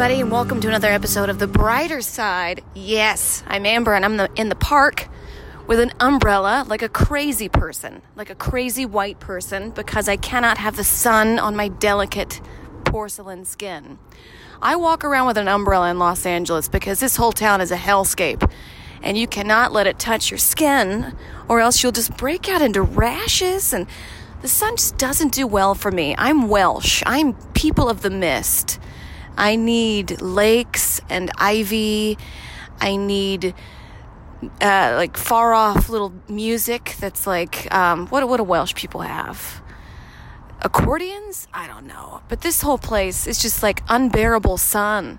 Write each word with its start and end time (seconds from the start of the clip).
Everybody, 0.00 0.22
and 0.22 0.32
welcome 0.32 0.62
to 0.62 0.68
another 0.68 0.88
episode 0.88 1.28
of 1.28 1.38
The 1.38 1.46
Brighter 1.46 2.00
Side. 2.00 2.64
Yes, 2.74 3.44
I'm 3.46 3.66
Amber, 3.66 3.92
and 3.92 4.02
I'm 4.02 4.16
the, 4.16 4.30
in 4.34 4.48
the 4.48 4.54
park 4.54 5.08
with 5.66 5.78
an 5.78 5.92
umbrella 6.00 6.64
like 6.66 6.80
a 6.80 6.88
crazy 6.88 7.50
person, 7.50 8.00
like 8.16 8.30
a 8.30 8.34
crazy 8.34 8.86
white 8.86 9.20
person, 9.20 9.68
because 9.72 10.08
I 10.08 10.16
cannot 10.16 10.56
have 10.56 10.76
the 10.76 10.84
sun 10.84 11.38
on 11.38 11.54
my 11.54 11.68
delicate 11.68 12.40
porcelain 12.84 13.44
skin. 13.44 13.98
I 14.62 14.74
walk 14.74 15.04
around 15.04 15.26
with 15.26 15.36
an 15.36 15.48
umbrella 15.48 15.90
in 15.90 15.98
Los 15.98 16.24
Angeles 16.24 16.66
because 16.66 16.98
this 16.98 17.16
whole 17.16 17.32
town 17.32 17.60
is 17.60 17.70
a 17.70 17.76
hellscape, 17.76 18.50
and 19.02 19.18
you 19.18 19.26
cannot 19.26 19.70
let 19.70 19.86
it 19.86 19.98
touch 19.98 20.30
your 20.30 20.38
skin, 20.38 21.14
or 21.46 21.60
else 21.60 21.82
you'll 21.82 21.92
just 21.92 22.16
break 22.16 22.48
out 22.48 22.62
into 22.62 22.80
rashes 22.80 23.74
and 23.74 23.86
the 24.40 24.48
sun 24.48 24.76
just 24.76 24.96
doesn't 24.96 25.34
do 25.34 25.46
well 25.46 25.74
for 25.74 25.90
me. 25.90 26.14
I'm 26.16 26.48
Welsh. 26.48 27.02
I'm 27.04 27.34
people 27.52 27.90
of 27.90 28.00
the 28.00 28.08
mist. 28.08 28.80
I 29.36 29.56
need 29.56 30.20
lakes 30.20 31.00
and 31.08 31.30
ivy. 31.38 32.18
I 32.80 32.96
need 32.96 33.54
uh, 34.60 34.94
like 34.96 35.16
far 35.16 35.52
off 35.54 35.88
little 35.88 36.12
music 36.28 36.96
that's 36.98 37.26
like 37.26 37.72
um, 37.74 38.06
what 38.08 38.26
what 38.28 38.38
do 38.38 38.44
Welsh 38.44 38.74
people 38.74 39.02
have? 39.02 39.62
Accordions? 40.62 41.48
I 41.54 41.66
don't 41.66 41.86
know. 41.86 42.20
But 42.28 42.42
this 42.42 42.62
whole 42.62 42.78
place 42.78 43.26
is 43.26 43.40
just 43.40 43.62
like 43.62 43.82
unbearable 43.88 44.58
sun. 44.58 45.18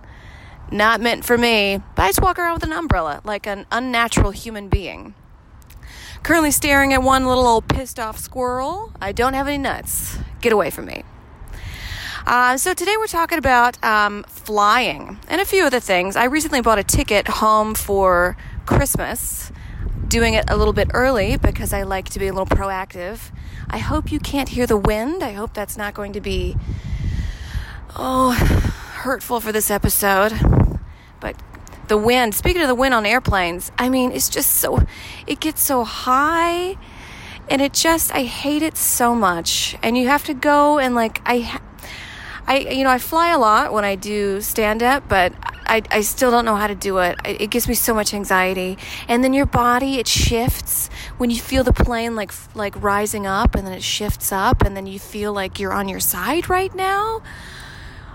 Not 0.72 1.02
meant 1.02 1.26
for 1.26 1.38
me. 1.38 1.82
But 1.96 2.04
I 2.04 2.08
just 2.10 2.22
walk 2.22 2.38
around 2.38 2.56
with 2.56 2.64
an 2.64 2.74
umbrella 2.74 3.22
like 3.24 3.48
an 3.48 3.66
unnatural 3.72 4.32
human 4.32 4.70
being. 4.70 5.16
Currently 6.24 6.52
staring 6.52 6.94
at 6.94 7.02
one 7.02 7.26
little 7.26 7.48
old 7.48 7.68
pissed 7.68 8.00
off 8.00 8.20
squirrel. 8.20 8.94
I 9.02 9.12
don't 9.12 9.34
have 9.34 9.48
any 9.48 9.58
nuts. 9.58 10.20
Get 10.40 10.54
away 10.54 10.70
from 10.70 10.86
me. 10.86 11.04
Uh, 12.26 12.56
so 12.56 12.74
today 12.74 12.96
we're 12.98 13.08
talking 13.08 13.38
about 13.38 13.84
um, 13.84 14.24
flying 14.28 15.18
and 15.28 15.42
a 15.42 15.46
few 15.46 15.66
other 15.66 15.80
things. 15.80 16.16
I 16.16 16.26
recently 16.26 16.62
bought 16.62 16.78
a 16.78 16.84
ticket 16.84 17.28
home 17.28 17.74
for 17.74 18.38
Christmas, 18.66 19.52
doing 20.08 20.36
it 20.36 20.46
a 20.48 20.56
little 20.56 20.74
bit 20.74 20.92
early 20.94 21.38
because 21.38 21.74
I 21.74 21.82
like 21.82 22.10
to 22.10 22.20
be 22.20 22.28
a 22.28 22.34
little 22.34 22.46
proactive. 22.46 23.32
I 23.70 23.80
hope 23.80 24.12
you 24.12 24.20
can't 24.20 24.50
hear 24.50 24.68
the 24.68 24.78
wind. 24.78 25.24
I 25.24 25.32
hope 25.32 25.54
that's 25.54 25.78
not 25.78 25.94
going 25.94 26.14
to 26.14 26.22
be 26.22 26.58
oh 27.96 28.32
hurtful 28.32 29.40
for 29.40 29.52
this 29.52 29.72
episode. 29.72 30.34
But 31.20 31.42
the 31.88 31.98
wind, 31.98 32.36
speaking 32.36 32.62
of 32.62 32.68
the 32.68 32.76
wind 32.76 32.94
on 32.94 33.06
airplanes, 33.06 33.72
I 33.80 33.90
mean, 33.90 34.12
it's 34.12 34.30
just 34.30 34.52
so 34.58 34.86
it 35.26 35.40
gets 35.40 35.62
so 35.62 35.84
high 35.84 36.78
and 37.50 37.62
it 37.62 37.74
just 37.74 38.14
I 38.14 38.24
hate 38.24 38.62
it 38.62 38.78
so 38.78 39.16
much. 39.16 39.76
And 39.82 39.98
you 39.98 40.08
have 40.08 40.24
to 40.26 40.36
go 40.36 40.78
and 40.78 40.94
like 40.94 41.20
I 41.26 41.60
I, 42.48 42.60
you 42.60 42.84
know, 42.84 42.90
I 42.90 42.98
fly 42.98 43.32
a 43.32 43.38
lot 43.38 43.72
when 43.74 43.86
I 43.86 43.96
do 43.96 44.42
stand 44.42 44.84
up, 44.84 45.08
but 45.08 45.34
I, 45.72 45.82
I 45.90 46.02
still 46.02 46.32
don't 46.32 46.44
know 46.44 46.58
how 46.58 46.68
to 46.68 46.76
do 46.76 46.98
it. 46.98 47.18
It 47.24 47.50
gives 47.50 47.68
me 47.68 47.76
so 47.76 47.94
much 47.94 48.14
anxiety. 48.14 48.78
And 49.08 49.24
then 49.24 49.32
your 49.32 49.46
body, 49.46 50.00
it 50.00 50.08
shifts 50.08 50.90
when 51.18 51.30
you 51.30 51.40
feel 51.40 51.64
the 51.64 51.72
plane 51.72 52.16
like, 52.16 52.34
like 52.56 52.82
rising 52.82 53.26
up 53.26 53.56
and 53.56 53.66
then 53.66 53.74
it 53.74 53.84
shifts 53.84 54.34
up 54.34 54.64
and 54.64 54.76
then 54.76 54.86
you 54.86 55.00
feel 55.00 55.32
like 55.32 55.60
you're 55.60 55.72
on 55.72 55.88
your 55.88 56.02
side 56.02 56.50
right 56.50 56.76
now. 56.76 57.22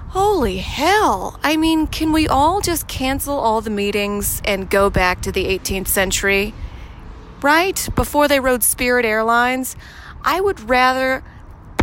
Holy 0.09 0.59
hell. 0.59 1.41
I 1.43 1.57
mean, 1.57 1.87
can 1.87 2.13
we 2.13 2.29
all 2.29 2.61
just 2.61 2.89
cancel 2.89 3.39
all 3.39 3.61
the 3.61 3.71
meetings 3.71 4.43
and 4.45 4.69
go 4.69 4.91
back 4.91 5.23
to 5.23 5.33
the 5.33 5.47
18th 5.47 5.89
century? 5.89 6.53
Right? 7.43 7.89
Before 7.95 8.29
they 8.29 8.41
rode 8.41 8.63
Spirit 8.65 9.07
Airlines? 9.07 9.77
I 10.23 10.41
would 10.41 10.69
rather 10.69 11.23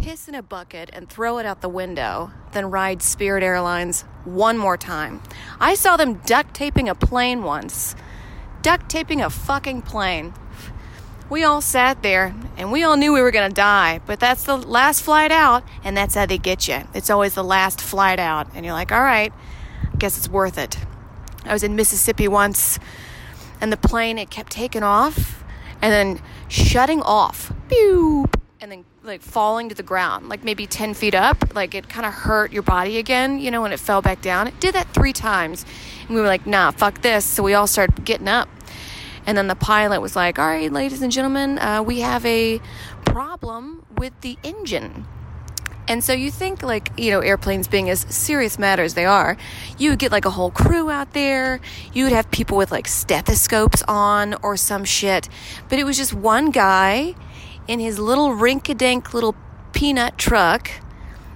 piss 0.04 0.28
in 0.28 0.36
a 0.36 0.44
bucket 0.44 0.90
and 0.92 1.08
throw 1.08 1.38
it 1.38 1.46
out 1.46 1.62
the 1.62 1.70
window 1.70 2.30
than 2.52 2.70
ride 2.70 3.02
Spirit 3.02 3.42
Airlines 3.42 4.02
one 4.26 4.58
more 4.58 4.76
time. 4.76 5.22
I 5.62 5.76
saw 5.76 5.96
them 5.96 6.16
duct 6.26 6.54
taping 6.54 6.90
a 6.90 6.94
plane 6.94 7.42
once. 7.42 7.96
Duct 8.62 8.90
taping 8.90 9.22
a 9.22 9.30
fucking 9.30 9.84
plane. 9.84 10.34
We 11.30 11.46
all 11.46 11.62
sat 11.62 12.04
there 12.04 12.36
and 12.58 12.70
we 12.70 12.84
all 12.84 12.98
knew 12.98 13.14
we 13.14 13.22
were 13.22 13.32
going 13.32 13.50
to 13.50 13.56
die, 13.56 14.02
but 14.06 14.20
that's 14.20 14.44
the 14.44 14.58
last 14.58 15.02
flight 15.04 15.32
out, 15.32 15.64
and 15.86 15.96
that's 15.96 16.16
how 16.16 16.26
they 16.26 16.38
get 16.38 16.68
you. 16.68 16.82
It's 16.94 17.10
always 17.10 17.34
the 17.34 17.44
last 17.44 17.80
flight 17.80 18.20
out, 18.20 18.48
and 18.54 18.66
you're 18.66 18.74
like, 18.74 18.92
all 18.92 19.02
right, 19.02 19.32
I 19.90 19.96
guess 19.96 20.18
it's 20.18 20.28
worth 20.28 20.58
it. 20.58 20.78
I 21.46 21.54
was 21.54 21.64
in 21.64 21.78
Mississippi 21.78 22.28
once, 22.28 22.78
and 23.62 23.72
the 23.72 23.78
plane, 23.78 24.18
it 24.18 24.30
kept 24.30 24.52
taking 24.52 24.84
off 24.84 25.46
and 25.82 25.94
then 25.94 26.22
shutting 26.50 27.02
off. 27.02 27.54
Pew! 27.70 28.28
and 28.64 28.72
then 28.72 28.86
like 29.04 29.22
falling 29.22 29.68
to 29.68 29.76
the 29.76 29.84
ground, 29.84 30.30
like 30.30 30.44
maybe 30.46 30.66
10 30.66 30.94
feet 30.94 31.14
up. 31.14 31.54
Like 31.54 31.76
it 31.76 31.90
kind 31.90 32.06
of 32.06 32.14
hurt 32.14 32.54
your 32.54 32.64
body 32.64 32.98
again, 32.98 33.40
you 33.40 33.52
know, 33.52 33.62
when 33.62 33.74
it 33.74 33.80
fell 33.80 34.02
back 34.02 34.22
down. 34.22 34.48
It 34.48 34.60
did 34.60 34.76
that 34.76 34.94
three 34.94 35.14
times. 35.14 35.66
And 36.08 36.16
we 36.16 36.22
were 36.22 36.28
like, 36.28 36.48
nah, 36.48 36.72
fuck 36.72 37.02
this. 37.02 37.26
So 37.26 37.44
we 37.44 37.54
all 37.54 37.68
started 37.68 38.06
getting 38.06 38.30
up. 38.30 38.48
And 39.26 39.38
then 39.38 39.48
the 39.48 39.56
pilot 39.56 40.02
was 40.02 40.16
like, 40.16 40.40
all 40.40 40.48
right, 40.48 40.72
ladies 40.72 41.02
and 41.02 41.12
gentlemen, 41.12 41.60
uh, 41.60 41.82
we 41.84 42.00
have 42.00 42.26
a 42.26 42.62
problem 43.06 43.86
with 43.98 44.20
the 44.22 44.38
engine. 44.44 45.06
And 45.86 46.02
so 46.02 46.14
you 46.14 46.32
think, 46.32 46.64
like, 46.64 46.92
you 46.98 47.12
know, 47.12 47.20
airplanes 47.20 47.68
being 47.68 47.90
as 47.90 48.02
serious 48.02 48.58
matter 48.58 48.84
as 48.84 48.94
they 48.94 49.06
are, 49.06 49.36
you 49.78 49.90
would 49.90 50.00
get 50.00 50.14
like 50.14 50.24
a 50.24 50.30
whole 50.30 50.52
crew 50.52 50.90
out 50.90 51.12
there. 51.12 51.60
You 51.92 52.06
would 52.06 52.14
have 52.14 52.32
people 52.32 52.58
with 52.58 52.72
like 52.72 52.88
stethoscopes 52.88 53.84
on 53.86 54.36
or 54.36 54.56
some 54.56 54.86
shit. 54.86 55.28
But 55.68 55.80
it 55.80 55.84
was 55.84 55.98
just 55.98 56.14
one 56.14 56.52
guy 56.52 57.16
in 57.68 57.80
his 57.80 58.00
little 58.00 58.34
rink-a-dink 58.34 59.14
little 59.14 59.36
peanut 59.72 60.18
truck. 60.18 60.70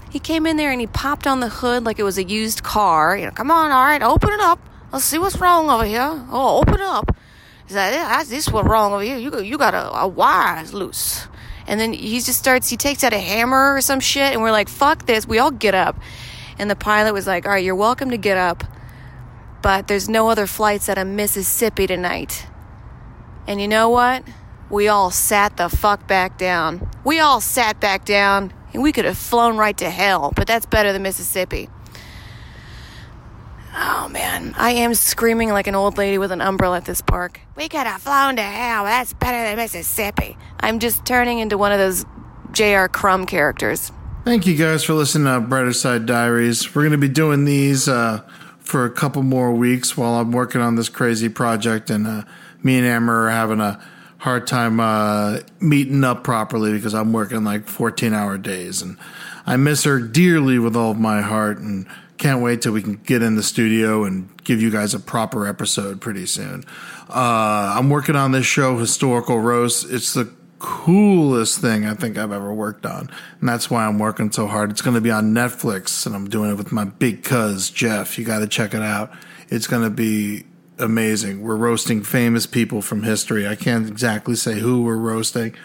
He 0.09 0.19
came 0.19 0.45
in 0.45 0.57
there 0.57 0.71
and 0.71 0.79
he 0.79 0.87
popped 0.87 1.27
on 1.27 1.39
the 1.39 1.49
hood 1.49 1.83
like 1.83 1.99
it 1.99 2.03
was 2.03 2.17
a 2.17 2.23
used 2.23 2.63
car. 2.63 3.17
You 3.17 3.25
know, 3.25 3.31
come 3.31 3.51
on, 3.51 3.71
all 3.71 3.85
right, 3.85 4.01
open 4.01 4.29
it 4.29 4.39
up. 4.39 4.59
Let's 4.91 5.05
see 5.05 5.17
what's 5.17 5.37
wrong 5.37 5.69
over 5.69 5.85
here. 5.85 6.25
Oh, 6.31 6.59
open 6.59 6.75
it 6.75 6.81
up. 6.81 7.15
He's 7.65 7.75
like, 7.75 7.93
yeah, 7.93 8.23
this 8.23 8.49
what's 8.49 8.67
wrong 8.67 8.93
over 8.93 9.03
here. 9.03 9.17
You 9.17 9.41
you 9.41 9.57
got 9.57 9.73
a, 9.73 9.99
a 9.99 10.07
wire 10.07 10.65
loose. 10.67 11.27
And 11.67 11.79
then 11.79 11.91
he 11.91 12.21
just 12.21 12.39
starts, 12.39 12.69
he 12.69 12.77
takes 12.77 13.03
out 13.03 13.11
a 13.11 13.19
hammer 13.19 13.75
or 13.75 13.81
some 13.81 13.99
shit, 13.99 14.31
and 14.31 14.41
we're 14.41 14.53
like, 14.53 14.69
fuck 14.69 15.05
this. 15.05 15.27
We 15.27 15.39
all 15.39 15.51
get 15.51 15.75
up. 15.75 15.99
And 16.57 16.71
the 16.71 16.77
pilot 16.77 17.13
was 17.13 17.27
like, 17.27 17.45
all 17.45 17.51
right, 17.51 17.63
you're 17.63 17.75
welcome 17.75 18.11
to 18.11 18.17
get 18.17 18.37
up, 18.37 18.63
but 19.61 19.87
there's 19.87 20.07
no 20.07 20.29
other 20.29 20.47
flights 20.47 20.87
out 20.87 20.97
of 20.97 21.07
Mississippi 21.07 21.85
tonight. 21.85 22.47
And 23.45 23.59
you 23.59 23.67
know 23.67 23.89
what? 23.89 24.23
We 24.69 24.87
all 24.87 25.11
sat 25.11 25.57
the 25.57 25.69
fuck 25.69 26.07
back 26.07 26.37
down. 26.37 26.89
We 27.03 27.19
all 27.19 27.41
sat 27.41 27.79
back 27.79 28.05
down, 28.05 28.53
and 28.73 28.83
we 28.83 28.91
could 28.91 29.05
have 29.05 29.17
flown 29.17 29.57
right 29.57 29.77
to 29.77 29.89
hell, 29.89 30.33
but 30.35 30.47
that's 30.47 30.65
better 30.65 30.91
than 30.91 31.03
Mississippi. 31.03 31.69
Oh 33.79 34.09
man, 34.09 34.55
I 34.57 34.71
am 34.71 34.95
screaming 34.95 35.49
like 35.49 35.67
an 35.67 35.75
old 35.75 35.97
lady 35.97 36.17
with 36.17 36.31
an 36.31 36.41
umbrella 36.41 36.77
at 36.77 36.85
this 36.85 37.01
park. 37.01 37.39
We 37.55 37.69
could 37.69 37.85
have 37.85 38.01
flown 38.01 38.35
to 38.37 38.41
hell, 38.41 38.85
that's 38.85 39.13
better 39.13 39.47
than 39.47 39.57
Mississippi. 39.57 40.35
I'm 40.59 40.79
just 40.79 41.05
turning 41.05 41.39
into 41.39 41.57
one 41.57 41.71
of 41.71 41.77
those 41.77 42.05
J.R. 42.51 42.89
Crumb 42.89 43.25
characters. 43.25 43.91
Thank 44.25 44.47
you 44.47 44.55
guys 44.55 44.83
for 44.83 44.93
listening 44.93 45.31
to 45.31 45.39
Brighter 45.39 45.73
Side 45.73 46.05
Diaries. 46.05 46.75
We're 46.75 46.81
going 46.81 46.91
to 46.91 46.97
be 46.97 47.07
doing 47.07 47.45
these 47.45 47.87
uh, 47.87 48.23
for 48.59 48.83
a 48.83 48.89
couple 48.89 49.23
more 49.23 49.53
weeks 49.53 49.95
while 49.95 50.15
I'm 50.15 50.31
working 50.31 50.59
on 50.59 50.75
this 50.75 50.89
crazy 50.89 51.29
project, 51.29 51.89
and 51.89 52.05
uh, 52.05 52.23
me 52.61 52.77
and 52.77 52.85
Amber 52.85 53.27
are 53.27 53.31
having 53.31 53.61
a 53.61 53.79
hard 54.27 54.45
time 54.45 54.81
uh, 54.81 55.39
meeting 55.61 56.03
up 56.03 56.21
properly 56.21 56.73
because 56.73 56.93
I'm 56.93 57.13
working 57.13 57.45
like 57.45 57.65
14 57.65 58.13
hour 58.13 58.37
days 58.37 58.81
and 58.81 58.97
I 59.45 59.55
miss 59.55 59.85
her 59.85 59.99
dearly 59.99 60.59
with 60.59 60.75
all 60.75 60.95
my 60.95 61.21
heart 61.21 61.59
and 61.59 61.87
can't 62.17 62.41
wait 62.41 62.61
till 62.61 62.73
we 62.73 62.81
can 62.81 62.95
get 62.95 63.23
in 63.23 63.37
the 63.37 63.43
studio 63.43 64.03
and 64.03 64.27
give 64.43 64.61
you 64.61 64.69
guys 64.69 64.93
a 64.93 64.99
proper 64.99 65.47
episode 65.47 66.01
pretty 66.01 66.25
soon. 66.25 66.65
Uh, 67.09 67.75
I'm 67.77 67.89
working 67.89 68.17
on 68.17 68.33
this 68.33 68.45
show, 68.45 68.77
Historical 68.77 69.39
Roast. 69.39 69.89
It's 69.89 70.13
the 70.13 70.29
coolest 70.59 71.61
thing 71.61 71.85
I 71.85 71.93
think 71.93 72.17
I've 72.17 72.33
ever 72.33 72.53
worked 72.53 72.85
on. 72.85 73.09
And 73.39 73.47
that's 73.47 73.69
why 73.69 73.85
I'm 73.85 73.97
working 73.97 74.29
so 74.33 74.47
hard. 74.47 74.71
It's 74.71 74.81
going 74.81 74.95
to 74.95 75.01
be 75.01 75.11
on 75.11 75.33
Netflix 75.33 76.05
and 76.05 76.13
I'm 76.13 76.29
doing 76.29 76.51
it 76.51 76.55
with 76.55 76.73
my 76.73 76.83
big 76.83 77.23
cuz, 77.23 77.69
Jeff. 77.69 78.19
You 78.19 78.25
got 78.25 78.39
to 78.39 78.47
check 78.47 78.73
it 78.73 78.81
out. 78.81 79.09
It's 79.47 79.67
going 79.67 79.83
to 79.83 79.89
be 79.89 80.43
amazing. 80.79 81.41
We're 81.41 81.55
roasting 81.55 82.03
famous 82.03 82.45
people 82.45 82.81
from 82.81 83.03
history. 83.03 83.47
I 83.47 83.55
can't 83.55 83.87
exactly 83.87 84.35
say 84.35 84.59
who 84.59 84.83
we're 84.83 84.97
roasting, 84.97 85.55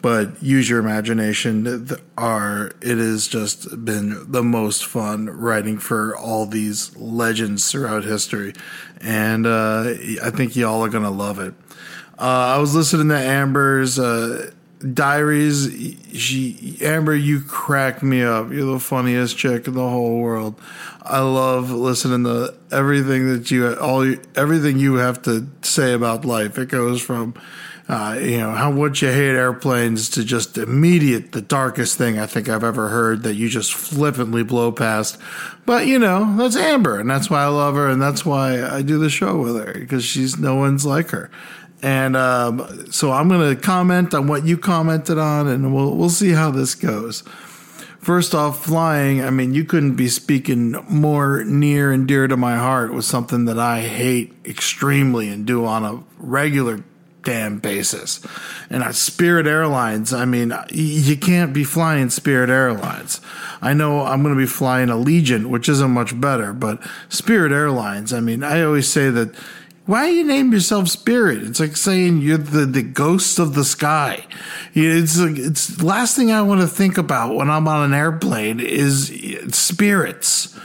but 0.00 0.42
use 0.42 0.68
your 0.68 0.78
imagination. 0.78 1.88
Our 2.16 2.72
it 2.80 2.98
has 2.98 3.28
just 3.28 3.84
been 3.84 4.30
the 4.30 4.42
most 4.42 4.84
fun 4.84 5.26
writing 5.26 5.78
for 5.78 6.16
all 6.16 6.46
these 6.46 6.96
legends 6.96 7.70
throughout 7.70 8.04
history, 8.04 8.54
and 9.00 9.46
uh, 9.46 9.94
I 10.22 10.30
think 10.30 10.56
y'all 10.56 10.84
are 10.84 10.88
gonna 10.88 11.10
love 11.10 11.38
it. 11.38 11.54
Uh, 12.18 12.54
I 12.56 12.58
was 12.58 12.74
listening 12.74 13.08
to 13.08 13.18
Amber's. 13.18 13.98
Uh, 13.98 14.52
diaries 14.94 15.96
she 16.12 16.76
amber 16.80 17.14
you 17.14 17.40
crack 17.40 18.02
me 18.02 18.22
up 18.22 18.50
you're 18.50 18.72
the 18.72 18.80
funniest 18.80 19.36
chick 19.36 19.66
in 19.66 19.74
the 19.74 19.88
whole 19.88 20.18
world 20.18 20.60
i 21.02 21.20
love 21.20 21.70
listening 21.70 22.24
to 22.24 22.54
everything 22.70 23.32
that 23.32 23.50
you 23.50 23.74
all 23.74 24.14
everything 24.34 24.78
you 24.78 24.94
have 24.94 25.22
to 25.22 25.46
say 25.62 25.92
about 25.92 26.24
life 26.24 26.58
it 26.58 26.68
goes 26.68 27.00
from 27.00 27.34
uh, 27.88 28.16
you 28.20 28.38
know 28.38 28.52
how 28.52 28.70
much 28.70 29.02
you 29.02 29.08
hate 29.08 29.34
airplanes 29.34 30.08
to 30.08 30.24
just 30.24 30.56
immediate 30.56 31.32
the 31.32 31.42
darkest 31.42 31.98
thing 31.98 32.18
I 32.18 32.26
think 32.26 32.48
I've 32.48 32.62
ever 32.62 32.88
heard 32.88 33.24
that 33.24 33.34
you 33.34 33.48
just 33.48 33.74
flippantly 33.74 34.44
blow 34.44 34.70
past. 34.70 35.18
But 35.66 35.86
you 35.86 35.98
know 35.98 36.36
that's 36.36 36.56
Amber, 36.56 37.00
and 37.00 37.10
that's 37.10 37.28
why 37.28 37.42
I 37.42 37.48
love 37.48 37.74
her, 37.74 37.88
and 37.88 38.00
that's 38.00 38.24
why 38.24 38.62
I 38.62 38.82
do 38.82 38.98
the 38.98 39.10
show 39.10 39.40
with 39.40 39.56
her 39.56 39.72
because 39.74 40.04
she's 40.04 40.38
no 40.38 40.54
one's 40.54 40.86
like 40.86 41.10
her. 41.10 41.30
And 41.82 42.16
um, 42.16 42.90
so 42.92 43.10
I'm 43.10 43.28
going 43.28 43.54
to 43.54 43.60
comment 43.60 44.14
on 44.14 44.28
what 44.28 44.46
you 44.46 44.56
commented 44.56 45.18
on, 45.18 45.48
and 45.48 45.74
we'll 45.74 45.96
we'll 45.96 46.10
see 46.10 46.30
how 46.30 46.50
this 46.50 46.74
goes. 46.74 47.24
First 47.98 48.34
off, 48.34 48.64
flying. 48.64 49.22
I 49.22 49.30
mean, 49.30 49.54
you 49.54 49.64
couldn't 49.64 49.94
be 49.94 50.08
speaking 50.08 50.72
more 50.88 51.44
near 51.44 51.92
and 51.92 52.06
dear 52.06 52.26
to 52.26 52.36
my 52.36 52.56
heart 52.56 52.92
with 52.92 53.04
something 53.04 53.44
that 53.44 53.58
I 53.58 53.82
hate 53.82 54.34
extremely 54.44 55.28
and 55.28 55.46
do 55.46 55.64
on 55.64 55.84
a 55.84 56.02
regular 56.18 56.82
damn 57.22 57.58
basis. 57.58 58.20
And 58.70 58.82
at 58.82 58.94
Spirit 58.94 59.46
Airlines, 59.46 60.12
I 60.12 60.24
mean, 60.24 60.52
you 60.72 61.16
can't 61.16 61.52
be 61.52 61.64
flying 61.64 62.10
Spirit 62.10 62.50
Airlines. 62.50 63.20
I 63.60 63.72
know 63.72 64.02
I'm 64.02 64.22
going 64.22 64.34
to 64.34 64.40
be 64.40 64.46
flying 64.46 64.88
Allegiant, 64.88 65.46
which 65.46 65.68
isn't 65.68 65.90
much 65.90 66.20
better, 66.20 66.52
but 66.52 66.82
Spirit 67.08 67.52
Airlines, 67.52 68.12
I 68.12 68.20
mean, 68.20 68.42
I 68.42 68.62
always 68.62 68.90
say 68.90 69.10
that 69.10 69.34
why 69.86 70.06
do 70.06 70.12
you 70.12 70.24
name 70.24 70.52
yourself 70.52 70.88
Spirit? 70.88 71.42
It's 71.42 71.58
like 71.58 71.76
saying 71.76 72.22
you're 72.22 72.38
the, 72.38 72.66
the 72.66 72.82
ghost 72.82 73.38
of 73.38 73.54
the 73.54 73.64
sky. 73.64 74.24
It's 74.74 75.18
like, 75.18 75.36
it's 75.36 75.82
last 75.82 76.16
thing 76.16 76.30
I 76.30 76.42
want 76.42 76.60
to 76.60 76.68
think 76.68 76.98
about 76.98 77.34
when 77.34 77.50
I'm 77.50 77.66
on 77.66 77.84
an 77.84 77.94
airplane 77.94 78.60
is 78.60 79.12
spirits. 79.50 80.58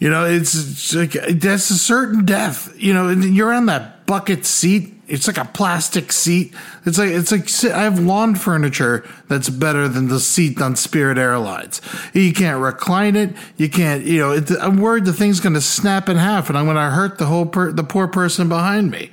You 0.00 0.10
know, 0.10 0.24
it's, 0.24 0.54
it's 0.54 0.94
like 0.94 1.12
that's 1.12 1.70
a 1.70 1.78
certain 1.78 2.24
death. 2.24 2.74
You 2.76 2.94
know, 2.94 3.10
you're 3.10 3.52
on 3.52 3.66
that 3.66 4.06
bucket 4.06 4.44
seat 4.44 4.93
it's 5.06 5.26
like 5.26 5.38
a 5.38 5.44
plastic 5.44 6.12
seat. 6.12 6.54
It's 6.86 6.98
like 6.98 7.10
it's 7.10 7.30
like 7.30 7.74
I 7.74 7.82
have 7.82 7.98
lawn 7.98 8.34
furniture 8.34 9.06
that's 9.28 9.48
better 9.50 9.88
than 9.88 10.08
the 10.08 10.20
seat 10.20 10.60
on 10.60 10.76
Spirit 10.76 11.18
Airlines. 11.18 11.80
You 12.12 12.32
can't 12.32 12.60
recline 12.62 13.16
it. 13.16 13.34
You 13.56 13.68
can't. 13.68 14.04
You 14.04 14.18
know, 14.18 14.32
it, 14.32 14.50
I'm 14.60 14.78
worried 14.78 15.04
the 15.04 15.12
thing's 15.12 15.40
going 15.40 15.54
to 15.54 15.60
snap 15.60 16.08
in 16.08 16.16
half, 16.16 16.48
and 16.48 16.56
I'm 16.56 16.64
going 16.64 16.76
to 16.76 16.82
hurt 16.82 17.18
the 17.18 17.26
whole 17.26 17.46
per, 17.46 17.72
the 17.72 17.84
poor 17.84 18.08
person 18.08 18.48
behind 18.48 18.90
me. 18.90 19.10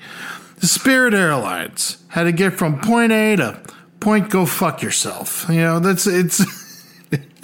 Spirit 0.59 1.13
Airlines 1.13 1.97
had 2.09 2.23
to 2.23 2.31
get 2.31 2.53
from 2.53 2.79
point 2.79 3.11
A 3.11 3.35
to 3.38 3.61
point 3.99 4.29
go 4.29 4.45
fuck 4.45 4.81
yourself. 4.81 5.45
You 5.49 5.61
know, 5.61 5.79
that's 5.79 6.07
it's. 6.07 6.43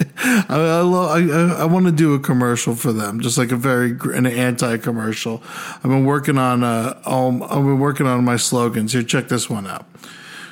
I, 0.18 0.44
I, 0.48 1.20
I, 1.20 1.52
I, 1.60 1.64
want 1.64 1.86
to 1.86 1.92
do 1.92 2.14
a 2.14 2.20
commercial 2.20 2.74
for 2.74 2.92
them, 2.92 3.20
just 3.20 3.36
like 3.36 3.50
a 3.50 3.56
very 3.56 3.96
an 4.16 4.26
anti-commercial. 4.26 5.42
I've 5.76 5.82
been 5.82 6.04
working 6.04 6.38
on 6.38 6.62
uh, 6.62 7.00
um, 7.04 7.42
I've 7.42 7.64
been 7.64 7.80
working 7.80 8.06
on 8.06 8.24
my 8.24 8.36
slogans. 8.36 8.92
Here, 8.92 9.02
check 9.02 9.28
this 9.28 9.50
one 9.50 9.66
out. 9.66 9.86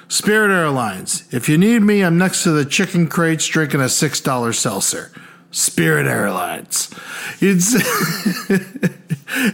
Spirit 0.09 0.51
Airlines. 0.53 1.33
If 1.33 1.49
you 1.49 1.59
need 1.59 1.83
me, 1.83 2.03
I'm 2.03 2.19
next 2.19 2.43
to 2.45 2.51
the 2.51 2.65
chicken 2.65 3.09
crates 3.09 3.47
drinking 3.47 3.81
a 3.81 3.89
six 3.89 4.21
dollar 4.21 4.53
seltzer. 4.53 5.13
Spirit 5.51 6.07
Airlines. 6.07 6.93
It's 7.41 7.75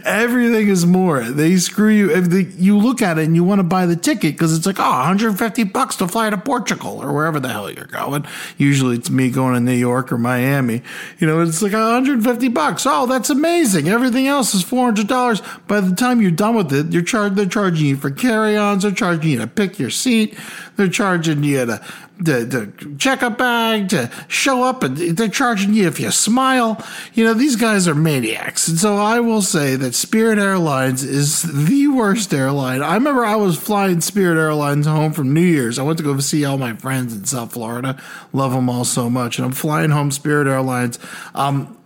everything 0.05 0.69
is 0.69 0.85
more. 0.85 1.23
They 1.23 1.57
screw 1.57 1.89
you. 1.89 2.11
If 2.11 2.31
the, 2.31 2.43
you 2.43 2.79
look 2.79 3.03
at 3.03 3.19
it 3.19 3.25
and 3.25 3.35
you 3.35 3.45
want 3.45 3.59
to 3.61 3.65
buy 3.65 3.87
the 3.87 3.97
ticket 3.97 4.35
because 4.35 4.57
it's 4.57 4.67
like, 4.67 4.79
oh, 4.79 4.91
150 4.91 5.65
bucks 5.65 5.97
to 5.97 6.09
fly 6.09 6.31
to 6.31 6.39
Portugal 6.39 7.03
or 7.03 7.13
wherever 7.13 7.41
the 7.41 7.49
hell 7.49 7.71
you're 7.71 7.87
going. 7.87 8.27
Usually 8.59 8.97
it's 8.97 9.11
me 9.11 9.31
going 9.31 9.55
to 9.55 9.61
New 9.61 9.73
York 9.73 10.13
or 10.13 10.19
Miami. 10.19 10.83
You 11.19 11.27
know, 11.27 11.41
it's 11.41 11.63
like 11.63 11.73
150 11.73 12.49
bucks. 12.49 12.87
Oh, 12.87 13.07
that's 13.07 13.31
amazing. 13.31 13.89
Everything 13.89 14.27
else 14.27 14.55
is 14.55 14.65
$400. 14.65 15.67
By 15.67 15.81
the 15.81 15.95
time 15.95 16.21
you're 16.21 16.31
done 16.31 16.55
with 16.55 16.73
it, 16.73 16.93
you're 16.93 17.03
charged. 17.03 17.37
They're 17.37 17.47
charging 17.47 17.87
you 17.87 17.97
for 17.97 18.11
carry-ons. 18.11 18.83
They're 18.83 18.93
charging 18.93 19.31
you 19.31 19.39
to 19.39 19.47
pick 19.47 19.79
your 19.79 19.91
seat. 19.91 20.39
They're 20.77 20.89
charging 20.89 21.45
you 21.45 21.67
to 21.67 21.85
the, 22.19 22.45
the 22.45 22.97
check 22.99 23.23
a 23.23 23.31
bag 23.31 23.89
to 23.89 24.11
show 24.29 24.63
up 24.63 24.83
and 24.83 24.97
they're 24.97 25.29
charging 25.29 25.75
you 25.75 25.89
if 25.89 25.99
you 25.99 26.11
smile. 26.11 26.85
You 27.15 27.25
know, 27.25 27.35
these 27.35 27.57
guys 27.57 27.89
are 27.89 27.95
maniacs. 27.95 28.69
And 28.69 28.79
so 28.79 28.97
I 28.97 29.21
will 29.21 29.43
say 29.43 29.77
that 29.77 29.95
Spirit 29.95 30.39
Airlines 30.39 31.03
is 31.03 31.43
the 31.43 31.89
worst 31.89 32.33
airline. 32.33 32.83
I 32.83 32.95
remember 32.95 33.25
I 33.25 33.37
was 33.37 33.59
flying 33.59 34.01
Spirit 34.01 34.39
Airlines 34.39 34.87
home 34.87 35.13
from 35.13 35.33
New 35.33 35.41
Year's. 35.41 35.79
I 35.79 35.83
went 35.83 35.99
to 35.99 36.05
go 36.05 36.19
see 36.21 36.45
all 36.45 36.59
my 36.59 36.75
friends 36.75 37.15
in 37.15 37.25
South 37.25 37.53
Florida. 37.53 38.01
Love 38.33 38.53
them 38.53 38.71
all 38.71 38.85
so 38.85 39.11
much. 39.11 39.39
And 39.39 39.47
I'm 39.47 39.53
flying 39.53 39.91
home 39.91 40.11
Spirit 40.11 40.47
Airlines. 40.47 40.99
Um, 41.35 41.79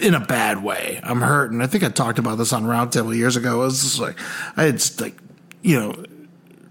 in 0.00 0.14
a 0.14 0.20
bad 0.20 0.62
way. 0.62 1.00
I'm 1.02 1.22
hurting. 1.22 1.60
I 1.62 1.66
think 1.66 1.82
I 1.82 1.88
talked 1.88 2.18
about 2.18 2.36
this 2.36 2.52
on 2.52 2.64
Roundtable 2.64 3.16
years 3.16 3.36
ago. 3.36 3.62
It 3.62 3.64
was 3.64 3.82
just 3.82 3.98
like 3.98 4.18
I 4.56 4.64
had 4.64 5.00
like, 5.00 5.16
you 5.62 5.80
know, 5.80 6.04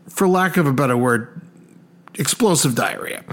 for 0.10 0.28
lack 0.28 0.58
of 0.58 0.68
a 0.68 0.74
better 0.74 0.96
word, 0.96 1.42
explosive 2.17 2.75
diarrhea. 2.75 3.23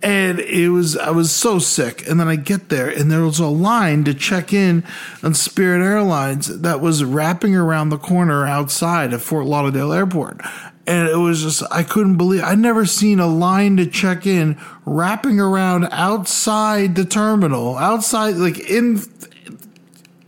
And 0.00 0.38
it 0.38 0.68
was, 0.68 0.96
I 0.96 1.10
was 1.10 1.32
so 1.32 1.58
sick. 1.58 2.06
And 2.08 2.20
then 2.20 2.28
I 2.28 2.36
get 2.36 2.68
there 2.68 2.88
and 2.88 3.10
there 3.10 3.24
was 3.24 3.40
a 3.40 3.46
line 3.46 4.04
to 4.04 4.14
check 4.14 4.52
in 4.52 4.84
on 5.22 5.34
Spirit 5.34 5.84
Airlines 5.84 6.60
that 6.60 6.80
was 6.80 7.02
wrapping 7.02 7.56
around 7.56 7.88
the 7.88 7.98
corner 7.98 8.46
outside 8.46 9.12
of 9.12 9.22
Fort 9.22 9.46
Lauderdale 9.46 9.92
Airport. 9.92 10.40
And 10.86 11.08
it 11.08 11.16
was 11.16 11.42
just, 11.42 11.62
I 11.70 11.82
couldn't 11.82 12.16
believe, 12.16 12.42
I'd 12.42 12.58
never 12.58 12.86
seen 12.86 13.20
a 13.20 13.26
line 13.26 13.76
to 13.76 13.86
check 13.86 14.24
in 14.24 14.58
wrapping 14.86 15.38
around 15.38 15.88
outside 15.90 16.94
the 16.94 17.04
terminal, 17.04 17.76
outside, 17.76 18.36
like 18.36 18.58
in, 18.58 19.02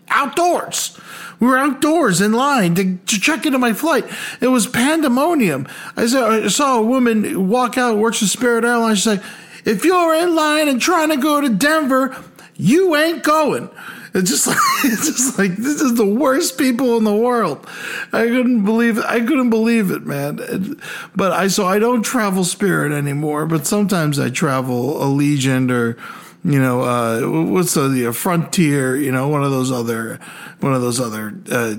outdoors. 0.09 1.01
We 1.41 1.47
were 1.47 1.59
outdoors 1.59 2.21
in 2.21 2.33
line 2.33 2.75
to, 2.75 2.97
to 2.97 3.21
check 3.21 3.47
into 3.47 3.59
my 3.59 3.73
flight. 3.73 4.05
It 4.41 4.49
was 4.49 4.67
pandemonium. 4.67 5.67
I 5.97 6.07
saw, 6.07 6.31
I 6.31 6.49
saw 6.49 6.79
a 6.79 6.83
woman 6.83 7.49
walk 7.49 7.79
out, 7.79 7.97
works 7.97 8.19
for 8.19 8.27
Spirit 8.27 8.65
Airlines. 8.65 8.99
She's 8.99 9.07
like, 9.07 9.23
if 9.65 9.85
you're 9.85 10.15
in 10.15 10.35
line 10.35 10.69
and 10.69 10.81
trying 10.81 11.09
to 11.09 11.17
go 11.17 11.41
to 11.41 11.49
Denver, 11.49 12.17
you 12.57 12.95
ain't 12.95 13.23
going. 13.23 13.71
It's 14.13 14.31
just 14.31 14.47
like 14.47 14.59
it's 14.85 15.07
just 15.07 15.39
like 15.39 15.57
this 15.57 15.81
is 15.81 15.95
the 15.95 16.07
worst 16.07 16.59
people 16.59 16.97
in 16.97 17.05
the 17.05 17.15
world. 17.15 17.67
I 18.13 18.27
couldn't 18.27 18.65
believe 18.65 18.99
it. 18.99 19.05
I 19.05 19.21
couldn't 19.21 19.51
believe 19.51 19.91
it, 19.91 20.05
man. 20.05 20.81
But 21.15 21.33
I 21.33 21.49
so 21.49 21.67
I 21.67 21.79
don't 21.79 22.03
travel 22.03 22.45
Spirit 22.45 22.93
anymore. 22.93 23.47
But 23.47 23.67
sometimes 23.67 24.19
I 24.19 24.31
travel 24.31 24.95
Allegiant 24.95 25.71
or 25.71 25.97
you 26.45 26.61
know, 26.61 26.83
uh, 26.83 27.21
what's 27.51 27.75
the, 27.75 27.89
the 27.89 28.13
Frontier, 28.13 28.97
you 28.97 29.13
know, 29.13 29.29
one 29.29 29.45
of 29.45 29.51
those 29.51 29.71
other, 29.71 30.19
one 30.61 30.75
of 30.75 30.81
those 30.81 31.01
other, 31.01 31.35
uh, 31.51 31.75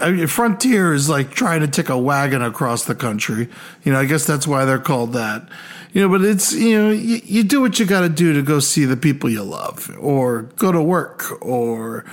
I 0.00 0.10
mean, 0.10 0.26
Frontier 0.26 0.92
is 0.92 1.08
like 1.08 1.30
trying 1.30 1.60
to 1.60 1.68
take 1.68 1.88
a 1.88 1.98
wagon 1.98 2.42
across 2.42 2.84
the 2.84 2.94
country. 2.94 3.48
You 3.82 3.92
know, 3.92 3.98
I 4.00 4.04
guess 4.04 4.26
that's 4.26 4.46
why 4.46 4.64
they're 4.64 4.78
called 4.78 5.14
that. 5.14 5.48
You 5.92 6.02
know, 6.02 6.08
but 6.10 6.22
it's, 6.22 6.52
you 6.52 6.78
know, 6.78 6.90
you, 6.90 7.20
you 7.24 7.42
do 7.42 7.60
what 7.60 7.78
you 7.78 7.86
got 7.86 8.02
to 8.02 8.08
do 8.08 8.34
to 8.34 8.42
go 8.42 8.58
see 8.60 8.84
the 8.84 8.96
people 8.96 9.30
you 9.30 9.42
love 9.42 9.90
or 9.98 10.42
go 10.56 10.70
to 10.70 10.82
work 10.82 11.42
or 11.42 12.04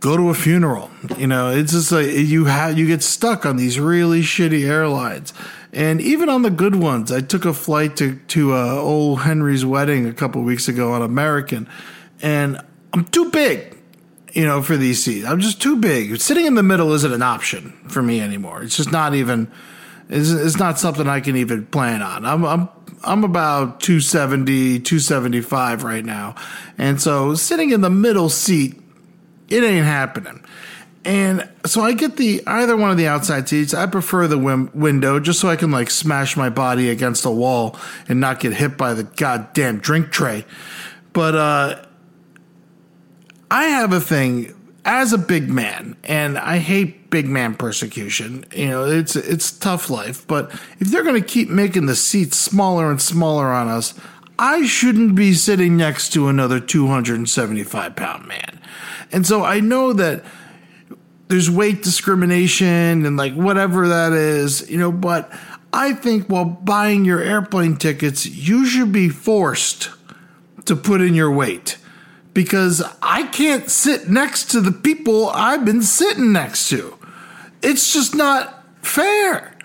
go 0.00 0.16
to 0.16 0.30
a 0.30 0.34
funeral. 0.34 0.90
You 1.16 1.26
know, 1.26 1.50
it's 1.50 1.72
just 1.72 1.92
like 1.92 2.06
you 2.08 2.46
have, 2.46 2.78
you 2.78 2.86
get 2.86 3.02
stuck 3.02 3.44
on 3.44 3.56
these 3.56 3.78
really 3.78 4.22
shitty 4.22 4.66
airlines. 4.68 5.32
And 5.72 6.00
even 6.00 6.28
on 6.28 6.42
the 6.42 6.50
good 6.50 6.76
ones, 6.76 7.12
I 7.12 7.20
took 7.20 7.44
a 7.44 7.52
flight 7.52 7.96
to 7.98 8.16
to 8.28 8.54
uh, 8.54 8.74
old 8.76 9.20
Henry's 9.20 9.66
wedding 9.66 10.06
a 10.06 10.14
couple 10.14 10.42
weeks 10.42 10.66
ago 10.66 10.92
on 10.92 11.02
American, 11.02 11.68
and 12.22 12.58
I'm 12.94 13.04
too 13.04 13.30
big, 13.30 13.76
you 14.32 14.46
know, 14.46 14.62
for 14.62 14.78
these 14.78 15.04
seats. 15.04 15.26
I'm 15.26 15.40
just 15.40 15.60
too 15.60 15.76
big. 15.76 16.18
Sitting 16.20 16.46
in 16.46 16.54
the 16.54 16.62
middle 16.62 16.92
isn't 16.94 17.12
an 17.12 17.22
option 17.22 17.72
for 17.86 18.02
me 18.02 18.20
anymore. 18.20 18.62
It's 18.62 18.76
just 18.76 18.92
not 18.92 19.14
even. 19.14 19.50
It's, 20.08 20.30
it's 20.30 20.58
not 20.58 20.78
something 20.78 21.06
I 21.06 21.20
can 21.20 21.36
even 21.36 21.66
plan 21.66 22.00
on. 22.00 22.24
I'm 22.24 22.46
I'm 22.46 22.68
I'm 23.04 23.24
about 23.24 23.80
270, 23.80 24.80
275 24.80 25.84
right 25.84 26.04
now. 26.04 26.34
And 26.78 26.98
so 27.00 27.34
sitting 27.34 27.70
in 27.70 27.82
the 27.82 27.90
middle 27.90 28.30
seat 28.30 28.80
It 29.48 29.64
ain't 29.64 29.86
happening. 29.86 30.44
And 31.04 31.48
so 31.64 31.82
I 31.82 31.92
get 31.92 32.16
the 32.16 32.42
either 32.46 32.76
one 32.76 32.90
of 32.90 32.96
the 32.96 33.06
outside 33.06 33.48
seats. 33.48 33.72
I 33.72 33.86
prefer 33.86 34.26
the 34.26 34.38
window 34.38 35.20
just 35.20 35.40
so 35.40 35.48
I 35.48 35.56
can 35.56 35.70
like 35.70 35.90
smash 35.90 36.36
my 36.36 36.50
body 36.50 36.90
against 36.90 37.24
a 37.24 37.30
wall 37.30 37.78
and 38.08 38.20
not 38.20 38.40
get 38.40 38.52
hit 38.52 38.76
by 38.76 38.94
the 38.94 39.04
goddamn 39.04 39.78
drink 39.78 40.10
tray. 40.10 40.44
But 41.12 41.34
uh 41.34 41.84
I 43.50 43.64
have 43.64 43.92
a 43.92 44.00
thing 44.00 44.54
as 44.84 45.12
a 45.12 45.18
big 45.18 45.48
man, 45.48 45.96
and 46.04 46.38
I 46.38 46.58
hate 46.58 47.10
big 47.10 47.26
man 47.26 47.54
persecution. 47.54 48.44
You 48.54 48.68
know, 48.68 48.84
it's 48.84 49.16
it's 49.16 49.50
tough 49.50 49.90
life, 49.90 50.26
but 50.26 50.52
if 50.78 50.88
they're 50.88 51.04
going 51.04 51.20
to 51.20 51.26
keep 51.26 51.48
making 51.48 51.86
the 51.86 51.96
seats 51.96 52.36
smaller 52.36 52.90
and 52.90 53.00
smaller 53.00 53.46
on 53.46 53.68
us, 53.68 53.94
I 54.38 54.66
shouldn't 54.66 55.14
be 55.14 55.34
sitting 55.34 55.76
next 55.76 56.10
to 56.10 56.28
another 56.28 56.60
275 56.60 57.96
pound 57.96 58.26
man. 58.28 58.57
And 59.12 59.26
so 59.26 59.44
I 59.44 59.60
know 59.60 59.92
that 59.92 60.24
there's 61.28 61.50
weight 61.50 61.82
discrimination 61.82 63.04
and 63.04 63.16
like 63.16 63.34
whatever 63.34 63.88
that 63.88 64.12
is, 64.12 64.68
you 64.70 64.78
know, 64.78 64.90
but 64.90 65.30
I 65.72 65.92
think 65.92 66.26
while 66.28 66.44
buying 66.44 67.04
your 67.04 67.20
airplane 67.20 67.76
tickets, 67.76 68.26
you 68.26 68.66
should 68.66 68.92
be 68.92 69.08
forced 69.08 69.90
to 70.64 70.74
put 70.74 71.00
in 71.00 71.14
your 71.14 71.30
weight 71.30 71.78
because 72.32 72.82
I 73.02 73.24
can't 73.24 73.70
sit 73.70 74.08
next 74.08 74.50
to 74.52 74.60
the 74.60 74.72
people 74.72 75.28
I've 75.28 75.64
been 75.64 75.82
sitting 75.82 76.32
next 76.32 76.68
to. 76.70 76.96
It's 77.62 77.92
just 77.92 78.14
not 78.14 78.64
fair. 78.82 79.56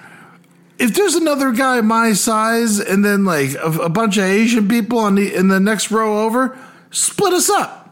If 0.79 0.95
there's 0.95 1.15
another 1.15 1.51
guy 1.51 1.81
my 1.81 2.13
size 2.13 2.79
and 2.79 3.05
then 3.05 3.25
like 3.25 3.53
a, 3.55 3.71
a 3.71 3.89
bunch 3.89 4.17
of 4.17 4.23
Asian 4.23 4.67
people 4.67 4.99
on 4.99 5.15
the 5.15 5.33
in 5.33 5.47
the 5.47 5.59
next 5.59 5.91
row 5.91 6.25
over, 6.25 6.57
split 6.89 7.33
us 7.33 7.49
up. 7.49 7.82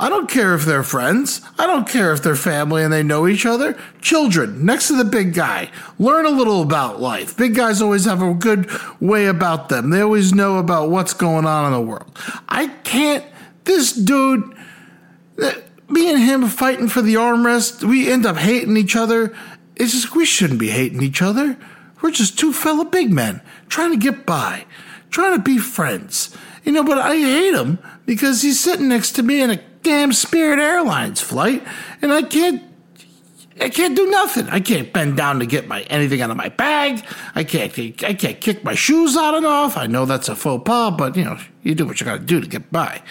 I 0.00 0.08
don't 0.08 0.30
care 0.30 0.54
if 0.54 0.64
they're 0.64 0.82
friends. 0.82 1.42
I 1.58 1.66
don't 1.66 1.86
care 1.86 2.14
if 2.14 2.22
they're 2.22 2.34
family 2.34 2.82
and 2.82 2.90
they 2.90 3.02
know 3.02 3.28
each 3.28 3.44
other. 3.44 3.78
Children 4.00 4.64
next 4.64 4.88
to 4.88 4.96
the 4.96 5.04
big 5.04 5.34
guy. 5.34 5.70
Learn 5.98 6.24
a 6.24 6.30
little 6.30 6.62
about 6.62 7.02
life. 7.02 7.36
Big 7.36 7.54
guys 7.54 7.82
always 7.82 8.06
have 8.06 8.22
a 8.22 8.32
good 8.32 8.70
way 8.98 9.26
about 9.26 9.68
them. 9.68 9.90
They 9.90 10.00
always 10.00 10.32
know 10.32 10.56
about 10.56 10.88
what's 10.88 11.12
going 11.12 11.44
on 11.44 11.66
in 11.66 11.72
the 11.72 11.86
world. 11.86 12.18
I 12.48 12.68
can't, 12.82 13.26
this 13.64 13.92
dude, 13.92 14.54
me 15.90 16.10
and 16.10 16.22
him 16.22 16.48
fighting 16.48 16.88
for 16.88 17.02
the 17.02 17.16
armrest, 17.16 17.84
we 17.84 18.10
end 18.10 18.24
up 18.24 18.38
hating 18.38 18.78
each 18.78 18.96
other. 18.96 19.36
It's 19.76 19.92
just, 19.92 20.16
we 20.16 20.24
shouldn't 20.24 20.60
be 20.60 20.70
hating 20.70 21.02
each 21.02 21.20
other. 21.20 21.58
We're 22.00 22.10
just 22.10 22.38
two 22.38 22.54
fellow 22.54 22.84
big 22.84 23.12
men 23.12 23.42
trying 23.68 23.90
to 23.90 23.98
get 23.98 24.24
by, 24.24 24.64
trying 25.10 25.36
to 25.36 25.42
be 25.42 25.58
friends. 25.58 26.34
You 26.64 26.72
know, 26.72 26.84
but 26.84 26.96
I 26.96 27.16
hate 27.16 27.54
him 27.54 27.78
because 28.06 28.40
he's 28.40 28.58
sitting 28.58 28.88
next 28.88 29.12
to 29.12 29.22
me 29.22 29.42
in 29.42 29.50
a 29.50 29.69
damn 29.82 30.12
Spirit 30.12 30.58
Airlines 30.58 31.20
flight, 31.20 31.64
and 32.02 32.12
I 32.12 32.22
can't. 32.22 32.62
I 33.60 33.68
can't 33.68 33.94
do 33.94 34.10
nothing. 34.10 34.48
I 34.48 34.60
can't 34.60 34.90
bend 34.90 35.18
down 35.18 35.38
to 35.40 35.46
get 35.46 35.68
my 35.68 35.82
anything 35.82 36.22
out 36.22 36.30
of 36.30 36.36
my 36.38 36.48
bag. 36.48 37.04
I 37.34 37.44
can't. 37.44 37.76
I 38.02 38.14
can't 38.14 38.40
kick 38.40 38.64
my 38.64 38.74
shoes 38.74 39.16
on 39.16 39.34
and 39.34 39.44
off. 39.44 39.76
I 39.76 39.86
know 39.86 40.06
that's 40.06 40.28
a 40.28 40.36
faux 40.36 40.62
pas, 40.64 40.94
but 40.96 41.16
you 41.16 41.24
know 41.24 41.38
you 41.62 41.74
do 41.74 41.84
what 41.86 42.00
you 42.00 42.06
got 42.06 42.20
to 42.20 42.24
do 42.24 42.40
to 42.40 42.46
get 42.46 42.70
by. 42.72 43.02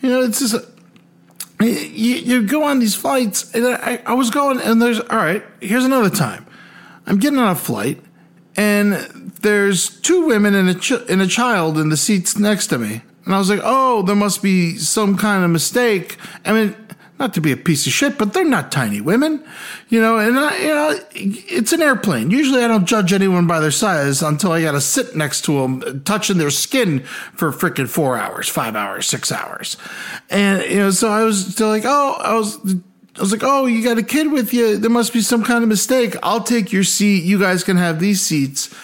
You 0.00 0.08
know 0.10 0.22
it's 0.22 0.38
just. 0.38 0.54
A, 0.54 0.72
you, 1.60 2.16
you 2.16 2.42
go 2.42 2.64
on 2.64 2.80
these 2.80 2.96
flights, 2.96 3.54
and 3.54 3.64
I, 3.66 4.02
I 4.04 4.14
was 4.14 4.30
going, 4.30 4.60
and 4.60 4.82
there's 4.82 4.98
all 4.98 5.16
right. 5.16 5.44
Here's 5.60 5.84
another 5.84 6.10
time. 6.10 6.46
I'm 7.06 7.18
getting 7.18 7.38
on 7.38 7.48
a 7.48 7.54
flight, 7.54 8.00
and 8.56 8.94
there's 9.42 9.88
two 10.00 10.26
women 10.26 10.54
and 10.54 10.68
a 10.68 10.74
ch- 10.74 11.08
and 11.08 11.20
a 11.20 11.26
child 11.26 11.78
in 11.78 11.88
the 11.88 11.96
seats 11.96 12.36
next 12.36 12.68
to 12.68 12.78
me. 12.78 13.02
And 13.24 13.34
I 13.34 13.38
was 13.38 13.48
like, 13.48 13.60
oh, 13.62 14.02
there 14.02 14.16
must 14.16 14.42
be 14.42 14.76
some 14.78 15.16
kind 15.16 15.44
of 15.44 15.50
mistake. 15.50 16.16
I 16.44 16.52
mean, 16.52 16.74
not 17.22 17.34
to 17.34 17.40
be 17.40 17.52
a 17.52 17.56
piece 17.56 17.86
of 17.86 17.92
shit, 17.92 18.18
but 18.18 18.32
they're 18.32 18.44
not 18.44 18.72
tiny 18.72 19.00
women, 19.00 19.44
you 19.88 20.00
know. 20.00 20.18
And 20.18 20.36
I, 20.36 20.58
you 20.58 20.68
know, 20.68 21.00
it's 21.14 21.72
an 21.72 21.80
airplane. 21.80 22.32
Usually, 22.32 22.64
I 22.64 22.68
don't 22.68 22.84
judge 22.84 23.12
anyone 23.12 23.46
by 23.46 23.60
their 23.60 23.70
size 23.70 24.22
until 24.22 24.50
I 24.50 24.60
got 24.60 24.72
to 24.72 24.80
sit 24.80 25.14
next 25.14 25.42
to 25.42 25.60
them, 25.60 26.02
touching 26.02 26.38
their 26.38 26.50
skin 26.50 27.00
for 27.00 27.52
freaking 27.52 27.88
four 27.88 28.18
hours, 28.18 28.48
five 28.48 28.74
hours, 28.74 29.06
six 29.06 29.30
hours, 29.30 29.76
and 30.30 30.68
you 30.68 30.78
know. 30.78 30.90
So 30.90 31.10
I 31.10 31.22
was 31.22 31.46
still 31.52 31.68
like, 31.68 31.84
oh, 31.86 32.16
I 32.18 32.34
was. 32.34 32.58
I 33.14 33.20
was 33.20 33.30
like, 33.30 33.42
oh, 33.44 33.66
you 33.66 33.84
got 33.84 33.98
a 33.98 34.02
kid 34.02 34.32
with 34.32 34.54
you. 34.54 34.78
There 34.78 34.90
must 34.90 35.12
be 35.12 35.20
some 35.20 35.44
kind 35.44 35.62
of 35.62 35.68
mistake. 35.68 36.16
I'll 36.22 36.42
take 36.42 36.72
your 36.72 36.82
seat. 36.82 37.24
You 37.24 37.38
guys 37.38 37.62
can 37.62 37.76
have 37.76 38.00
these 38.00 38.22
seats. 38.22 38.74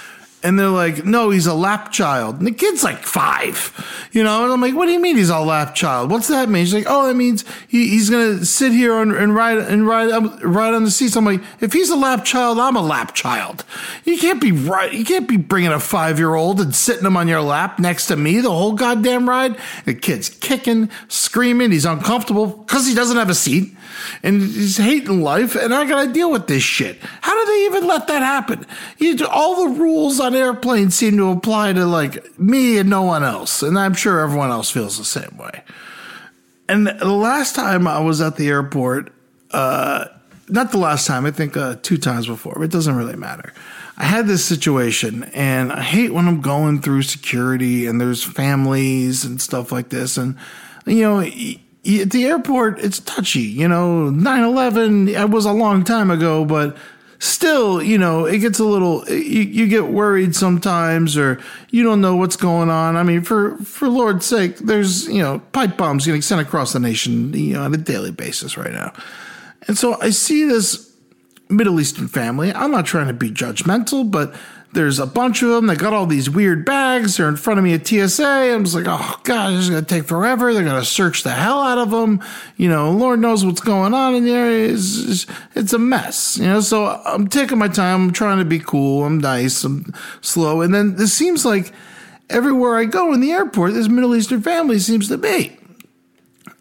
And 0.42 0.56
they're 0.56 0.68
like, 0.68 1.04
no, 1.04 1.30
he's 1.30 1.46
a 1.46 1.54
lap 1.54 1.90
child. 1.90 2.38
And 2.38 2.46
the 2.46 2.52
kid's 2.52 2.84
like 2.84 3.02
five, 3.02 4.08
you 4.12 4.22
know? 4.22 4.44
And 4.44 4.52
I'm 4.52 4.60
like, 4.60 4.74
what 4.74 4.86
do 4.86 4.92
you 4.92 5.00
mean 5.00 5.16
he's 5.16 5.30
a 5.30 5.40
lap 5.40 5.74
child? 5.74 6.12
What's 6.12 6.28
that 6.28 6.48
mean? 6.48 6.64
She's 6.64 6.74
like, 6.74 6.86
oh, 6.88 7.08
that 7.08 7.14
means 7.14 7.44
he, 7.66 7.88
he's 7.88 8.08
going 8.08 8.38
to 8.38 8.44
sit 8.44 8.72
here 8.72 9.00
and, 9.00 9.12
and 9.12 9.34
ride 9.34 9.58
and 9.58 9.86
ride, 9.86 10.10
um, 10.10 10.38
ride 10.42 10.74
on 10.74 10.84
the 10.84 10.92
seats. 10.92 11.16
I'm 11.16 11.24
like, 11.24 11.42
if 11.60 11.72
he's 11.72 11.90
a 11.90 11.96
lap 11.96 12.24
child, 12.24 12.60
I'm 12.60 12.76
a 12.76 12.82
lap 12.82 13.14
child. 13.14 13.64
You 14.04 14.16
can't 14.16 14.40
be 14.40 14.52
right. 14.52 14.92
You 14.92 15.04
can't 15.04 15.28
be 15.28 15.36
bringing 15.36 15.72
a 15.72 15.80
five 15.80 16.18
year 16.18 16.36
old 16.36 16.60
and 16.60 16.74
sitting 16.74 17.04
him 17.04 17.16
on 17.16 17.26
your 17.26 17.42
lap 17.42 17.80
next 17.80 18.06
to 18.06 18.16
me 18.16 18.40
the 18.40 18.50
whole 18.50 18.74
goddamn 18.74 19.28
ride. 19.28 19.56
The 19.86 19.94
kid's 19.94 20.28
kicking, 20.28 20.88
screaming. 21.08 21.72
He's 21.72 21.84
uncomfortable 21.84 22.46
because 22.46 22.86
he 22.86 22.94
doesn't 22.94 23.16
have 23.16 23.30
a 23.30 23.34
seat 23.34 23.74
and 24.22 24.42
he's 24.42 24.76
hating 24.76 25.22
life. 25.22 25.54
And 25.54 25.74
I 25.74 25.88
got 25.88 26.04
to 26.04 26.12
deal 26.12 26.30
with 26.30 26.46
this 26.46 26.62
shit. 26.62 26.98
How 27.20 27.38
do 27.38 27.52
they 27.52 27.66
even 27.66 27.86
let 27.86 28.06
that 28.08 28.22
happen? 28.22 28.66
You, 28.98 29.16
all 29.26 29.68
the 29.68 29.78
rules 29.80 30.20
on 30.20 30.34
airplanes 30.34 30.94
seem 30.94 31.16
to 31.16 31.30
apply 31.30 31.72
to 31.72 31.86
like 31.86 32.38
me 32.38 32.78
and 32.78 32.90
no 32.90 33.02
one 33.02 33.24
else. 33.24 33.62
And 33.62 33.78
I'm 33.78 33.94
sure 33.94 34.20
everyone 34.20 34.50
else 34.50 34.70
feels 34.70 34.98
the 34.98 35.04
same 35.04 35.36
way. 35.38 35.62
And 36.68 36.86
the 36.86 37.12
last 37.12 37.54
time 37.54 37.86
I 37.86 38.00
was 38.00 38.20
at 38.20 38.36
the 38.36 38.48
airport, 38.48 39.12
uh, 39.52 40.06
not 40.48 40.70
the 40.70 40.78
last 40.78 41.06
time, 41.06 41.26
I 41.26 41.30
think 41.30 41.56
uh, 41.56 41.76
two 41.82 41.96
times 41.96 42.26
before, 42.26 42.54
but 42.56 42.62
it 42.62 42.70
doesn't 42.70 42.96
really 42.96 43.16
matter. 43.16 43.52
I 43.96 44.04
had 44.04 44.26
this 44.26 44.44
situation, 44.44 45.24
and 45.34 45.72
I 45.72 45.82
hate 45.82 46.12
when 46.12 46.28
I'm 46.28 46.40
going 46.40 46.80
through 46.80 47.02
security 47.02 47.86
and 47.86 48.00
there's 48.00 48.22
families 48.22 49.24
and 49.24 49.40
stuff 49.40 49.72
like 49.72 49.88
this. 49.88 50.16
And, 50.16 50.36
you 50.86 51.02
know, 51.02 51.20
at 51.88 52.10
the 52.10 52.26
airport, 52.26 52.80
it's 52.80 53.00
touchy. 53.00 53.40
You 53.40 53.68
know, 53.68 54.10
9 54.10 54.42
11, 54.42 55.08
it 55.08 55.30
was 55.30 55.44
a 55.44 55.52
long 55.52 55.84
time 55.84 56.10
ago, 56.10 56.44
but 56.44 56.76
still, 57.18 57.82
you 57.82 57.98
know, 57.98 58.26
it 58.26 58.38
gets 58.38 58.58
a 58.58 58.64
little, 58.64 59.04
you, 59.08 59.42
you 59.42 59.66
get 59.66 59.88
worried 59.88 60.34
sometimes 60.36 61.16
or 61.16 61.40
you 61.70 61.82
don't 61.82 62.00
know 62.00 62.16
what's 62.16 62.36
going 62.36 62.70
on. 62.70 62.96
I 62.96 63.02
mean, 63.02 63.22
for, 63.22 63.56
for 63.58 63.88
Lord's 63.88 64.26
sake, 64.26 64.58
there's, 64.58 65.08
you 65.08 65.22
know, 65.22 65.40
pipe 65.52 65.76
bombs 65.76 66.06
getting 66.06 66.22
sent 66.22 66.40
across 66.40 66.72
the 66.72 66.80
nation, 66.80 67.32
you 67.32 67.54
know, 67.54 67.62
on 67.62 67.74
a 67.74 67.78
daily 67.78 68.12
basis 68.12 68.56
right 68.56 68.72
now. 68.72 68.92
And 69.66 69.76
so 69.76 70.00
I 70.00 70.10
see 70.10 70.44
this 70.44 70.92
Middle 71.48 71.80
Eastern 71.80 72.08
family. 72.08 72.52
I'm 72.52 72.70
not 72.70 72.86
trying 72.86 73.08
to 73.08 73.14
be 73.14 73.30
judgmental, 73.30 74.08
but 74.08 74.34
there's 74.72 74.98
a 74.98 75.06
bunch 75.06 75.42
of 75.42 75.48
them. 75.48 75.66
They 75.66 75.76
got 75.76 75.94
all 75.94 76.06
these 76.06 76.28
weird 76.28 76.64
bags. 76.64 77.16
They're 77.16 77.28
in 77.28 77.36
front 77.36 77.58
of 77.58 77.64
me 77.64 77.72
at 77.72 77.86
TSA. 77.86 78.24
I'm 78.24 78.64
just 78.64 78.76
like, 78.76 78.86
oh 78.86 79.20
god, 79.24 79.52
this 79.52 79.60
is 79.60 79.70
gonna 79.70 79.82
take 79.82 80.04
forever. 80.04 80.52
They're 80.52 80.64
gonna 80.64 80.84
search 80.84 81.22
the 81.22 81.30
hell 81.30 81.60
out 81.60 81.78
of 81.78 81.90
them. 81.90 82.22
You 82.56 82.68
know, 82.68 82.92
Lord 82.92 83.20
knows 83.20 83.44
what's 83.44 83.60
going 83.60 83.94
on 83.94 84.14
in 84.14 84.26
there. 84.26 84.50
It's, 84.50 85.26
it's 85.54 85.72
a 85.72 85.78
mess. 85.78 86.36
You 86.36 86.46
know, 86.46 86.60
so 86.60 86.86
I'm 86.86 87.28
taking 87.28 87.58
my 87.58 87.68
time. 87.68 88.08
I'm 88.08 88.12
trying 88.12 88.38
to 88.38 88.44
be 88.44 88.58
cool. 88.58 89.04
I'm 89.04 89.18
nice. 89.18 89.64
I'm 89.64 89.92
slow. 90.20 90.60
And 90.60 90.74
then 90.74 90.96
this 90.96 91.14
seems 91.14 91.46
like 91.46 91.72
everywhere 92.28 92.76
I 92.76 92.84
go 92.84 93.12
in 93.14 93.20
the 93.20 93.32
airport, 93.32 93.72
this 93.72 93.88
Middle 93.88 94.14
Eastern 94.14 94.42
family 94.42 94.78
seems 94.78 95.08
to 95.08 95.16
be. 95.16 95.58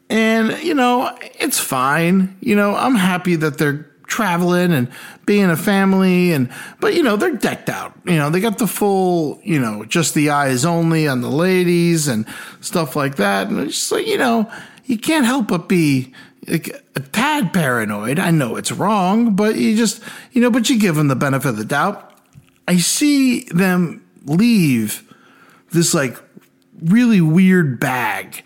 And, 0.10 0.58
you 0.64 0.74
know, 0.74 1.14
it's 1.40 1.60
fine. 1.60 2.38
You 2.40 2.56
know, 2.56 2.76
I'm 2.76 2.96
happy 2.96 3.36
that 3.36 3.58
they're 3.58 3.92
traveling 4.08 4.72
and 4.72 4.90
being 5.26 5.50
a 5.50 5.58
family 5.58 6.32
and 6.32 6.50
but 6.80 6.94
you 6.94 7.04
know 7.04 7.16
they're 7.16 7.36
decked 7.36 7.70
out. 7.70 7.94
You 8.06 8.16
know 8.16 8.30
they 8.30 8.40
got 8.40 8.58
the 8.58 8.68
full 8.68 9.40
you 9.44 9.60
know 9.60 9.86
just 9.86 10.14
the 10.14 10.30
eyes 10.30 10.66
only 10.66 11.08
on 11.08 11.22
the 11.22 11.30
ladies 11.30 12.08
and 12.08 12.26
stuff 12.62 12.96
like 12.96 13.18
that. 13.18 13.48
And 13.48 13.60
it's 13.60 13.76
just 13.76 13.92
like 13.92 14.08
you 14.08 14.18
know 14.18 14.52
you 14.86 14.98
can't 14.98 15.26
help 15.26 15.50
but 15.50 15.68
be 15.68 16.14
like 16.48 16.70
a 16.96 17.02
tad 17.02 17.54
paranoid. 17.54 18.20
I 18.20 18.32
know 18.32 18.56
it's 18.56 18.72
wrong 18.72 19.36
but 19.36 19.56
you 19.56 19.76
just 19.76 20.02
you 20.32 20.42
know 20.42 20.50
but 20.50 20.70
you 20.70 20.80
give 20.80 20.96
them 20.96 21.10
the 21.10 21.16
benefit 21.16 21.50
of 21.50 21.58
the 21.58 21.66
doubt. 21.66 22.14
I 22.68 22.78
see 22.78 23.44
them 23.46 24.06
leave 24.26 25.04
this 25.72 25.94
like 25.94 26.18
really 26.82 27.22
weird 27.22 27.80
bag 27.80 28.44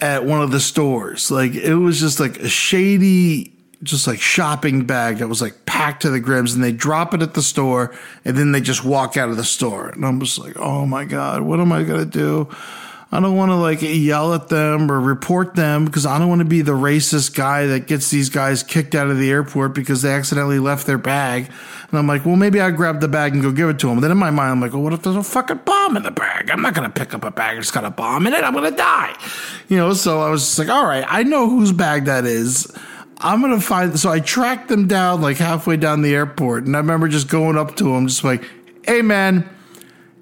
at 0.00 0.24
one 0.24 0.42
of 0.42 0.50
the 0.50 0.60
stores. 0.60 1.30
Like 1.30 1.54
it 1.54 1.74
was 1.74 2.00
just 2.00 2.20
like 2.20 2.38
a 2.38 2.48
shady 2.48 3.57
just 3.82 4.06
like 4.06 4.20
shopping 4.20 4.84
bag 4.84 5.18
that 5.18 5.28
was 5.28 5.40
like 5.40 5.64
packed 5.66 6.02
to 6.02 6.10
the 6.10 6.20
grims 6.20 6.54
and 6.54 6.64
they 6.64 6.72
drop 6.72 7.14
it 7.14 7.22
at 7.22 7.34
the 7.34 7.42
store 7.42 7.94
and 8.24 8.36
then 8.36 8.52
they 8.52 8.60
just 8.60 8.84
walk 8.84 9.16
out 9.16 9.28
of 9.28 9.36
the 9.36 9.44
store. 9.44 9.88
And 9.90 10.04
I'm 10.04 10.18
just 10.20 10.38
like, 10.38 10.56
oh 10.56 10.84
my 10.84 11.04
God, 11.04 11.42
what 11.42 11.60
am 11.60 11.72
I 11.72 11.84
going 11.84 12.00
to 12.00 12.06
do? 12.06 12.48
I 13.10 13.20
don't 13.20 13.36
want 13.36 13.50
to 13.50 13.56
like 13.56 13.80
yell 13.80 14.34
at 14.34 14.48
them 14.48 14.92
or 14.92 15.00
report 15.00 15.54
them 15.54 15.86
because 15.86 16.04
I 16.04 16.18
don't 16.18 16.28
want 16.28 16.40
to 16.40 16.44
be 16.44 16.60
the 16.60 16.72
racist 16.72 17.34
guy 17.34 17.66
that 17.66 17.86
gets 17.86 18.10
these 18.10 18.28
guys 18.28 18.62
kicked 18.62 18.94
out 18.94 19.08
of 19.08 19.18
the 19.18 19.30
airport 19.30 19.74
because 19.74 20.02
they 20.02 20.12
accidentally 20.12 20.58
left 20.58 20.86
their 20.86 20.98
bag. 20.98 21.50
And 21.90 21.98
I'm 21.98 22.06
like, 22.06 22.26
well, 22.26 22.36
maybe 22.36 22.60
I 22.60 22.70
grab 22.70 23.00
the 23.00 23.08
bag 23.08 23.32
and 23.32 23.42
go 23.42 23.50
give 23.50 23.70
it 23.70 23.78
to 23.78 23.86
them. 23.86 23.96
But 23.96 24.02
then 24.02 24.10
in 24.10 24.18
my 24.18 24.30
mind, 24.30 24.50
I'm 24.50 24.60
like, 24.60 24.74
well, 24.74 24.82
what 24.82 24.92
if 24.92 25.02
there's 25.02 25.16
a 25.16 25.22
fucking 25.22 25.60
bomb 25.64 25.96
in 25.96 26.02
the 26.02 26.10
bag? 26.10 26.50
I'm 26.50 26.60
not 26.60 26.74
going 26.74 26.90
to 26.90 26.92
pick 26.92 27.14
up 27.14 27.24
a 27.24 27.30
bag 27.30 27.56
that's 27.56 27.70
got 27.70 27.86
a 27.86 27.90
bomb 27.90 28.26
in 28.26 28.34
it. 28.34 28.44
I'm 28.44 28.52
going 28.52 28.70
to 28.70 28.76
die. 28.76 29.16
You 29.68 29.78
know, 29.78 29.94
so 29.94 30.20
I 30.20 30.28
was 30.28 30.42
just 30.42 30.58
like, 30.58 30.68
all 30.68 30.84
right, 30.84 31.04
I 31.08 31.22
know 31.22 31.48
whose 31.48 31.72
bag 31.72 32.04
that 32.04 32.26
is. 32.26 32.70
I'm 33.20 33.40
gonna 33.40 33.60
find. 33.60 33.98
So 33.98 34.10
I 34.10 34.20
tracked 34.20 34.68
them 34.68 34.86
down 34.86 35.20
like 35.20 35.38
halfway 35.38 35.76
down 35.76 36.02
the 36.02 36.14
airport, 36.14 36.66
and 36.66 36.76
I 36.76 36.80
remember 36.80 37.08
just 37.08 37.28
going 37.28 37.58
up 37.58 37.76
to 37.76 37.94
him, 37.94 38.06
just 38.06 38.24
like, 38.24 38.44
"Hey, 38.84 39.02
man, 39.02 39.48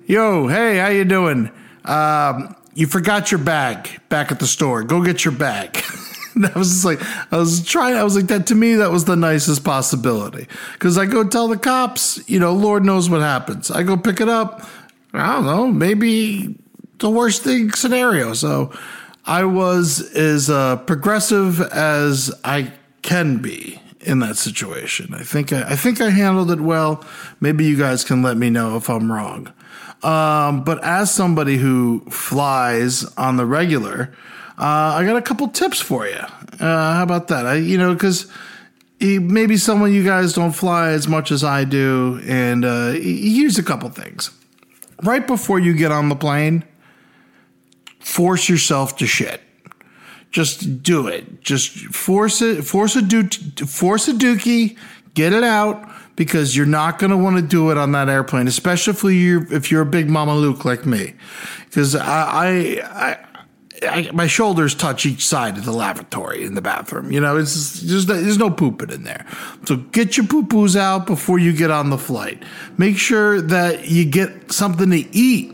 yo, 0.06 0.48
hey, 0.48 0.78
how 0.78 0.88
you 0.88 1.04
doing? 1.04 1.50
Um, 1.84 2.56
you 2.74 2.86
forgot 2.86 3.30
your 3.30 3.38
bag 3.38 4.00
back 4.08 4.32
at 4.32 4.38
the 4.38 4.46
store. 4.46 4.82
Go 4.82 5.02
get 5.02 5.24
your 5.24 5.34
bag." 5.34 5.82
I 6.36 6.58
was 6.58 6.68
just 6.68 6.84
like, 6.84 7.00
I 7.32 7.38
was 7.38 7.64
trying. 7.64 7.96
I 7.96 8.04
was 8.04 8.14
like, 8.14 8.26
that 8.26 8.46
to 8.48 8.54
me, 8.54 8.74
that 8.74 8.90
was 8.90 9.06
the 9.06 9.16
nicest 9.16 9.64
possibility 9.64 10.46
because 10.74 10.98
I 10.98 11.06
go 11.06 11.24
tell 11.24 11.48
the 11.48 11.56
cops, 11.56 12.20
you 12.28 12.38
know, 12.38 12.52
Lord 12.52 12.84
knows 12.84 13.08
what 13.08 13.22
happens. 13.22 13.70
I 13.70 13.82
go 13.82 13.96
pick 13.96 14.20
it 14.20 14.28
up. 14.28 14.68
I 15.14 15.34
don't 15.34 15.46
know, 15.46 15.68
maybe 15.68 16.54
the 16.98 17.08
worst 17.08 17.42
thing 17.42 17.72
scenario. 17.72 18.34
So 18.34 18.72
I 19.24 19.44
was 19.44 20.00
as 20.14 20.50
uh, 20.50 20.76
progressive 20.76 21.60
as 21.60 22.32
I 22.44 22.72
can 23.06 23.38
be 23.38 23.80
in 24.00 24.18
that 24.18 24.36
situation. 24.36 25.14
I 25.14 25.22
think 25.22 25.52
I, 25.52 25.62
I, 25.62 25.76
think 25.76 26.00
I 26.00 26.10
handled 26.10 26.50
it 26.50 26.60
well. 26.60 27.04
Maybe 27.40 27.64
you 27.64 27.78
guys 27.78 28.04
can 28.04 28.20
let 28.22 28.36
me 28.36 28.50
know 28.50 28.76
if 28.76 28.90
I'm 28.90 29.10
wrong. 29.10 29.52
Um, 30.02 30.64
but 30.64 30.82
as 30.84 31.14
somebody 31.14 31.56
who 31.56 32.00
flies 32.10 33.04
on 33.14 33.36
the 33.36 33.46
regular, 33.46 34.12
uh, 34.58 34.98
I 34.98 35.04
got 35.04 35.16
a 35.16 35.22
couple 35.22 35.48
tips 35.48 35.80
for 35.80 36.06
you. 36.06 36.20
Uh, 36.60 36.94
how 36.94 37.02
about 37.02 37.28
that? 37.28 37.46
I, 37.46 37.54
you 37.54 37.78
know, 37.78 37.94
because 37.94 38.30
maybe 39.00 39.56
some 39.56 39.82
of 39.82 39.92
you 39.92 40.04
guys 40.04 40.32
don't 40.32 40.52
fly 40.52 40.90
as 40.90 41.06
much 41.06 41.30
as 41.30 41.44
I 41.44 41.64
do, 41.64 42.20
and 42.26 42.64
uh, 42.64 42.90
here's 42.92 43.58
a 43.58 43.62
couple 43.62 43.88
things. 43.90 44.30
Right 45.02 45.26
before 45.26 45.58
you 45.58 45.74
get 45.74 45.92
on 45.92 46.08
the 46.08 46.16
plane, 46.16 46.64
force 48.00 48.48
yourself 48.48 48.96
to 48.98 49.06
shit. 49.06 49.40
Just 50.30 50.82
do 50.82 51.06
it. 51.08 51.40
Just 51.40 51.70
force 51.94 52.42
it. 52.42 52.62
Force 52.62 52.96
a 52.96 53.02
do. 53.02 53.28
Force 53.66 54.08
a 54.08 54.12
dookie. 54.12 54.76
Get 55.14 55.32
it 55.32 55.44
out 55.44 55.88
because 56.16 56.56
you're 56.56 56.66
not 56.66 56.98
going 56.98 57.10
to 57.10 57.16
want 57.16 57.36
to 57.36 57.42
do 57.42 57.70
it 57.70 57.78
on 57.78 57.92
that 57.92 58.08
airplane, 58.08 58.48
especially 58.48 58.94
if 58.94 59.02
you're 59.02 59.52
if 59.52 59.70
you're 59.70 59.82
a 59.82 59.86
big 59.86 60.10
Mama 60.10 60.34
Luke 60.34 60.64
like 60.64 60.84
me. 60.84 61.14
Because 61.66 61.94
I, 61.94 62.80
I, 62.82 63.26
I, 63.82 64.10
my 64.12 64.26
shoulders 64.26 64.74
touch 64.74 65.04
each 65.04 65.26
side 65.26 65.58
of 65.58 65.64
the 65.64 65.72
lavatory 65.72 66.44
in 66.44 66.54
the 66.54 66.62
bathroom. 66.62 67.12
You 67.12 67.20
know, 67.20 67.36
it's 67.36 67.80
just 67.80 68.08
there's 68.08 68.38
no 68.38 68.50
pooping 68.50 68.90
in 68.90 69.04
there. 69.04 69.26
So 69.66 69.76
get 69.76 70.16
your 70.16 70.26
poo 70.26 70.44
poos 70.44 70.74
out 70.74 71.06
before 71.06 71.38
you 71.38 71.52
get 71.52 71.70
on 71.70 71.90
the 71.90 71.98
flight. 71.98 72.42
Make 72.78 72.96
sure 72.96 73.40
that 73.42 73.88
you 73.88 74.04
get 74.06 74.50
something 74.50 74.90
to 74.90 75.14
eat 75.14 75.52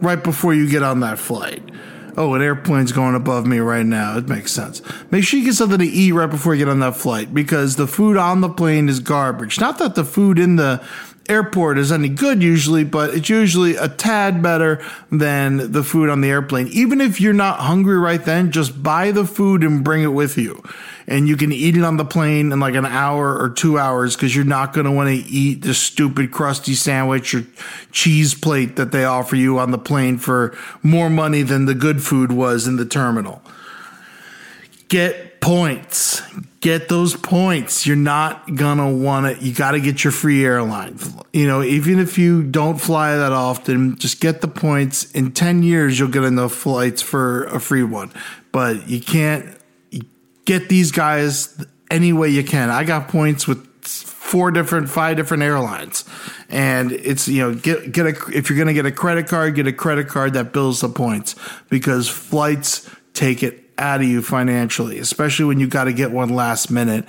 right 0.00 0.22
before 0.22 0.54
you 0.54 0.68
get 0.68 0.82
on 0.82 1.00
that 1.00 1.18
flight. 1.18 1.62
Oh, 2.18 2.34
an 2.34 2.42
airplane's 2.42 2.90
going 2.90 3.14
above 3.14 3.46
me 3.46 3.60
right 3.60 3.86
now. 3.86 4.18
It 4.18 4.28
makes 4.28 4.50
sense. 4.50 4.82
Make 5.12 5.22
sure 5.22 5.38
you 5.38 5.46
get 5.46 5.54
something 5.54 5.78
to 5.78 5.86
eat 5.86 6.10
right 6.10 6.28
before 6.28 6.52
you 6.52 6.64
get 6.64 6.68
on 6.68 6.80
that 6.80 6.96
flight 6.96 7.32
because 7.32 7.76
the 7.76 7.86
food 7.86 8.16
on 8.16 8.40
the 8.40 8.48
plane 8.48 8.88
is 8.88 8.98
garbage. 8.98 9.60
Not 9.60 9.78
that 9.78 9.94
the 9.94 10.04
food 10.04 10.36
in 10.36 10.56
the 10.56 10.84
airport 11.28 11.78
is 11.78 11.92
any 11.92 12.08
good 12.08 12.42
usually, 12.42 12.84
but 12.84 13.14
it's 13.14 13.28
usually 13.28 13.76
a 13.76 13.88
tad 13.88 14.42
better 14.42 14.84
than 15.10 15.72
the 15.72 15.82
food 15.82 16.08
on 16.08 16.20
the 16.20 16.28
airplane. 16.28 16.68
Even 16.68 17.00
if 17.00 17.20
you're 17.20 17.32
not 17.32 17.60
hungry 17.60 17.98
right 17.98 18.24
then, 18.24 18.50
just 18.50 18.82
buy 18.82 19.10
the 19.10 19.24
food 19.24 19.62
and 19.62 19.84
bring 19.84 20.02
it 20.02 20.08
with 20.08 20.38
you. 20.38 20.62
And 21.06 21.26
you 21.26 21.36
can 21.36 21.52
eat 21.52 21.76
it 21.76 21.84
on 21.84 21.96
the 21.96 22.04
plane 22.04 22.52
in 22.52 22.60
like 22.60 22.74
an 22.74 22.84
hour 22.84 23.38
or 23.38 23.50
two 23.50 23.78
hours 23.78 24.14
because 24.14 24.34
you're 24.34 24.44
not 24.44 24.72
going 24.72 24.84
to 24.84 24.92
want 24.92 25.08
to 25.08 25.30
eat 25.30 25.62
the 25.62 25.74
stupid 25.74 26.30
crusty 26.30 26.74
sandwich 26.74 27.34
or 27.34 27.44
cheese 27.92 28.34
plate 28.34 28.76
that 28.76 28.92
they 28.92 29.04
offer 29.04 29.36
you 29.36 29.58
on 29.58 29.70
the 29.70 29.78
plane 29.78 30.18
for 30.18 30.56
more 30.82 31.08
money 31.08 31.42
than 31.42 31.64
the 31.64 31.74
good 31.74 32.02
food 32.02 32.32
was 32.32 32.66
in 32.66 32.76
the 32.76 32.84
terminal. 32.84 33.42
Get 34.88 35.40
points 35.40 36.22
get 36.60 36.88
those 36.88 37.14
points. 37.14 37.86
You're 37.86 37.96
not 37.96 38.54
gonna 38.54 38.92
want 38.92 39.38
to. 39.38 39.44
You 39.44 39.52
got 39.52 39.72
to 39.72 39.80
get 39.80 40.04
your 40.04 40.12
free 40.12 40.44
airline. 40.44 40.98
You 41.32 41.46
know, 41.46 41.62
even 41.62 41.98
if 41.98 42.18
you 42.18 42.42
don't 42.42 42.78
fly 42.78 43.16
that 43.16 43.32
often, 43.32 43.96
just 43.96 44.20
get 44.20 44.40
the 44.40 44.48
points. 44.48 45.10
In 45.12 45.32
ten 45.32 45.62
years, 45.62 45.98
you'll 45.98 46.08
get 46.08 46.24
enough 46.24 46.52
flights 46.52 47.02
for 47.02 47.44
a 47.44 47.60
free 47.60 47.84
one. 47.84 48.12
But 48.52 48.88
you 48.88 49.00
can't 49.00 49.56
get 50.44 50.68
these 50.68 50.90
guys 50.92 51.64
any 51.90 52.12
way 52.12 52.28
you 52.30 52.44
can. 52.44 52.70
I 52.70 52.84
got 52.84 53.08
points 53.08 53.46
with 53.46 53.66
four 53.82 54.50
different, 54.50 54.90
five 54.90 55.16
different 55.16 55.42
airlines, 55.42 56.04
and 56.48 56.92
it's 56.92 57.28
you 57.28 57.42
know 57.42 57.54
get 57.54 57.92
get 57.92 58.06
a 58.06 58.14
if 58.32 58.50
you're 58.50 58.58
gonna 58.58 58.74
get 58.74 58.86
a 58.86 58.92
credit 58.92 59.28
card, 59.28 59.54
get 59.54 59.66
a 59.66 59.72
credit 59.72 60.08
card 60.08 60.34
that 60.34 60.52
bills 60.52 60.80
the 60.80 60.88
points 60.88 61.34
because 61.68 62.08
flights 62.08 62.90
take 63.14 63.42
it 63.42 63.67
out 63.78 64.00
of 64.00 64.06
you 64.06 64.22
financially, 64.22 64.98
especially 64.98 65.46
when 65.46 65.60
you 65.60 65.66
got 65.66 65.84
to 65.84 65.92
get 65.92 66.10
one 66.10 66.28
last 66.30 66.70
minute. 66.70 67.04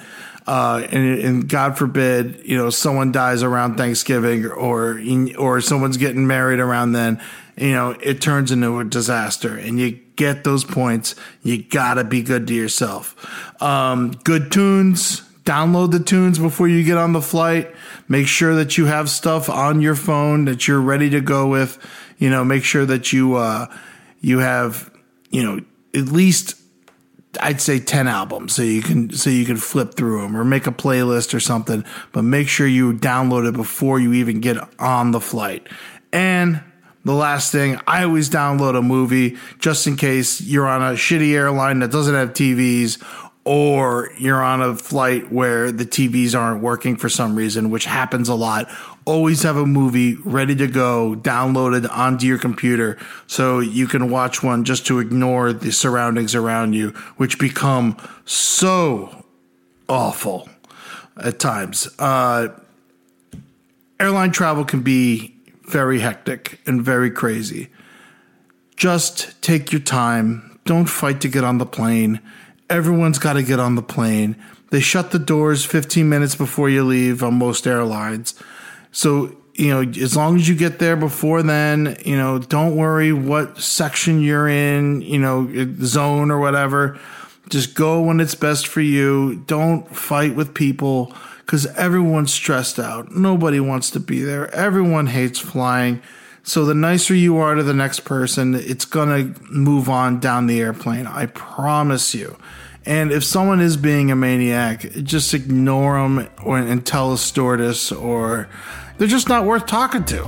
Uh, 0.47 0.87
and, 0.91 1.19
and, 1.19 1.49
God 1.49 1.77
forbid, 1.77 2.41
you 2.43 2.57
know, 2.57 2.71
someone 2.71 3.11
dies 3.11 3.43
around 3.43 3.75
Thanksgiving 3.75 4.47
or 4.47 4.99
or 5.37 5.61
someone's 5.61 5.97
getting 5.97 6.25
married 6.25 6.59
around 6.59 6.93
then. 6.93 7.21
You 7.55 7.73
know, 7.73 7.91
it 8.01 8.19
turns 8.21 8.51
into 8.51 8.79
a 8.79 8.83
disaster, 8.83 9.55
and 9.55 9.79
you 9.79 9.99
get 10.15 10.43
those 10.43 10.63
points. 10.63 11.13
You 11.43 11.61
gotta 11.61 12.03
be 12.03 12.23
good 12.23 12.47
to 12.47 12.53
yourself. 12.55 13.61
Um, 13.61 14.11
good 14.23 14.51
tunes. 14.51 15.21
Download 15.43 15.91
the 15.91 15.99
tunes 15.99 16.39
before 16.39 16.67
you 16.67 16.83
get 16.83 16.97
on 16.97 17.13
the 17.13 17.21
flight. 17.21 17.73
Make 18.07 18.27
sure 18.27 18.55
that 18.55 18.77
you 18.77 18.85
have 18.85 19.09
stuff 19.09 19.49
on 19.49 19.81
your 19.81 19.95
phone 19.95 20.45
that 20.45 20.67
you're 20.67 20.81
ready 20.81 21.09
to 21.11 21.21
go 21.21 21.47
with. 21.47 21.77
You 22.17 22.29
know, 22.29 22.43
make 22.43 22.63
sure 22.63 22.85
that 22.85 23.13
you 23.13 23.35
uh, 23.35 23.67
you 24.19 24.39
have 24.39 24.89
you 25.29 25.43
know 25.43 25.63
at 25.93 26.07
least 26.07 26.58
I'd 27.39 27.61
say 27.61 27.79
10 27.79 28.07
albums 28.07 28.55
so 28.55 28.63
you 28.63 28.81
can 28.81 29.11
so 29.11 29.29
you 29.29 29.45
can 29.45 29.57
flip 29.57 29.93
through 29.93 30.21
them 30.21 30.35
or 30.35 30.43
make 30.43 30.65
a 30.65 30.71
playlist 30.71 31.33
or 31.33 31.39
something 31.39 31.85
but 32.11 32.23
make 32.23 32.47
sure 32.47 32.65
you 32.65 32.93
download 32.93 33.47
it 33.47 33.53
before 33.53 33.99
you 33.99 34.13
even 34.13 34.39
get 34.39 34.57
on 34.79 35.11
the 35.11 35.21
flight. 35.21 35.67
And 36.11 36.63
the 37.05 37.13
last 37.13 37.51
thing, 37.51 37.79
I 37.87 38.03
always 38.03 38.29
download 38.29 38.77
a 38.77 38.81
movie 38.81 39.37
just 39.59 39.87
in 39.87 39.95
case 39.95 40.41
you're 40.41 40.67
on 40.67 40.81
a 40.81 40.95
shitty 40.95 41.33
airline 41.33 41.79
that 41.79 41.91
doesn't 41.91 42.13
have 42.13 42.33
TVs 42.33 43.01
or 43.45 44.11
you're 44.17 44.43
on 44.43 44.61
a 44.61 44.75
flight 44.75 45.31
where 45.31 45.71
the 45.71 45.85
TVs 45.85 46.37
aren't 46.37 46.61
working 46.61 46.97
for 46.97 47.09
some 47.09 47.35
reason, 47.35 47.69
which 47.69 47.85
happens 47.85 48.27
a 48.29 48.35
lot, 48.35 48.69
always 49.09 49.41
have 49.41 49.57
a 49.57 49.65
movie 49.65 50.13
ready 50.23 50.55
to 50.55 50.67
go, 50.67 51.15
downloaded 51.19 51.89
onto 51.89 52.27
your 52.27 52.37
computer, 52.37 52.95
so 53.25 53.59
you 53.59 53.87
can 53.87 54.11
watch 54.11 54.43
one 54.43 54.63
just 54.63 54.85
to 54.85 54.99
ignore 54.99 55.51
the 55.51 55.71
surroundings 55.71 56.35
around 56.35 56.73
you, 56.73 56.89
which 57.17 57.39
become 57.39 57.97
so 58.25 59.25
awful 59.89 60.47
at 61.17 61.39
times. 61.39 61.87
Uh, 61.97 62.49
airline 63.99 64.31
travel 64.31 64.63
can 64.63 64.83
be 64.83 65.35
very 65.63 66.01
hectic 66.01 66.59
and 66.67 66.83
very 66.83 67.09
crazy. 67.09 67.69
Just 68.75 69.41
take 69.41 69.71
your 69.71 69.81
time. 69.81 70.59
Don't 70.65 70.85
fight 70.85 71.19
to 71.21 71.27
get 71.27 71.43
on 71.43 71.57
the 71.57 71.65
plane. 71.65 72.21
Everyone's 72.69 73.17
got 73.17 73.33
to 73.33 73.41
get 73.41 73.59
on 73.59 73.73
the 73.73 73.81
plane. 73.81 74.35
They 74.69 74.81
shut 74.81 75.09
the 75.09 75.17
doors 75.17 75.65
15 75.65 76.07
minutes 76.07 76.35
before 76.35 76.69
you 76.69 76.83
leave 76.83 77.23
on 77.23 77.33
most 77.33 77.65
airlines. 77.65 78.35
So, 78.91 79.35
you 79.53 79.69
know, 79.69 79.81
as 79.81 80.15
long 80.15 80.37
as 80.37 80.47
you 80.47 80.55
get 80.55 80.79
there 80.79 80.95
before 80.95 81.43
then, 81.43 81.97
you 82.05 82.17
know, 82.17 82.39
don't 82.39 82.75
worry 82.75 83.11
what 83.11 83.59
section 83.59 84.21
you're 84.21 84.47
in, 84.47 85.01
you 85.01 85.19
know, 85.19 85.49
zone 85.83 86.31
or 86.31 86.39
whatever. 86.39 86.99
Just 87.49 87.75
go 87.75 88.01
when 88.01 88.19
it's 88.19 88.35
best 88.35 88.67
for 88.67 88.81
you. 88.81 89.43
Don't 89.47 89.93
fight 89.95 90.35
with 90.35 90.53
people 90.53 91.13
because 91.39 91.65
everyone's 91.75 92.33
stressed 92.33 92.79
out. 92.79 93.11
Nobody 93.11 93.59
wants 93.59 93.89
to 93.91 93.99
be 93.99 94.21
there. 94.21 94.53
Everyone 94.53 95.07
hates 95.07 95.39
flying. 95.39 96.01
So 96.43 96.63
the 96.65 96.75
nicer 96.75 97.13
you 97.13 97.37
are 97.37 97.55
to 97.55 97.63
the 97.63 97.73
next 97.73 98.01
person, 98.01 98.55
it's 98.55 98.85
going 98.85 99.33
to 99.33 99.43
move 99.51 99.89
on 99.89 100.19
down 100.19 100.47
the 100.47 100.61
airplane. 100.61 101.05
I 101.05 101.25
promise 101.27 102.15
you. 102.15 102.37
And 102.89 103.11
if 103.11 103.23
someone 103.23 103.61
is 103.61 103.77
being 103.77 104.09
a 104.09 104.15
maniac, 104.15 104.81
just 105.03 105.35
ignore 105.35 106.01
them 106.01 106.27
or, 106.43 106.57
and 106.57 106.83
tell 106.83 107.13
a 107.13 107.19
stewardess, 107.19 107.91
or 107.91 108.49
they're 108.97 109.07
just 109.07 109.29
not 109.29 109.45
worth 109.45 109.67
talking 109.67 110.03
to. 110.05 110.23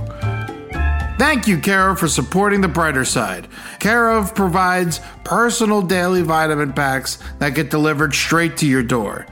Thank 1.18 1.48
you, 1.48 1.58
Care/of, 1.58 1.98
for 1.98 2.08
supporting 2.08 2.62
the 2.62 2.68
brighter 2.68 3.04
side. 3.04 3.48
Care/of 3.80 4.36
provides 4.36 5.02
personal 5.24 5.82
daily 5.82 6.22
vitamin 6.22 6.72
packs 6.72 7.18
that 7.40 7.56
get 7.56 7.72
delivered 7.72 8.14
straight 8.14 8.58
to 8.58 8.68
your 8.68 8.84
door. 8.84 9.26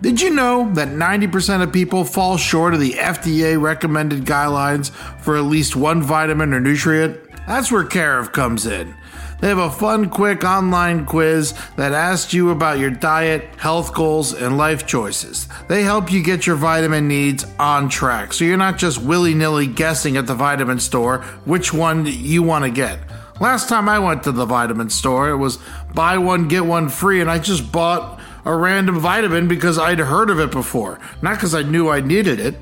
Did 0.00 0.22
you 0.22 0.30
know 0.30 0.72
that 0.72 0.88
90% 0.88 1.62
of 1.62 1.70
people 1.70 2.02
fall 2.06 2.38
short 2.38 2.72
of 2.72 2.80
the 2.80 2.92
FDA 2.92 3.60
recommended 3.60 4.24
guidelines 4.24 4.90
for 5.20 5.36
at 5.36 5.44
least 5.44 5.76
one 5.76 6.02
vitamin 6.02 6.54
or 6.54 6.60
nutrient? 6.60 7.20
That's 7.46 7.70
where 7.70 7.84
Care/of 7.84 8.32
comes 8.32 8.66
in. 8.66 8.94
They 9.40 9.48
have 9.48 9.58
a 9.58 9.70
fun, 9.70 10.08
quick 10.08 10.44
online 10.44 11.06
quiz 11.06 11.54
that 11.76 11.92
asks 11.92 12.32
you 12.32 12.50
about 12.50 12.78
your 12.78 12.90
diet, 12.90 13.54
health 13.56 13.92
goals, 13.92 14.32
and 14.32 14.56
life 14.56 14.86
choices. 14.86 15.48
They 15.68 15.82
help 15.82 16.10
you 16.10 16.22
get 16.22 16.46
your 16.46 16.56
vitamin 16.56 17.08
needs 17.08 17.44
on 17.58 17.88
track 17.88 18.32
so 18.32 18.44
you're 18.44 18.56
not 18.56 18.78
just 18.78 19.02
willy 19.02 19.34
nilly 19.34 19.66
guessing 19.66 20.16
at 20.16 20.26
the 20.26 20.34
vitamin 20.34 20.80
store 20.80 21.18
which 21.44 21.72
one 21.72 22.06
you 22.06 22.42
want 22.42 22.64
to 22.64 22.70
get. 22.70 22.98
Last 23.40 23.68
time 23.68 23.88
I 23.88 23.98
went 23.98 24.22
to 24.24 24.32
the 24.32 24.46
vitamin 24.46 24.90
store, 24.90 25.28
it 25.28 25.36
was 25.36 25.58
buy 25.92 26.18
one, 26.18 26.46
get 26.48 26.64
one 26.64 26.88
free, 26.88 27.20
and 27.20 27.30
I 27.30 27.40
just 27.40 27.72
bought 27.72 28.20
a 28.44 28.54
random 28.54 29.00
vitamin 29.00 29.48
because 29.48 29.78
I'd 29.78 29.98
heard 29.98 30.30
of 30.30 30.38
it 30.38 30.50
before, 30.50 31.00
not 31.20 31.36
because 31.36 31.54
I 31.54 31.62
knew 31.62 31.88
I 31.88 32.00
needed 32.00 32.38
it. 32.38 32.54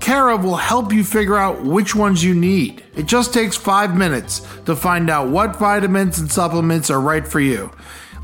Care/of 0.00 0.44
will 0.44 0.56
help 0.56 0.92
you 0.92 1.04
figure 1.04 1.36
out 1.36 1.62
which 1.62 1.94
ones 1.94 2.24
you 2.24 2.34
need. 2.34 2.82
It 2.96 3.06
just 3.06 3.32
takes 3.32 3.56
five 3.56 3.96
minutes 3.96 4.40
to 4.64 4.74
find 4.74 5.10
out 5.10 5.28
what 5.28 5.56
vitamins 5.56 6.18
and 6.18 6.30
supplements 6.30 6.90
are 6.90 7.00
right 7.00 7.26
for 7.26 7.40
you. 7.40 7.70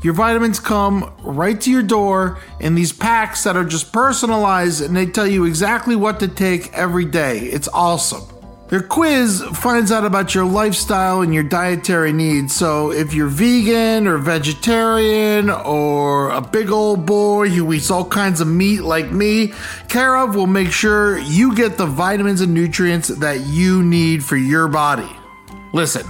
Your 0.03 0.13
vitamins 0.13 0.59
come 0.59 1.11
right 1.23 1.59
to 1.61 1.71
your 1.71 1.83
door 1.83 2.39
in 2.59 2.75
these 2.75 2.93
packs 2.93 3.43
that 3.43 3.57
are 3.57 3.65
just 3.65 3.91
personalized 3.91 4.81
and 4.81 4.95
they 4.95 5.07
tell 5.07 5.27
you 5.27 5.45
exactly 5.45 5.95
what 5.95 6.19
to 6.19 6.27
take 6.27 6.71
every 6.73 7.05
day. 7.05 7.39
It's 7.39 7.67
awesome. 7.69 8.36
Their 8.69 8.81
quiz 8.81 9.41
finds 9.53 9.93
out 9.93 10.03
about 10.03 10.35
your 10.35 10.43
lifestyle 10.43 11.21
and 11.21 11.33
your 11.33 11.43
dietary 11.43 12.11
needs. 12.11 12.53
So, 12.53 12.91
if 12.91 13.13
you're 13.13 13.29
vegan 13.29 14.07
or 14.07 14.17
vegetarian 14.17 15.49
or 15.49 16.31
a 16.31 16.41
big 16.41 16.69
old 16.69 17.05
boy 17.05 17.47
who 17.47 17.71
eats 17.71 17.89
all 17.89 18.03
kinds 18.03 18.41
of 18.41 18.47
meat 18.47 18.81
like 18.81 19.09
me, 19.09 19.53
Care/of 19.87 20.35
will 20.35 20.47
make 20.47 20.71
sure 20.71 21.17
you 21.17 21.55
get 21.55 21.77
the 21.77 21.85
vitamins 21.85 22.41
and 22.41 22.53
nutrients 22.53 23.07
that 23.07 23.45
you 23.45 23.83
need 23.83 24.21
for 24.21 24.35
your 24.35 24.67
body. 24.67 25.15
Listen, 25.71 26.05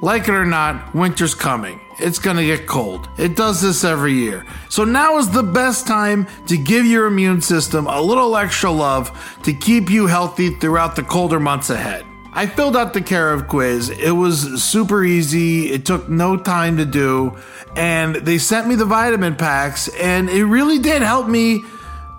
like 0.00 0.28
it 0.28 0.34
or 0.34 0.46
not, 0.46 0.94
winter's 0.94 1.34
coming. 1.34 1.80
It's 1.98 2.18
gonna 2.18 2.44
get 2.44 2.66
cold. 2.66 3.08
It 3.18 3.34
does 3.34 3.60
this 3.60 3.82
every 3.82 4.12
year. 4.12 4.44
So 4.68 4.84
now 4.84 5.18
is 5.18 5.30
the 5.30 5.42
best 5.42 5.86
time 5.86 6.26
to 6.46 6.56
give 6.56 6.86
your 6.86 7.06
immune 7.06 7.40
system 7.40 7.86
a 7.86 8.00
little 8.00 8.36
extra 8.36 8.70
love 8.70 9.10
to 9.42 9.52
keep 9.52 9.90
you 9.90 10.06
healthy 10.06 10.50
throughout 10.50 10.94
the 10.94 11.02
colder 11.02 11.40
months 11.40 11.70
ahead. 11.70 12.04
I 12.32 12.46
filled 12.46 12.76
out 12.76 12.92
the 12.92 13.00
Care/of 13.00 13.48
quiz. 13.48 13.90
It 13.90 14.12
was 14.12 14.62
super 14.62 15.02
easy. 15.02 15.72
It 15.72 15.84
took 15.84 16.08
no 16.08 16.36
time 16.36 16.76
to 16.76 16.84
do. 16.84 17.36
And 17.74 18.14
they 18.14 18.38
sent 18.38 18.68
me 18.68 18.76
the 18.76 18.84
vitamin 18.84 19.34
packs, 19.34 19.88
and 19.88 20.30
it 20.30 20.44
really 20.44 20.78
did 20.78 21.02
help 21.02 21.26
me 21.26 21.64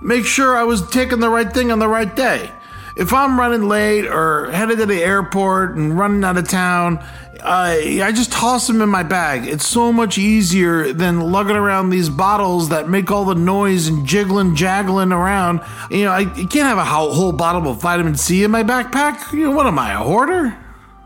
make 0.01 0.25
sure 0.25 0.57
I 0.57 0.63
was 0.63 0.81
taking 0.89 1.21
the 1.21 1.29
right 1.29 1.51
thing 1.51 1.71
on 1.71 1.79
the 1.79 1.87
right 1.87 2.13
day. 2.13 2.51
If 2.97 3.13
I'm 3.13 3.39
running 3.39 3.69
late 3.69 4.07
or 4.07 4.51
headed 4.51 4.79
to 4.79 4.85
the 4.85 5.01
airport 5.01 5.77
and 5.77 5.97
running 5.97 6.23
out 6.25 6.37
of 6.37 6.49
town, 6.49 6.99
I, 7.43 8.01
I 8.03 8.11
just 8.11 8.31
toss 8.31 8.67
them 8.67 8.81
in 8.81 8.89
my 8.89 9.03
bag. 9.03 9.47
It's 9.47 9.65
so 9.65 9.91
much 9.93 10.17
easier 10.17 10.93
than 10.93 11.31
lugging 11.31 11.55
around 11.55 11.89
these 11.89 12.09
bottles 12.09 12.69
that 12.69 12.89
make 12.89 13.11
all 13.11 13.25
the 13.25 13.35
noise 13.35 13.87
and 13.87 14.05
jiggling, 14.05 14.55
jaggling 14.55 15.11
around. 15.11 15.61
You 15.89 16.05
know, 16.05 16.11
I, 16.11 16.25
can't 16.25 16.53
have 16.53 16.77
a 16.77 16.85
whole 16.85 17.31
bottle 17.31 17.67
of 17.69 17.81
vitamin 17.81 18.15
C 18.15 18.43
in 18.43 18.51
my 18.51 18.63
backpack. 18.63 19.31
You 19.33 19.45
know, 19.45 19.51
what 19.51 19.67
am 19.67 19.79
I, 19.79 19.93
a 19.93 19.97
hoarder? 19.97 20.57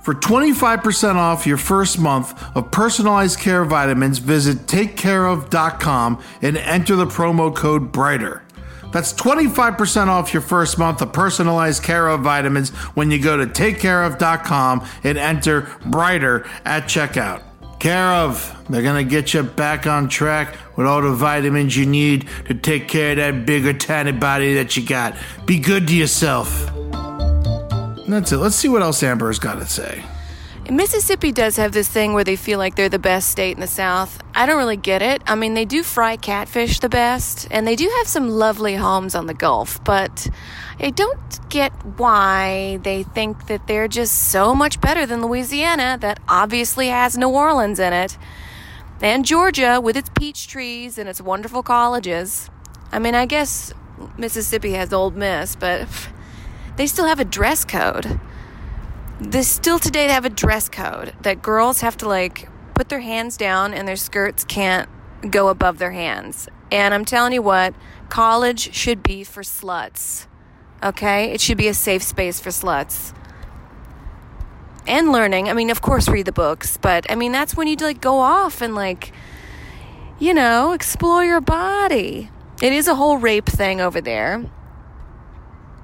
For 0.01 0.13
25% 0.13 1.15
off 1.15 1.47
your 1.47 1.57
first 1.57 1.97
month 1.97 2.33
of 2.57 2.71
personalized 2.71 3.39
care 3.39 3.63
vitamins, 3.63 4.17
visit 4.17 4.67
takecareof.com 4.67 6.21
and 6.41 6.57
enter 6.57 6.95
the 6.97 7.05
promo 7.05 7.55
code 7.55 7.91
BRIGHTER. 7.93 8.41
That's 8.93 9.11
25% 9.13 10.07
off 10.07 10.33
your 10.33 10.41
first 10.41 10.77
month 10.77 11.01
of 11.01 11.11
personalized 11.11 11.81
care 11.81 12.07
of 12.07 12.21
vitamins 12.21 12.69
when 12.95 13.09
you 13.11 13.19
go 13.19 13.35
to 13.35 13.47
takecareof.com 13.47 14.87
and 15.03 15.17
enter 15.17 15.67
brighter 15.85 16.47
at 16.63 16.83
checkout. 16.83 17.41
Care/of, 17.79 18.65
they're 18.69 18.83
gonna 18.83 19.03
get 19.03 19.33
you 19.33 19.43
back 19.43 19.87
on 19.87 20.07
track 20.07 20.55
with 20.77 20.87
all 20.87 21.01
the 21.01 21.11
vitamins 21.11 21.75
you 21.75 21.85
need 21.85 22.29
to 22.45 22.53
take 22.53 22.87
care 22.87 23.11
of 23.11 23.17
that 23.17 23.45
bigger, 23.45 23.73
tiny 23.73 24.13
body 24.13 24.53
that 24.53 24.77
you 24.77 24.85
got. 24.85 25.15
Be 25.45 25.59
good 25.59 25.87
to 25.87 25.95
yourself. 25.95 26.69
that's 28.07 28.31
it. 28.31 28.37
Let's 28.37 28.55
see 28.55 28.69
what 28.69 28.83
else 28.83 29.01
Amber's 29.01 29.39
got 29.39 29.55
to 29.55 29.65
say. 29.65 30.03
Mississippi 30.69 31.33
does 31.33 31.57
have 31.57 31.73
this 31.73 31.89
thing 31.89 32.13
where 32.13 32.23
they 32.23 32.37
feel 32.37 32.57
like 32.57 32.75
they're 32.75 32.87
the 32.87 32.97
best 32.97 33.29
state 33.29 33.55
in 33.55 33.59
the 33.59 33.67
South. 33.67 34.23
I 34.33 34.45
don't 34.45 34.57
really 34.57 34.77
get 34.77 35.01
it. 35.01 35.21
I 35.27 35.35
mean, 35.35 35.55
they 35.55 35.65
do 35.65 35.83
fry 35.83 36.15
catfish 36.15 36.79
the 36.79 36.87
best, 36.87 37.49
and 37.51 37.67
they 37.67 37.75
do 37.75 37.91
have 37.97 38.07
some 38.07 38.29
lovely 38.29 38.75
homes 38.75 39.13
on 39.13 39.25
the 39.25 39.33
Gulf, 39.33 39.83
but 39.83 40.29
I 40.79 40.89
don't 40.89 41.49
get 41.49 41.73
why 41.97 42.79
they 42.83 43.03
think 43.03 43.47
that 43.47 43.67
they're 43.67 43.89
just 43.89 44.31
so 44.31 44.55
much 44.55 44.79
better 44.79 45.05
than 45.05 45.21
Louisiana, 45.21 45.97
that 45.99 46.21
obviously 46.29 46.87
has 46.87 47.17
New 47.17 47.29
Orleans 47.29 47.77
in 47.77 47.91
it, 47.91 48.17
and 49.01 49.25
Georgia 49.25 49.81
with 49.81 49.97
its 49.97 50.09
peach 50.17 50.47
trees 50.47 50.97
and 50.97 51.09
its 51.09 51.19
wonderful 51.19 51.61
colleges. 51.61 52.49
I 52.89 52.99
mean, 52.99 53.15
I 53.15 53.25
guess 53.25 53.73
Mississippi 54.17 54.71
has 54.71 54.93
Ole 54.93 55.11
Miss, 55.11 55.57
but 55.57 55.89
they 56.77 56.87
still 56.87 57.05
have 57.05 57.19
a 57.19 57.25
dress 57.25 57.65
code 57.65 58.17
this 59.23 59.47
still 59.47 59.79
today 59.79 60.07
they 60.07 60.13
have 60.13 60.25
a 60.25 60.29
dress 60.29 60.69
code 60.69 61.13
that 61.21 61.41
girls 61.41 61.81
have 61.81 61.97
to 61.97 62.07
like 62.07 62.49
put 62.75 62.89
their 62.89 62.99
hands 62.99 63.37
down 63.37 63.73
and 63.73 63.87
their 63.87 63.95
skirts 63.95 64.43
can't 64.43 64.89
go 65.29 65.47
above 65.47 65.77
their 65.79 65.91
hands. 65.91 66.49
And 66.71 66.93
I'm 66.93 67.05
telling 67.05 67.33
you 67.33 67.41
what, 67.41 67.73
college 68.09 68.73
should 68.73 69.03
be 69.03 69.23
for 69.23 69.43
sluts. 69.43 70.27
Okay? 70.83 71.31
It 71.31 71.39
should 71.39 71.57
be 71.57 71.67
a 71.67 71.73
safe 71.73 72.03
space 72.03 72.39
for 72.39 72.49
sluts. 72.49 73.15
And 74.85 75.11
learning. 75.11 75.47
I 75.47 75.53
mean, 75.53 75.69
of 75.69 75.81
course 75.81 76.09
read 76.09 76.25
the 76.25 76.33
books, 76.33 76.77
but 76.77 77.09
I 77.09 77.15
mean 77.15 77.31
that's 77.31 77.55
when 77.55 77.67
you 77.67 77.75
like 77.77 78.01
go 78.01 78.19
off 78.19 78.61
and 78.61 78.75
like 78.75 79.13
you 80.19 80.33
know, 80.33 80.71
explore 80.73 81.25
your 81.25 81.41
body. 81.41 82.29
It 82.61 82.71
is 82.71 82.87
a 82.87 82.95
whole 82.95 83.17
rape 83.17 83.45
thing 83.45 83.81
over 83.81 83.99
there. 83.99 84.45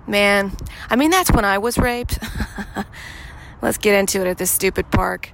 Man, 0.07 0.55
I 0.89 0.95
mean 0.95 1.11
that's 1.11 1.31
when 1.31 1.45
I 1.45 1.57
was 1.57 1.77
raped. 1.77 2.19
let's 3.61 3.77
get 3.77 3.95
into 3.95 4.21
it 4.21 4.27
at 4.27 4.37
this 4.37 4.51
stupid 4.51 4.91
park. 4.91 5.31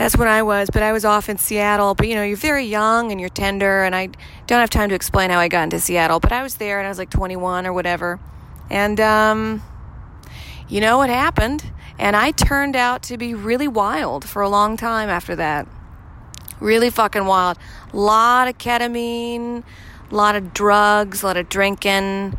That's 0.00 0.16
when 0.16 0.28
I 0.28 0.42
was, 0.42 0.70
but 0.70 0.82
I 0.82 0.92
was 0.92 1.04
off 1.04 1.28
in 1.28 1.36
Seattle. 1.36 1.94
But 1.94 2.08
you 2.08 2.14
know, 2.14 2.22
you're 2.22 2.36
very 2.36 2.64
young 2.64 3.10
and 3.10 3.20
you're 3.20 3.28
tender, 3.28 3.82
and 3.82 3.94
I 3.94 4.08
don't 4.46 4.60
have 4.60 4.70
time 4.70 4.88
to 4.88 4.94
explain 4.94 5.28
how 5.28 5.38
I 5.38 5.48
got 5.48 5.64
into 5.64 5.78
Seattle. 5.78 6.20
But 6.20 6.32
I 6.32 6.42
was 6.42 6.54
there 6.54 6.78
and 6.78 6.86
I 6.86 6.88
was 6.88 6.96
like 6.96 7.10
21 7.10 7.66
or 7.66 7.72
whatever. 7.74 8.18
And, 8.70 8.98
um, 8.98 9.62
you 10.68 10.80
know 10.80 10.96
what 10.96 11.10
happened? 11.10 11.70
And 11.98 12.16
I 12.16 12.30
turned 12.30 12.76
out 12.76 13.02
to 13.04 13.18
be 13.18 13.34
really 13.34 13.68
wild 13.68 14.24
for 14.24 14.40
a 14.40 14.48
long 14.48 14.78
time 14.78 15.10
after 15.10 15.36
that. 15.36 15.68
Really 16.60 16.88
fucking 16.88 17.26
wild. 17.26 17.58
A 17.92 17.96
lot 17.96 18.48
of 18.48 18.56
ketamine, 18.56 19.64
a 20.10 20.14
lot 20.14 20.34
of 20.34 20.54
drugs, 20.54 21.22
a 21.22 21.26
lot 21.26 21.36
of 21.36 21.50
drinking. 21.50 22.38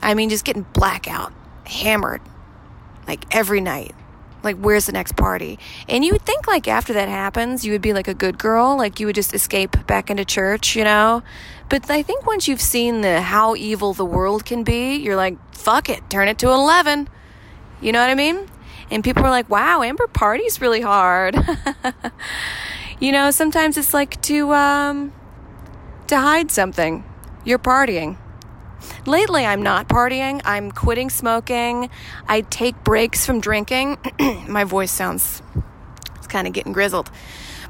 I 0.00 0.14
mean, 0.14 0.30
just 0.30 0.46
getting 0.46 0.62
blackout, 0.72 1.34
hammered 1.66 2.22
like 3.10 3.34
every 3.34 3.60
night. 3.60 3.94
Like, 4.42 4.56
where's 4.56 4.86
the 4.86 4.92
next 4.92 5.16
party? 5.16 5.58
And 5.88 6.02
you 6.02 6.12
would 6.12 6.22
think, 6.22 6.46
like, 6.46 6.66
after 6.66 6.94
that 6.94 7.08
happens, 7.08 7.64
you 7.64 7.72
would 7.72 7.82
be 7.82 7.92
like 7.92 8.08
a 8.08 8.14
good 8.14 8.38
girl, 8.38 8.76
like, 8.76 8.98
you 8.98 9.06
would 9.06 9.16
just 9.16 9.34
escape 9.34 9.86
back 9.86 10.10
into 10.10 10.24
church, 10.24 10.76
you 10.76 10.84
know? 10.84 11.22
But 11.68 11.90
I 11.90 12.02
think 12.02 12.24
once 12.24 12.48
you've 12.48 12.60
seen 12.60 13.02
the 13.02 13.20
how 13.20 13.54
evil 13.54 13.92
the 13.92 14.04
world 14.04 14.46
can 14.46 14.64
be, 14.64 14.96
you're 14.96 15.16
like, 15.16 15.36
fuck 15.54 15.90
it, 15.90 16.08
turn 16.08 16.28
it 16.28 16.38
to 16.38 16.48
11. 16.48 17.08
You 17.82 17.92
know 17.92 18.00
what 18.00 18.10
I 18.10 18.14
mean? 18.14 18.48
And 18.90 19.04
people 19.04 19.24
are 19.26 19.30
like, 19.30 19.50
wow, 19.50 19.82
Amber 19.82 20.06
parties 20.06 20.60
really 20.60 20.80
hard. 20.80 21.36
you 23.00 23.12
know, 23.12 23.30
sometimes 23.30 23.76
it's 23.76 23.92
like 23.92 24.22
to, 24.22 24.54
um, 24.54 25.12
to 26.06 26.16
hide 26.16 26.50
something. 26.50 27.04
You're 27.44 27.58
partying. 27.58 28.16
Lately, 29.06 29.44
I'm 29.44 29.62
not 29.62 29.88
partying. 29.88 30.40
I'm 30.44 30.70
quitting 30.70 31.10
smoking. 31.10 31.90
I 32.28 32.42
take 32.42 32.82
breaks 32.84 33.26
from 33.26 33.40
drinking. 33.40 33.98
My 34.48 34.64
voice 34.64 34.90
sounds, 34.90 35.42
it's 36.16 36.26
kind 36.26 36.46
of 36.46 36.52
getting 36.52 36.72
grizzled. 36.72 37.10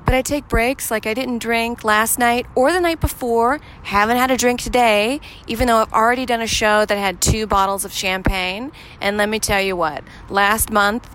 But 0.04 0.14
I 0.14 0.22
take 0.22 0.48
breaks. 0.48 0.90
Like 0.90 1.06
I 1.06 1.14
didn't 1.14 1.38
drink 1.38 1.84
last 1.84 2.18
night 2.18 2.46
or 2.54 2.72
the 2.72 2.80
night 2.80 3.00
before. 3.00 3.60
Haven't 3.84 4.16
had 4.16 4.30
a 4.30 4.36
drink 4.36 4.60
today, 4.60 5.20
even 5.46 5.68
though 5.68 5.76
I've 5.76 5.92
already 5.92 6.26
done 6.26 6.40
a 6.40 6.46
show 6.46 6.84
that 6.84 6.98
had 6.98 7.20
two 7.20 7.46
bottles 7.46 7.84
of 7.84 7.92
champagne. 7.92 8.72
And 9.00 9.16
let 9.16 9.28
me 9.28 9.38
tell 9.38 9.60
you 9.60 9.76
what, 9.76 10.02
last 10.28 10.70
month, 10.70 11.14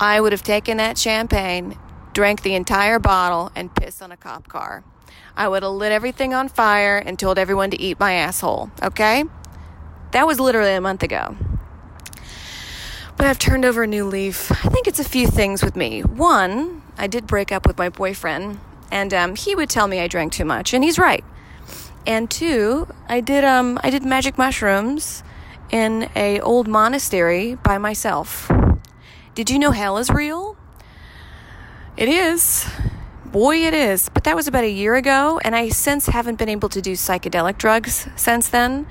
I 0.00 0.20
would 0.20 0.32
have 0.32 0.42
taken 0.42 0.78
that 0.78 0.98
champagne, 0.98 1.78
drank 2.12 2.42
the 2.42 2.54
entire 2.54 2.98
bottle, 2.98 3.52
and 3.54 3.72
pissed 3.72 4.02
on 4.02 4.10
a 4.10 4.16
cop 4.16 4.48
car. 4.48 4.82
I 5.36 5.48
would 5.48 5.62
have 5.62 5.72
lit 5.72 5.92
everything 5.92 6.34
on 6.34 6.48
fire 6.48 6.98
and 6.98 7.18
told 7.18 7.38
everyone 7.38 7.70
to 7.70 7.80
eat 7.80 7.98
my 7.98 8.12
asshole, 8.14 8.70
okay? 8.82 9.24
That 10.12 10.26
was 10.26 10.38
literally 10.38 10.74
a 10.74 10.80
month 10.80 11.02
ago. 11.02 11.36
But 13.16 13.26
I've 13.26 13.38
turned 13.38 13.64
over 13.64 13.84
a 13.84 13.86
new 13.86 14.04
leaf. 14.04 14.50
I 14.50 14.68
think 14.68 14.86
it's 14.86 14.98
a 14.98 15.04
few 15.04 15.26
things 15.26 15.62
with 15.62 15.76
me. 15.76 16.02
One, 16.02 16.82
I 16.98 17.06
did 17.06 17.26
break 17.26 17.52
up 17.52 17.66
with 17.66 17.78
my 17.78 17.88
boyfriend, 17.88 18.58
and 18.90 19.14
um, 19.14 19.36
he 19.36 19.54
would 19.54 19.70
tell 19.70 19.86
me 19.86 20.00
I 20.00 20.08
drank 20.08 20.32
too 20.32 20.44
much, 20.44 20.74
and 20.74 20.84
he's 20.84 20.98
right. 20.98 21.24
And 22.06 22.30
two, 22.30 22.88
I 23.08 23.20
did 23.20 23.44
um, 23.44 23.78
I 23.82 23.90
did 23.90 24.04
magic 24.04 24.36
mushrooms 24.36 25.22
in 25.70 26.10
a 26.16 26.40
old 26.40 26.68
monastery 26.68 27.54
by 27.54 27.78
myself. 27.78 28.50
Did 29.34 29.50
you 29.50 29.58
know 29.58 29.70
hell 29.70 29.98
is 29.98 30.10
real? 30.10 30.56
It 31.96 32.08
is. 32.08 32.68
Boy, 33.32 33.66
it 33.66 33.72
is. 33.72 34.10
But 34.10 34.24
that 34.24 34.36
was 34.36 34.46
about 34.46 34.64
a 34.64 34.70
year 34.70 34.94
ago, 34.94 35.40
and 35.42 35.56
I 35.56 35.70
since 35.70 36.06
haven't 36.06 36.38
been 36.38 36.50
able 36.50 36.68
to 36.68 36.82
do 36.82 36.92
psychedelic 36.92 37.56
drugs 37.56 38.06
since 38.14 38.48
then. 38.48 38.86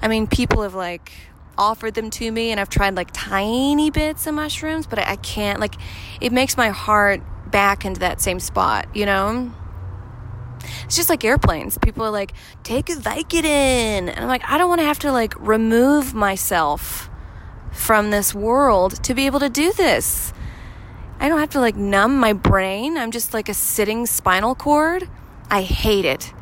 I 0.00 0.08
mean, 0.08 0.26
people 0.26 0.62
have 0.62 0.74
like 0.74 1.12
offered 1.58 1.92
them 1.92 2.08
to 2.10 2.32
me, 2.32 2.50
and 2.50 2.58
I've 2.58 2.70
tried 2.70 2.96
like 2.96 3.10
tiny 3.12 3.90
bits 3.90 4.26
of 4.26 4.34
mushrooms, 4.34 4.86
but 4.86 4.98
I, 4.98 5.16
can't. 5.16 5.60
Like, 5.60 5.74
it 6.22 6.32
makes 6.32 6.56
my 6.56 6.70
heart 6.70 7.20
back 7.50 7.84
into 7.84 8.00
that 8.00 8.22
same 8.22 8.40
spot, 8.40 8.88
you 8.96 9.04
know? 9.04 9.52
It's 10.84 10.96
just 10.96 11.10
like 11.10 11.22
airplanes. 11.22 11.76
People 11.76 12.04
are 12.04 12.10
like, 12.10 12.32
take 12.62 12.88
a 12.88 12.94
Vicodin. 12.94 13.44
And 13.44 14.18
I'm 14.18 14.28
like, 14.28 14.42
I 14.48 14.56
don't 14.56 14.70
want 14.70 14.80
to 14.80 14.86
have 14.86 15.00
to 15.00 15.12
like 15.12 15.38
remove 15.38 16.14
myself 16.14 17.10
from 17.72 18.10
this 18.10 18.34
world 18.34 19.02
to 19.04 19.14
be 19.14 19.26
able 19.26 19.40
to 19.40 19.50
do 19.50 19.72
this. 19.72 20.32
I 21.22 21.28
don't 21.28 21.38
have 21.38 21.50
to 21.50 21.60
like 21.60 21.76
numb 21.76 22.18
my 22.18 22.32
brain. 22.32 22.98
I'm 22.98 23.12
just 23.12 23.32
like 23.32 23.48
a 23.48 23.54
sitting 23.54 24.06
spinal 24.06 24.56
cord. 24.56 25.08
I 25.48 25.62
hate 25.62 26.04
it. 26.04 26.32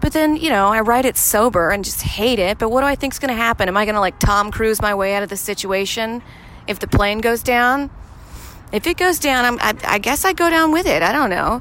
But 0.00 0.12
then, 0.12 0.34
you 0.34 0.50
know, 0.50 0.66
I 0.66 0.80
write 0.80 1.04
it 1.04 1.16
sober 1.16 1.70
and 1.70 1.84
just 1.84 2.02
hate 2.02 2.40
it. 2.40 2.58
But 2.58 2.70
what 2.70 2.80
do 2.80 2.88
I 2.88 2.96
think's 2.96 3.20
going 3.20 3.28
to 3.28 3.40
happen? 3.40 3.68
Am 3.68 3.76
I 3.76 3.84
going 3.84 3.94
to 3.94 4.00
like 4.00 4.18
Tom 4.18 4.50
Cruise 4.50 4.82
my 4.82 4.96
way 4.96 5.14
out 5.14 5.22
of 5.22 5.28
the 5.28 5.36
situation 5.36 6.22
if 6.66 6.80
the 6.80 6.88
plane 6.88 7.20
goes 7.20 7.44
down? 7.44 7.88
If 8.72 8.84
it 8.88 8.96
goes 8.96 9.20
down, 9.20 9.60
I, 9.60 9.74
I 9.84 9.98
guess 9.98 10.24
I 10.24 10.32
go 10.32 10.50
down 10.50 10.72
with 10.72 10.86
it. 10.86 11.04
I 11.04 11.12
don't 11.12 11.30
know. 11.30 11.60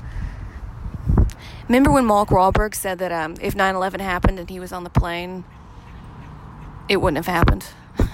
Remember 1.68 1.92
when 1.92 2.06
Mark 2.06 2.30
Wahlberg 2.30 2.74
said 2.74 2.98
that 2.98 3.12
um, 3.12 3.36
if 3.40 3.54
9 3.54 3.76
11 3.76 4.00
happened 4.00 4.40
and 4.40 4.50
he 4.50 4.60
was 4.60 4.72
on 4.72 4.84
the 4.84 4.90
plane, 4.90 5.44
it 6.88 6.98
wouldn't 6.98 7.24
have 7.24 7.32
happened? 7.32 7.68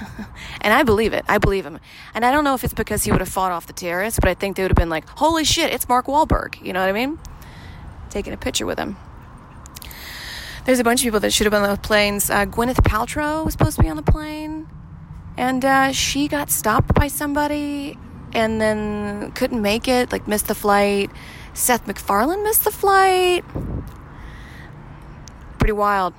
and 0.61 0.73
I 0.73 0.83
believe 0.83 1.13
it. 1.13 1.25
I 1.27 1.37
believe 1.37 1.65
him. 1.65 1.79
And 2.13 2.25
I 2.25 2.31
don't 2.31 2.43
know 2.43 2.53
if 2.53 2.63
it's 2.63 2.73
because 2.73 3.03
he 3.03 3.11
would 3.11 3.21
have 3.21 3.29
fought 3.29 3.51
off 3.51 3.67
the 3.67 3.73
terrorists, 3.73 4.19
but 4.19 4.29
I 4.29 4.33
think 4.33 4.57
they 4.57 4.63
would 4.63 4.71
have 4.71 4.77
been 4.77 4.89
like, 4.89 5.07
holy 5.09 5.43
shit, 5.43 5.71
it's 5.71 5.87
Mark 5.87 6.07
Wahlberg. 6.07 6.63
You 6.63 6.73
know 6.73 6.79
what 6.79 6.89
I 6.89 6.93
mean? 6.93 7.19
Taking 8.09 8.33
a 8.33 8.37
picture 8.37 8.65
with 8.65 8.77
him. 8.77 8.97
There's 10.65 10.79
a 10.79 10.83
bunch 10.83 11.01
of 11.01 11.03
people 11.03 11.19
that 11.19 11.31
should 11.31 11.45
have 11.45 11.51
been 11.51 11.61
on 11.61 11.69
the 11.69 11.81
planes. 11.81 12.29
Uh, 12.29 12.45
Gwyneth 12.45 12.81
Paltrow 12.83 13.45
was 13.45 13.53
supposed 13.53 13.75
to 13.77 13.83
be 13.83 13.89
on 13.89 13.97
the 13.97 14.03
plane, 14.03 14.67
and 15.37 15.63
uh, 15.63 15.91
she 15.91 16.27
got 16.27 16.49
stopped 16.49 16.93
by 16.95 17.07
somebody 17.07 17.97
and 18.33 18.59
then 18.59 19.31
couldn't 19.33 19.61
make 19.61 19.87
it, 19.87 20.11
like 20.11 20.27
missed 20.27 20.47
the 20.47 20.55
flight. 20.55 21.11
Seth 21.53 21.87
MacFarlane 21.87 22.43
missed 22.43 22.63
the 22.63 22.71
flight. 22.71 23.45
Pretty 25.59 25.71
wild. 25.71 26.13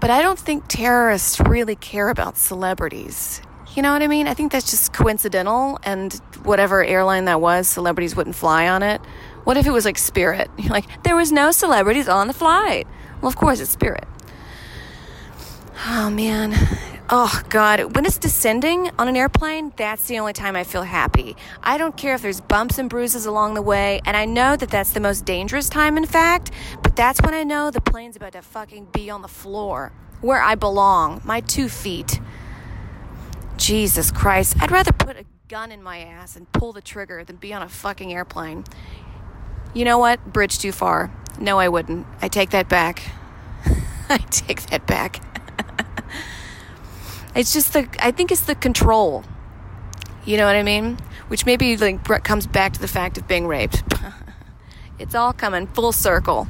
But 0.00 0.10
I 0.10 0.22
don't 0.22 0.38
think 0.38 0.64
terrorists 0.68 1.40
really 1.40 1.76
care 1.76 2.08
about 2.08 2.36
celebrities. 2.36 3.42
You 3.74 3.82
know 3.82 3.92
what 3.92 4.02
I 4.02 4.06
mean? 4.06 4.26
I 4.26 4.34
think 4.34 4.52
that's 4.52 4.70
just 4.70 4.92
coincidental, 4.92 5.78
and 5.82 6.12
whatever 6.42 6.82
airline 6.84 7.26
that 7.26 7.40
was, 7.40 7.68
celebrities 7.68 8.16
wouldn't 8.16 8.36
fly 8.36 8.68
on 8.68 8.82
it. 8.82 9.00
What 9.44 9.56
if 9.56 9.66
it 9.66 9.70
was 9.70 9.84
like 9.84 9.98
Spirit? 9.98 10.50
You're 10.58 10.72
like, 10.72 11.02
there 11.04 11.16
was 11.16 11.32
no 11.32 11.50
celebrities 11.50 12.08
on 12.08 12.28
the 12.28 12.34
flight. 12.34 12.86
Well, 13.20 13.28
of 13.28 13.36
course, 13.36 13.60
it's 13.60 13.70
spirit. 13.70 14.06
Oh, 15.86 16.10
man. 16.10 16.54
Oh, 17.10 17.42
God. 17.48 17.96
When 17.96 18.04
it's 18.04 18.18
descending 18.18 18.90
on 18.98 19.08
an 19.08 19.16
airplane, 19.16 19.72
that's 19.76 20.06
the 20.06 20.18
only 20.18 20.34
time 20.34 20.54
I 20.56 20.64
feel 20.64 20.82
happy. 20.82 21.36
I 21.62 21.78
don't 21.78 21.96
care 21.96 22.14
if 22.14 22.22
there's 22.22 22.40
bumps 22.40 22.78
and 22.78 22.90
bruises 22.90 23.26
along 23.26 23.54
the 23.54 23.62
way, 23.62 24.00
and 24.04 24.16
I 24.16 24.24
know 24.24 24.56
that 24.56 24.70
that's 24.70 24.92
the 24.92 25.00
most 25.00 25.24
dangerous 25.24 25.68
time, 25.68 25.96
in 25.96 26.04
fact, 26.04 26.50
that's 26.98 27.20
when 27.22 27.32
I 27.32 27.44
know 27.44 27.70
the 27.70 27.80
plane's 27.80 28.16
about 28.16 28.32
to 28.32 28.42
fucking 28.42 28.88
be 28.92 29.08
on 29.08 29.22
the 29.22 29.28
floor, 29.28 29.92
where 30.20 30.42
I 30.42 30.56
belong, 30.56 31.22
my 31.24 31.38
two 31.38 31.68
feet. 31.68 32.20
Jesus 33.56 34.10
Christ. 34.10 34.56
I'd 34.60 34.72
rather 34.72 34.90
put 34.90 35.16
a 35.16 35.24
gun 35.46 35.70
in 35.70 35.80
my 35.80 36.00
ass 36.00 36.34
and 36.34 36.50
pull 36.50 36.72
the 36.72 36.80
trigger 36.80 37.22
than 37.22 37.36
be 37.36 37.54
on 37.54 37.62
a 37.62 37.68
fucking 37.68 38.12
airplane. 38.12 38.64
You 39.74 39.84
know 39.84 39.96
what? 39.96 40.32
Bridge 40.32 40.58
too 40.58 40.72
far. 40.72 41.12
No, 41.38 41.60
I 41.60 41.68
wouldn't. 41.68 42.04
I 42.20 42.26
take 42.26 42.50
that 42.50 42.68
back. 42.68 43.04
I 44.08 44.18
take 44.18 44.62
that 44.70 44.84
back. 44.88 45.22
it's 47.36 47.52
just 47.52 47.74
the, 47.74 47.88
I 48.00 48.10
think 48.10 48.32
it's 48.32 48.40
the 48.40 48.56
control. 48.56 49.22
You 50.24 50.36
know 50.36 50.46
what 50.46 50.56
I 50.56 50.64
mean? 50.64 50.98
Which 51.28 51.46
maybe 51.46 51.76
like 51.76 52.02
comes 52.24 52.48
back 52.48 52.72
to 52.72 52.80
the 52.80 52.88
fact 52.88 53.18
of 53.18 53.28
being 53.28 53.46
raped. 53.46 53.84
it's 54.98 55.14
all 55.14 55.32
coming 55.32 55.68
full 55.68 55.92
circle. 55.92 56.48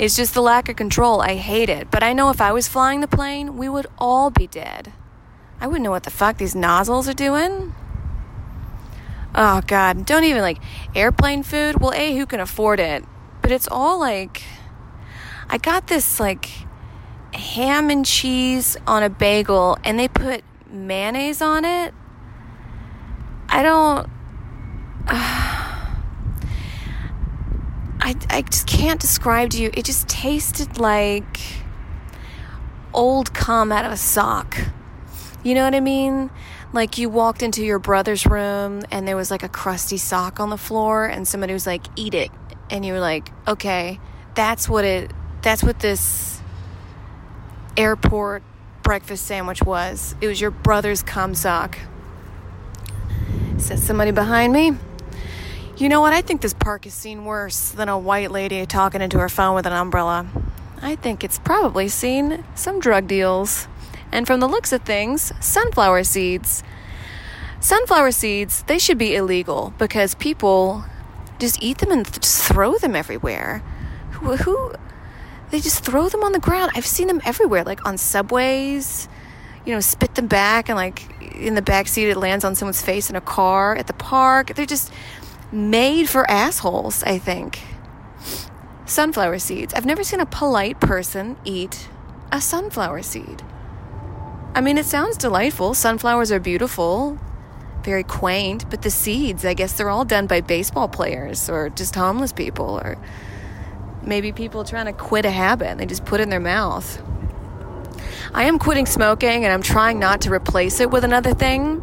It's 0.00 0.16
just 0.16 0.32
the 0.32 0.40
lack 0.40 0.70
of 0.70 0.76
control. 0.76 1.20
I 1.20 1.34
hate 1.34 1.68
it. 1.68 1.90
But 1.90 2.02
I 2.02 2.14
know 2.14 2.30
if 2.30 2.40
I 2.40 2.52
was 2.52 2.66
flying 2.66 3.02
the 3.02 3.06
plane, 3.06 3.58
we 3.58 3.68
would 3.68 3.86
all 3.98 4.30
be 4.30 4.46
dead. 4.46 4.94
I 5.60 5.66
wouldn't 5.66 5.84
know 5.84 5.90
what 5.90 6.04
the 6.04 6.10
fuck 6.10 6.38
these 6.38 6.54
nozzles 6.54 7.06
are 7.06 7.12
doing. 7.12 7.74
Oh 9.34 9.60
god, 9.66 10.06
don't 10.06 10.24
even 10.24 10.40
like 10.40 10.56
airplane 10.94 11.42
food. 11.42 11.82
Well, 11.82 11.92
A, 11.92 12.16
who 12.16 12.24
can 12.24 12.40
afford 12.40 12.80
it? 12.80 13.04
But 13.42 13.52
it's 13.52 13.68
all 13.70 14.00
like 14.00 14.42
I 15.50 15.58
got 15.58 15.88
this 15.88 16.18
like 16.18 16.48
ham 17.34 17.90
and 17.90 18.06
cheese 18.06 18.78
on 18.86 19.02
a 19.02 19.10
bagel 19.10 19.76
and 19.84 19.98
they 19.98 20.08
put 20.08 20.42
mayonnaise 20.66 21.42
on 21.42 21.66
it. 21.66 21.92
I 23.50 23.62
don't 23.62 24.08
I 28.10 28.38
I 28.38 28.42
just 28.42 28.66
can't 28.66 29.00
describe 29.00 29.50
to 29.50 29.62
you. 29.62 29.70
It 29.72 29.84
just 29.84 30.08
tasted 30.08 30.78
like 30.78 31.40
old 32.92 33.32
cum 33.32 33.72
out 33.72 33.84
of 33.84 33.92
a 33.92 33.96
sock. 33.96 34.56
You 35.42 35.54
know 35.54 35.64
what 35.64 35.74
I 35.74 35.80
mean? 35.80 36.30
like 36.72 36.98
you 36.98 37.08
walked 37.08 37.42
into 37.42 37.64
your 37.64 37.78
brother's 37.78 38.26
room 38.26 38.82
and 38.90 39.06
there 39.06 39.16
was 39.16 39.30
like 39.30 39.42
a 39.42 39.48
crusty 39.48 39.96
sock 39.96 40.38
on 40.38 40.50
the 40.50 40.56
floor 40.56 41.06
and 41.06 41.26
somebody 41.26 41.52
was 41.52 41.66
like 41.66 41.84
eat 41.96 42.14
it 42.14 42.30
and 42.70 42.84
you 42.84 42.92
were 42.92 43.00
like 43.00 43.30
okay 43.48 43.98
that's 44.34 44.68
what 44.68 44.84
it 44.84 45.10
that's 45.42 45.62
what 45.62 45.80
this 45.80 46.40
airport 47.76 48.42
breakfast 48.82 49.26
sandwich 49.26 49.62
was 49.62 50.14
it 50.20 50.26
was 50.28 50.40
your 50.40 50.50
brother's 50.50 51.02
cum 51.02 51.34
sock 51.34 51.78
says 53.58 53.82
somebody 53.82 54.10
behind 54.10 54.52
me 54.52 54.72
you 55.80 55.88
know 55.88 56.00
what 56.00 56.12
i 56.12 56.20
think 56.20 56.40
this 56.40 56.54
park 56.54 56.84
has 56.84 56.94
seen 56.94 57.24
worse 57.24 57.70
than 57.70 57.88
a 57.88 57.98
white 57.98 58.30
lady 58.30 58.64
talking 58.66 59.00
into 59.00 59.18
her 59.18 59.28
phone 59.28 59.54
with 59.54 59.66
an 59.66 59.72
umbrella 59.72 60.26
i 60.82 60.94
think 60.94 61.24
it's 61.24 61.38
probably 61.38 61.88
seen 61.88 62.44
some 62.54 62.80
drug 62.80 63.06
deals 63.06 63.66
and 64.12 64.26
from 64.26 64.40
the 64.40 64.48
looks 64.48 64.72
of 64.72 64.82
things, 64.82 65.32
sunflower 65.40 66.04
seeds. 66.04 66.62
Sunflower 67.60 68.12
seeds, 68.12 68.62
they 68.64 68.78
should 68.78 68.98
be 68.98 69.14
illegal 69.14 69.72
because 69.78 70.14
people 70.14 70.84
just 71.38 71.62
eat 71.62 71.78
them 71.78 71.90
and 71.90 72.06
th- 72.06 72.20
just 72.20 72.44
throw 72.44 72.76
them 72.78 72.96
everywhere. 72.96 73.62
Who, 74.12 74.36
who, 74.36 74.72
they 75.50 75.60
just 75.60 75.84
throw 75.84 76.08
them 76.08 76.24
on 76.24 76.32
the 76.32 76.40
ground. 76.40 76.72
I've 76.74 76.86
seen 76.86 77.06
them 77.06 77.20
everywhere, 77.24 77.64
like 77.64 77.86
on 77.86 77.98
subways, 77.98 79.08
you 79.64 79.74
know, 79.74 79.80
spit 79.80 80.14
them 80.14 80.26
back 80.26 80.68
and 80.68 80.76
like 80.76 81.04
in 81.34 81.54
the 81.54 81.62
back 81.62 81.86
seat 81.86 82.08
it 82.08 82.16
lands 82.16 82.44
on 82.44 82.54
someone's 82.54 82.82
face 82.82 83.10
in 83.10 83.16
a 83.16 83.20
car 83.20 83.76
at 83.76 83.86
the 83.86 83.92
park. 83.92 84.54
They're 84.54 84.66
just 84.66 84.92
made 85.52 86.08
for 86.08 86.28
assholes, 86.30 87.02
I 87.02 87.18
think. 87.18 87.60
Sunflower 88.86 89.38
seeds. 89.38 89.74
I've 89.74 89.86
never 89.86 90.02
seen 90.02 90.20
a 90.20 90.26
polite 90.26 90.80
person 90.80 91.36
eat 91.44 91.88
a 92.32 92.40
sunflower 92.40 93.02
seed. 93.02 93.42
I 94.54 94.60
mean, 94.60 94.78
it 94.78 94.86
sounds 94.86 95.16
delightful. 95.16 95.74
Sunflowers 95.74 96.32
are 96.32 96.40
beautiful, 96.40 97.18
very 97.84 98.02
quaint, 98.02 98.68
but 98.68 98.82
the 98.82 98.90
seeds, 98.90 99.44
I 99.44 99.54
guess 99.54 99.74
they're 99.74 99.90
all 99.90 100.04
done 100.04 100.26
by 100.26 100.40
baseball 100.40 100.88
players 100.88 101.48
or 101.48 101.70
just 101.70 101.94
homeless 101.94 102.32
people 102.32 102.80
or 102.82 102.98
maybe 104.02 104.32
people 104.32 104.64
trying 104.64 104.86
to 104.86 104.92
quit 104.92 105.24
a 105.24 105.30
habit. 105.30 105.68
And 105.68 105.80
they 105.80 105.86
just 105.86 106.04
put 106.04 106.20
it 106.20 106.24
in 106.24 106.30
their 106.30 106.40
mouth. 106.40 107.00
I 108.34 108.44
am 108.44 108.58
quitting 108.58 108.86
smoking 108.86 109.44
and 109.44 109.52
I'm 109.52 109.62
trying 109.62 109.98
not 109.98 110.22
to 110.22 110.32
replace 110.32 110.80
it 110.80 110.90
with 110.90 111.04
another 111.04 111.34
thing. 111.34 111.80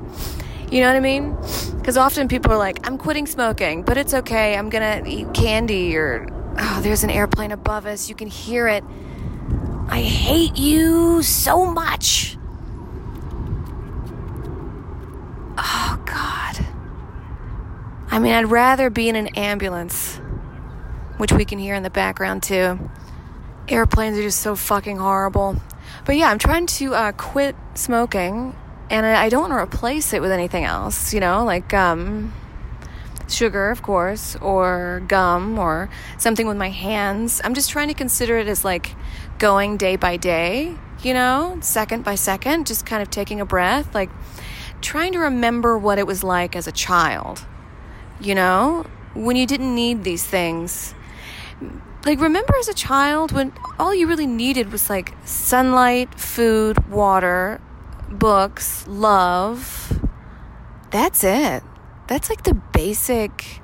You 0.70 0.82
know 0.82 0.88
what 0.88 0.98
I 0.98 1.00
mean? 1.00 1.36
Because 1.78 1.96
often 1.96 2.28
people 2.28 2.52
are 2.52 2.58
like, 2.58 2.86
I'm 2.86 2.98
quitting 2.98 3.26
smoking, 3.26 3.84
but 3.84 3.98
it's 3.98 4.14
okay. 4.14 4.58
I'm 4.58 4.70
going 4.70 5.04
to 5.04 5.10
eat 5.10 5.34
candy 5.34 5.96
or, 5.96 6.28
oh, 6.60 6.80
there's 6.84 7.06
an 7.06 7.10
airplane 7.10 7.52
above 7.52 7.86
us. 7.86 8.10
You 8.10 8.16
can 8.16 8.28
hear 8.28 8.68
it. 8.68 8.84
I 9.88 10.02
hate 10.02 10.58
you 10.58 11.24
so 11.24 11.66
much. 11.72 12.38
Oh, 15.58 16.02
God. 16.06 16.66
I 18.12 18.20
mean, 18.20 18.34
I'd 18.34 18.52
rather 18.52 18.90
be 18.90 19.08
in 19.08 19.16
an 19.16 19.28
ambulance, 19.28 20.18
which 21.16 21.32
we 21.32 21.46
can 21.46 21.60
hear 21.60 21.76
in 21.76 21.84
the 21.84 21.90
background 21.90 22.44
too. 22.44 22.90
Airplanes 23.70 24.18
are 24.18 24.22
just 24.22 24.42
so 24.42 24.58
fucking 24.58 24.98
horrible. 24.98 25.56
But 26.06 26.18
yeah, 26.18 26.30
I'm 26.30 26.40
trying 26.40 26.68
to 26.68 26.94
uh, 26.94 27.12
quit 27.14 27.56
smoking, 27.76 28.56
and 28.90 29.06
I 29.06 29.30
don't 29.30 29.42
want 29.42 29.52
to 29.52 29.58
replace 29.58 30.14
it 30.14 30.22
with 30.22 30.32
anything 30.32 30.64
else, 30.64 31.14
you 31.14 31.20
know, 31.20 31.44
like 31.44 31.74
um, 31.74 32.34
sugar, 33.28 33.70
of 33.70 33.82
course, 33.82 34.36
or 34.38 35.04
gum, 35.08 35.60
or 35.60 35.90
something 36.18 36.48
with 36.48 36.58
my 36.58 36.70
hands. 36.70 37.42
I'm 37.44 37.54
just 37.54 37.70
trying 37.70 37.90
to 37.90 37.94
consider 37.94 38.38
it 38.38 38.48
as 38.48 38.64
like 38.64 38.96
going 39.40 39.78
day 39.78 39.96
by 39.96 40.18
day, 40.18 40.76
you 41.04 41.14
know, 41.14 41.58
second 41.62 42.04
by 42.04 42.16
second, 42.16 42.68
just 42.68 42.86
kind 42.86 43.02
of 43.02 43.10
taking 43.10 43.42
a 43.42 43.46
breath. 43.46 43.94
Like, 43.94 44.10
trying 44.82 45.14
to 45.14 45.20
remember 45.20 45.78
what 45.78 46.00
it 46.00 46.08
was 46.08 46.24
like 46.24 46.56
as 46.56 46.68
a 46.68 46.72
child, 46.72 47.46
you 48.20 48.36
know, 48.36 48.86
when 49.14 49.36
you 49.36 49.46
didn't 49.46 49.74
need 49.74 50.04
these 50.04 50.24
things. 50.24 50.94
Like, 52.06 52.22
remember 52.22 52.56
as 52.58 52.68
a 52.68 52.74
child 52.74 53.32
when 53.32 53.52
all 53.78 53.94
you 53.94 54.08
really 54.08 54.28
needed 54.28 54.72
was 54.72 54.90
like 54.90 55.14
sunlight, 55.26 56.16
food, 56.16 56.88
water, 56.90 57.60
books, 58.10 58.88
love. 58.88 60.00
That's 60.92 61.24
it. 61.24 61.64
That's 62.08 62.30
like 62.30 62.44
the 62.44 62.54
basic 62.54 63.62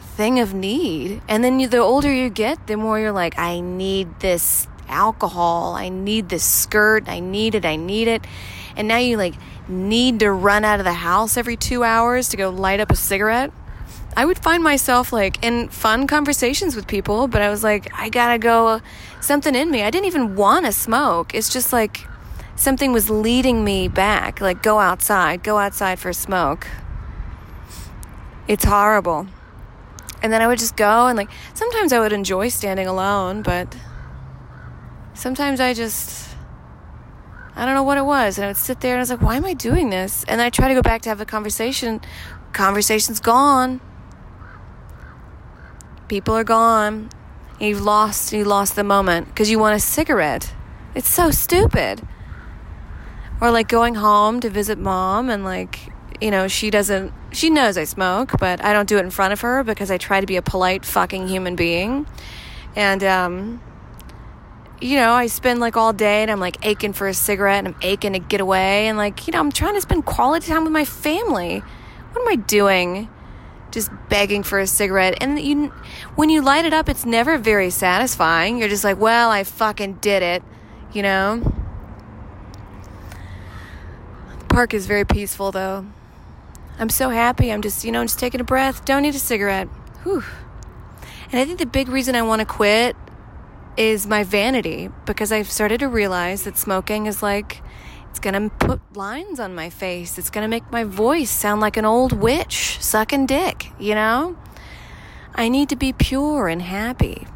thing 0.00 0.38
of 0.40 0.54
need. 0.54 1.20
And 1.28 1.42
then 1.44 1.60
you, 1.60 1.68
the 1.68 1.78
older 1.78 2.12
you 2.12 2.30
get, 2.30 2.66
the 2.66 2.76
more 2.76 2.98
you're 2.98 3.12
like, 3.12 3.38
I 3.38 3.60
need 3.60 4.20
this 4.20 4.68
alcohol. 4.88 5.74
I 5.74 5.88
need 5.88 6.28
this 6.28 6.44
skirt. 6.44 7.08
I 7.08 7.20
need 7.20 7.54
it. 7.54 7.64
I 7.64 7.76
need 7.76 8.08
it. 8.08 8.24
And 8.76 8.88
now 8.88 8.98
you 8.98 9.16
like 9.16 9.34
need 9.68 10.20
to 10.20 10.30
run 10.30 10.64
out 10.64 10.78
of 10.78 10.84
the 10.84 10.92
house 10.92 11.36
every 11.36 11.56
two 11.56 11.84
hours 11.84 12.28
to 12.30 12.36
go 12.36 12.50
light 12.50 12.80
up 12.80 12.90
a 12.90 12.96
cigarette. 12.96 13.52
I 14.16 14.24
would 14.24 14.38
find 14.38 14.62
myself 14.62 15.12
like 15.12 15.42
in 15.44 15.68
fun 15.68 16.06
conversations 16.06 16.76
with 16.76 16.86
people, 16.86 17.26
but 17.26 17.42
I 17.42 17.50
was 17.50 17.64
like, 17.64 17.92
I 17.94 18.08
gotta 18.08 18.38
go, 18.38 18.80
something 19.20 19.54
in 19.54 19.70
me. 19.70 19.82
I 19.82 19.90
didn't 19.90 20.06
even 20.06 20.36
want 20.36 20.66
to 20.66 20.72
smoke. 20.72 21.34
It's 21.34 21.52
just 21.52 21.72
like 21.72 22.06
something 22.56 22.92
was 22.92 23.10
leading 23.10 23.64
me 23.64 23.88
back, 23.88 24.40
like, 24.40 24.62
go 24.62 24.78
outside, 24.78 25.42
go 25.42 25.58
outside 25.58 25.98
for 25.98 26.12
smoke. 26.12 26.66
It's 28.46 28.64
horrible. 28.64 29.26
And 30.22 30.32
then 30.32 30.40
I 30.40 30.46
would 30.46 30.58
just 30.58 30.76
go 30.76 31.06
and 31.06 31.16
like, 31.18 31.28
sometimes 31.52 31.92
I 31.92 32.00
would 32.00 32.12
enjoy 32.12 32.48
standing 32.48 32.86
alone, 32.86 33.42
but 33.42 33.76
sometimes 35.12 35.60
I 35.60 35.74
just, 35.74 36.34
I 37.56 37.66
don't 37.66 37.74
know 37.74 37.82
what 37.82 37.98
it 37.98 38.04
was. 38.04 38.38
And 38.38 38.46
I 38.46 38.48
would 38.48 38.56
sit 38.56 38.80
there 38.80 38.92
and 38.94 39.00
I 39.00 39.02
was 39.02 39.10
like, 39.10 39.22
why 39.22 39.36
am 39.36 39.44
I 39.44 39.54
doing 39.54 39.90
this? 39.90 40.24
And 40.24 40.40
I 40.40 40.50
try 40.50 40.68
to 40.68 40.74
go 40.74 40.82
back 40.82 41.02
to 41.02 41.08
have 41.08 41.20
a 41.20 41.26
conversation. 41.26 42.00
Conversation's 42.52 43.20
gone. 43.20 43.80
People 46.08 46.34
are 46.34 46.44
gone. 46.44 47.10
You've 47.60 47.82
lost, 47.82 48.32
you 48.32 48.44
lost 48.44 48.76
the 48.76 48.84
moment 48.84 49.28
because 49.28 49.50
you 49.50 49.58
want 49.58 49.76
a 49.76 49.80
cigarette. 49.80 50.52
It's 50.94 51.08
so 51.08 51.30
stupid. 51.30 52.06
Or 53.44 53.50
like 53.50 53.68
going 53.68 53.94
home 53.94 54.40
to 54.40 54.48
visit 54.48 54.78
mom 54.78 55.28
and 55.28 55.44
like, 55.44 55.78
you 56.18 56.30
know, 56.30 56.48
she 56.48 56.70
doesn't, 56.70 57.12
she 57.30 57.50
knows 57.50 57.76
I 57.76 57.84
smoke, 57.84 58.32
but 58.40 58.64
I 58.64 58.72
don't 58.72 58.88
do 58.88 58.96
it 58.96 59.00
in 59.00 59.10
front 59.10 59.34
of 59.34 59.42
her 59.42 59.62
because 59.62 59.90
I 59.90 59.98
try 59.98 60.18
to 60.18 60.26
be 60.26 60.36
a 60.36 60.42
polite 60.42 60.86
fucking 60.86 61.28
human 61.28 61.54
being. 61.54 62.06
And, 62.74 63.04
um, 63.04 63.62
you 64.80 64.96
know, 64.96 65.12
I 65.12 65.26
spend 65.26 65.60
like 65.60 65.76
all 65.76 65.92
day 65.92 66.22
and 66.22 66.30
I'm 66.30 66.40
like 66.40 66.64
aching 66.64 66.94
for 66.94 67.06
a 67.06 67.12
cigarette 67.12 67.66
and 67.66 67.74
I'm 67.74 67.80
aching 67.82 68.14
to 68.14 68.18
get 68.18 68.40
away. 68.40 68.88
And 68.88 68.96
like, 68.96 69.26
you 69.26 69.32
know, 69.32 69.40
I'm 69.40 69.52
trying 69.52 69.74
to 69.74 69.82
spend 69.82 70.06
quality 70.06 70.46
time 70.46 70.64
with 70.64 70.72
my 70.72 70.86
family. 70.86 71.58
What 72.12 72.22
am 72.22 72.28
I 72.28 72.36
doing? 72.36 73.10
Just 73.72 73.90
begging 74.08 74.42
for 74.42 74.58
a 74.58 74.66
cigarette. 74.66 75.18
And 75.20 75.38
you, 75.38 75.66
when 76.14 76.30
you 76.30 76.40
light 76.40 76.64
it 76.64 76.72
up, 76.72 76.88
it's 76.88 77.04
never 77.04 77.36
very 77.36 77.68
satisfying. 77.68 78.56
You're 78.56 78.70
just 78.70 78.84
like, 78.84 78.98
well, 78.98 79.28
I 79.28 79.44
fucking 79.44 79.96
did 79.96 80.22
it, 80.22 80.42
you 80.94 81.02
know? 81.02 81.63
Park 84.54 84.72
is 84.72 84.86
very 84.86 85.04
peaceful 85.04 85.50
though. 85.50 85.84
I'm 86.78 86.88
so 86.88 87.08
happy. 87.08 87.50
I'm 87.50 87.60
just, 87.60 87.84
you 87.84 87.90
know, 87.90 88.04
just 88.04 88.20
taking 88.20 88.40
a 88.40 88.44
breath. 88.44 88.84
Don't 88.84 89.02
need 89.02 89.16
a 89.16 89.18
cigarette. 89.18 89.66
Whew. 90.04 90.22
And 91.32 91.40
I 91.40 91.44
think 91.44 91.58
the 91.58 91.66
big 91.66 91.88
reason 91.88 92.14
I 92.14 92.22
want 92.22 92.38
to 92.38 92.46
quit 92.46 92.94
is 93.76 94.06
my 94.06 94.22
vanity 94.22 94.90
because 95.06 95.32
I've 95.32 95.50
started 95.50 95.80
to 95.80 95.88
realize 95.88 96.44
that 96.44 96.56
smoking 96.56 97.06
is 97.06 97.20
like 97.20 97.62
it's 98.10 98.20
gonna 98.20 98.48
put 98.48 98.80
lines 98.96 99.40
on 99.40 99.56
my 99.56 99.70
face. 99.70 100.18
It's 100.18 100.30
gonna 100.30 100.46
make 100.46 100.70
my 100.70 100.84
voice 100.84 101.30
sound 101.30 101.60
like 101.60 101.76
an 101.76 101.84
old 101.84 102.12
witch 102.12 102.78
sucking 102.80 103.26
dick, 103.26 103.72
you 103.80 103.96
know? 103.96 104.36
I 105.34 105.48
need 105.48 105.68
to 105.70 105.76
be 105.76 105.92
pure 105.92 106.46
and 106.46 106.62
happy. 106.62 107.26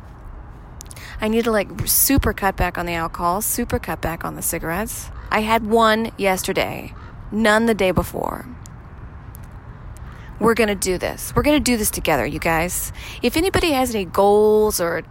I 1.21 1.27
need 1.27 1.43
to 1.47 1.51
like 1.51 1.89
super 1.89 2.33
cut 2.33 2.57
back 2.57 2.79
on 2.79 2.87
the 2.87 2.95
alcohol, 2.95 3.43
super 3.43 3.81
cut 3.81 4.01
back 4.01 4.25
on 4.25 4.37
the 4.37 4.43
cigarettes. 4.43 5.11
I 5.33 5.41
had 5.41 5.67
one 5.67 6.13
yesterday, 6.17 6.95
none 7.33 7.67
the 7.67 7.75
day 7.75 7.91
before. 7.91 8.47
We're 10.41 10.55
gonna 10.55 10.75
do 10.75 10.99
this. 10.99 11.33
We're 11.35 11.43
gonna 11.43 11.59
do 11.61 11.77
this 11.77 11.91
together, 11.91 12.25
you 12.25 12.38
guys. 12.38 12.93
If 13.23 13.37
anybody 13.37 13.73
has 13.73 13.95
any 13.95 14.05
goals 14.05 14.81
or 14.81 15.03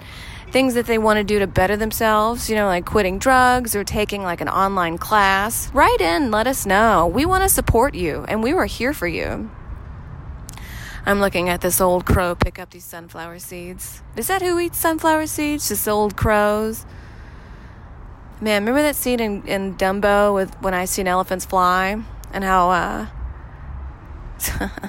things 0.52 0.76
that 0.76 0.86
they 0.86 0.98
want 0.98 1.18
to 1.18 1.24
do 1.24 1.40
to 1.40 1.48
better 1.48 1.76
themselves, 1.76 2.50
you 2.50 2.56
know, 2.56 2.68
like 2.68 2.86
quitting 2.86 3.20
drugs 3.20 3.76
or 3.76 3.84
taking 3.84 4.24
like 4.24 4.40
an 4.40 4.48
online 4.48 4.98
class, 4.98 5.72
write 5.74 6.00
in, 6.00 6.32
let 6.32 6.48
us 6.48 6.66
know. 6.66 7.06
We 7.08 7.26
want 7.26 7.44
to 7.44 7.50
support 7.50 7.94
you 7.94 8.26
and 8.30 8.42
we 8.42 8.54
were 8.54 8.66
here 8.66 8.94
for 8.94 9.08
you. 9.08 9.50
I'm 11.06 11.20
looking 11.22 11.48
at 11.48 11.62
this 11.62 11.80
old 11.80 12.06
crow 12.06 12.36
pick 12.36 12.60
up 12.60 12.72
these 12.72 12.84
sunflower 12.84 13.40
seeds. 13.40 14.02
Is 14.16 14.28
that 14.28 14.42
who 14.42 14.60
eats 14.60 14.78
sunflower 14.78 15.28
seeds? 15.28 15.70
Just 15.70 15.88
old 15.88 16.16
crows? 16.18 16.86
Man, 18.40 18.62
remember 18.62 18.82
that 18.82 18.96
scene 18.96 19.20
in, 19.20 19.48
in 19.48 19.76
Dumbo 19.76 20.34
with 20.34 20.54
when 20.62 20.74
I 20.74 20.86
seen 20.86 21.08
elephants 21.08 21.46
fly 21.46 22.02
and 22.32 22.44
how 22.44 22.70
uh, 22.70 23.08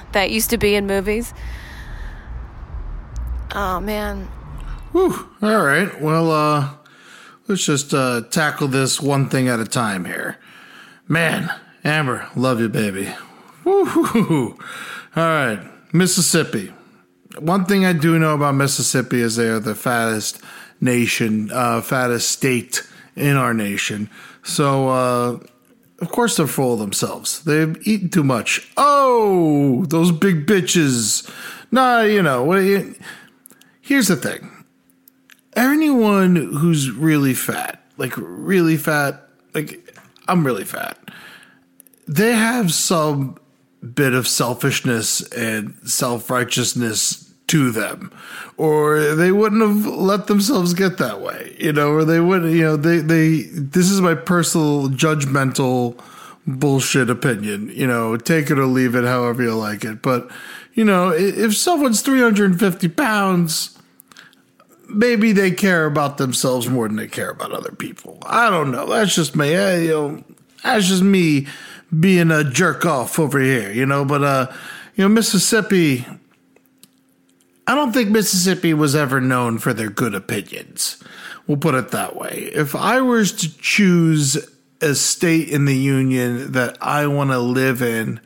that 0.11 0.29
used 0.29 0.49
to 0.51 0.57
be 0.57 0.75
in 0.75 0.85
movies? 0.85 1.33
Oh 3.55 3.79
man, 3.79 4.27
Whew. 4.91 5.29
All 5.41 5.63
right. 5.63 6.01
Well, 6.01 6.31
uh, 6.31 6.69
let's 7.47 7.63
just 7.63 7.93
uh, 7.93 8.21
tackle 8.29 8.67
this 8.67 8.99
one 8.99 9.29
thing 9.29 9.47
at 9.47 9.59
a 9.59 9.65
time 9.65 10.05
here. 10.05 10.37
Man, 11.07 11.51
Amber, 11.83 12.27
love 12.35 12.59
you, 12.59 12.69
baby. 12.69 13.13
Woo-hoo-hoo. 13.65 14.57
All 15.15 15.23
right. 15.23 15.59
Mississippi. 15.93 16.73
One 17.37 17.65
thing 17.65 17.85
I 17.85 17.93
do 17.93 18.17
know 18.17 18.33
about 18.33 18.55
Mississippi 18.55 19.21
is 19.21 19.35
they 19.35 19.49
are 19.49 19.59
the 19.59 19.75
fattest 19.75 20.41
nation, 20.81 21.51
uh, 21.51 21.81
fattest 21.81 22.31
state 22.31 22.87
in 23.15 23.35
our 23.35 23.53
nation. 23.53 24.09
So, 24.43 24.89
uh, 24.89 25.39
of 25.99 26.09
course, 26.09 26.37
they're 26.37 26.47
full 26.47 26.73
of 26.73 26.79
themselves. 26.79 27.43
They've 27.43 27.75
eaten 27.87 28.09
too 28.09 28.23
much. 28.23 28.71
Oh, 28.77 29.85
those 29.89 30.11
big 30.11 30.45
bitches. 30.45 31.29
Nah, 31.71 32.01
you 32.01 32.21
know, 32.21 32.51
here's 33.81 34.07
the 34.07 34.15
thing 34.15 34.49
anyone 35.55 36.35
who's 36.35 36.91
really 36.91 37.33
fat, 37.33 37.83
like 37.97 38.13
really 38.15 38.77
fat, 38.77 39.27
like 39.53 39.93
I'm 40.27 40.45
really 40.45 40.63
fat, 40.63 40.97
they 42.07 42.33
have 42.33 42.73
some 42.73 43.37
bit 43.93 44.13
of 44.13 44.27
selfishness 44.27 45.21
and 45.31 45.75
self 45.83 46.29
righteousness 46.29 47.28
to 47.49 47.71
them, 47.71 48.11
or 48.57 49.15
they 49.15 49.31
wouldn't 49.31 49.61
have 49.61 49.85
let 49.85 50.27
themselves 50.27 50.73
get 50.73 50.97
that 50.97 51.21
way, 51.21 51.55
you 51.59 51.73
know, 51.73 51.91
or 51.91 52.05
they 52.05 52.19
wouldn't 52.19 52.53
you 52.53 52.63
know, 52.63 52.77
they, 52.77 52.99
they, 52.99 53.41
this 53.51 53.89
is 53.89 54.01
my 54.01 54.15
personal 54.15 54.89
judgmental 54.89 55.99
bullshit 56.47 57.09
opinion, 57.09 57.69
you 57.73 57.85
know, 57.85 58.17
take 58.17 58.49
it 58.49 58.57
or 58.57 58.65
leave 58.65 58.95
it 58.95 59.03
however 59.03 59.43
you 59.43 59.55
like 59.55 59.83
it. 59.83 60.01
But, 60.01 60.29
you 60.73 60.85
know, 60.85 61.09
if 61.09 61.55
someone's 61.55 62.01
350 62.01 62.87
pounds, 62.89 63.77
maybe 64.87 65.31
they 65.31 65.51
care 65.51 65.85
about 65.85 66.17
themselves 66.17 66.67
more 66.67 66.87
than 66.87 66.97
they 66.97 67.07
care 67.07 67.29
about 67.29 67.51
other 67.51 67.71
people. 67.71 68.19
I 68.25 68.49
don't 68.49 68.71
know. 68.71 68.87
That's 68.87 69.15
just 69.15 69.35
me. 69.35 69.51
You 69.51 69.87
know, 69.89 70.23
that's 70.63 70.87
just 70.87 71.03
me 71.03 71.47
being 71.97 72.31
a 72.31 72.43
jerk 72.43 72.85
off 72.85 73.19
over 73.19 73.39
here, 73.39 73.71
you 73.71 73.85
know. 73.85 74.05
But 74.05 74.23
uh, 74.23 74.51
you 74.95 75.03
know, 75.03 75.09
Mississippi. 75.09 76.05
I 77.69 77.75
don't 77.75 77.91
think 77.91 78.09
Mississippi 78.09 78.73
was 78.73 78.95
ever 78.95 79.21
known 79.21 79.59
for 79.59 79.73
their 79.73 79.91
good 79.91 80.15
opinions. 80.15 80.97
We'll 81.45 81.57
put 81.57 81.75
it 81.75 81.89
that 81.89 82.15
way. 82.15 82.49
If 82.51 82.75
I 82.75 82.99
was 82.99 83.31
to 83.33 83.57
choose 83.59 84.37
a 84.81 84.95
state 84.95 85.49
in 85.49 85.65
the 85.65 85.77
union 85.77 86.53
that 86.53 86.79
I 86.81 87.05
want 87.05 87.29
to 87.29 87.37
live 87.37 87.83
in, 87.83 88.21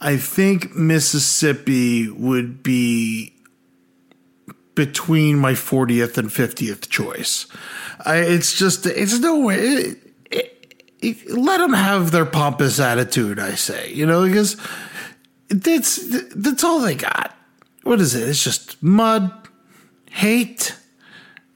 I 0.00 0.16
think 0.16 0.74
Mississippi 0.74 2.08
would 2.08 2.62
be 2.62 3.34
between 4.74 5.38
my 5.38 5.52
40th 5.52 6.16
and 6.16 6.30
50th 6.30 6.88
choice. 6.88 7.48
I, 8.06 8.16
it's 8.20 8.58
just, 8.58 8.86
it's 8.86 9.18
no 9.18 9.40
way. 9.40 9.56
It, 9.56 9.98
it, 10.30 10.84
it, 11.00 11.30
let 11.32 11.58
them 11.58 11.74
have 11.74 12.12
their 12.12 12.24
pompous 12.24 12.80
attitude, 12.80 13.38
I 13.38 13.56
say, 13.56 13.92
you 13.92 14.06
know, 14.06 14.26
because 14.26 14.56
that's, 15.50 15.98
that's 16.34 16.64
all 16.64 16.80
they 16.80 16.94
got. 16.94 17.34
What 17.88 18.02
is 18.02 18.14
it? 18.14 18.28
It's 18.28 18.44
just 18.44 18.82
mud, 18.82 19.32
hate, 20.10 20.76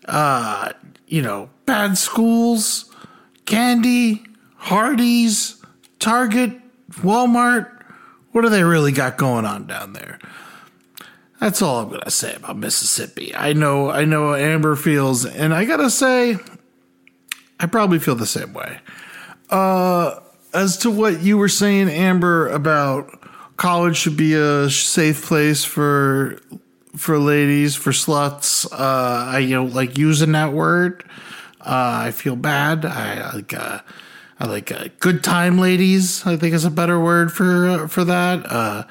uh, 0.07 0.72
you 1.07 1.20
know, 1.20 1.50
bad 1.66 1.98
schools, 1.98 2.90
candy, 3.44 4.24
Hardee's, 4.57 5.62
Target, 5.98 6.59
Walmart. 6.92 7.70
What 8.30 8.40
do 8.40 8.48
they 8.48 8.64
really 8.64 8.92
got 8.92 9.18
going 9.18 9.44
on 9.44 9.66
down 9.66 9.92
there? 9.92 10.18
That's 11.38 11.61
all 11.61 11.80
I'm 11.80 11.90
gonna 11.90 12.11
say 12.11 12.34
about 12.34 12.57
Mississippi. 12.57 13.34
I 13.34 13.52
know, 13.52 13.90
I 13.90 14.07
know 14.07 14.34
Amber 14.34 14.74
feels, 14.74 15.26
and 15.26 15.52
I 15.52 15.66
gotta 15.66 15.90
say, 15.90 16.38
I 17.61 17.66
probably 17.66 17.98
feel 17.98 18.14
the 18.14 18.24
same 18.24 18.54
way. 18.54 18.78
Uh, 19.50 20.18
as 20.54 20.78
to 20.78 20.90
what 20.90 21.20
you 21.20 21.36
were 21.36 21.50
saying, 21.50 21.90
Amber, 21.90 22.48
about 22.48 23.21
college 23.62 23.96
should 23.96 24.16
be 24.16 24.34
a 24.34 24.68
safe 24.68 25.24
place 25.24 25.64
for 25.64 26.36
for 26.96 27.16
ladies, 27.16 27.76
for 27.76 27.92
sluts. 27.92 28.66
Uh, 28.72 29.30
I 29.36 29.38
you 29.38 29.54
know 29.54 29.66
like 29.66 29.96
using 29.96 30.32
that 30.32 30.52
word. 30.52 31.04
Uh, 31.60 32.06
I 32.06 32.10
feel 32.10 32.34
bad. 32.34 32.84
I 32.84 33.32
like. 33.34 33.54
Uh, 33.54 33.78
I 34.40 34.46
like 34.46 34.72
uh, 34.72 34.88
good 34.98 35.22
time 35.22 35.58
ladies. 35.58 36.26
I 36.26 36.36
think 36.36 36.54
is 36.54 36.64
a 36.64 36.70
better 36.70 36.98
word 36.98 37.32
for 37.32 37.68
uh, 37.68 37.86
for 37.86 38.02
that. 38.02 38.50
Uh, 38.50 38.82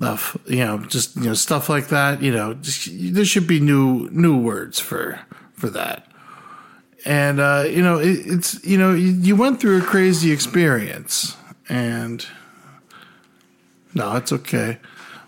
of 0.00 0.40
you 0.46 0.64
know 0.64 0.78
just 0.78 1.16
you 1.16 1.24
know 1.24 1.34
stuff 1.34 1.68
like 1.68 1.88
that. 1.88 2.22
You 2.22 2.30
know, 2.30 2.54
just, 2.54 2.88
there 3.12 3.24
should 3.24 3.48
be 3.48 3.58
new 3.58 4.08
new 4.12 4.40
words 4.40 4.78
for 4.78 5.18
for 5.54 5.68
that. 5.70 6.06
And 7.04 7.40
uh, 7.40 7.64
you 7.66 7.82
know, 7.82 7.98
it, 7.98 8.20
it's 8.26 8.64
you 8.64 8.78
know 8.78 8.94
you, 8.94 9.10
you 9.10 9.34
went 9.34 9.60
through 9.60 9.78
a 9.78 9.84
crazy 9.84 10.30
experience, 10.30 11.36
and 11.68 12.24
no, 13.94 14.16
it's 14.16 14.32
okay. 14.32 14.78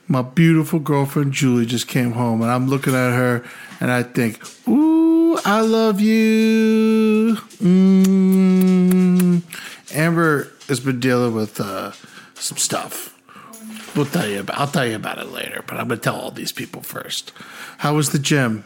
My 0.08 0.22
beautiful 0.22 0.78
girlfriend 0.78 1.32
Julie 1.32 1.66
just 1.66 1.88
came 1.88 2.12
home, 2.12 2.42
and 2.42 2.50
I'm 2.50 2.68
looking 2.68 2.94
at 2.94 3.12
her, 3.12 3.44
and 3.80 3.90
I 3.90 4.02
think, 4.02 4.40
"Ooh, 4.68 5.36
I 5.44 5.60
love 5.60 6.00
you." 6.00 7.38
Mm. 7.62 9.42
Amber 9.92 10.52
has 10.68 10.80
been 10.80 11.00
dealing 11.00 11.34
with 11.34 11.60
uh, 11.60 11.92
some 12.34 12.58
stuff. 12.58 13.14
We'll 13.96 14.06
tell 14.06 14.28
you 14.28 14.40
about. 14.40 14.58
I'll 14.58 14.66
tell 14.66 14.86
you 14.86 14.96
about 14.96 15.18
it 15.18 15.32
later, 15.32 15.64
but 15.66 15.78
I'm 15.78 15.88
gonna 15.88 16.00
tell 16.00 16.16
all 16.16 16.30
these 16.30 16.52
people 16.52 16.82
first. 16.82 17.32
How 17.78 17.94
was 17.94 18.10
the 18.10 18.18
gym? 18.18 18.64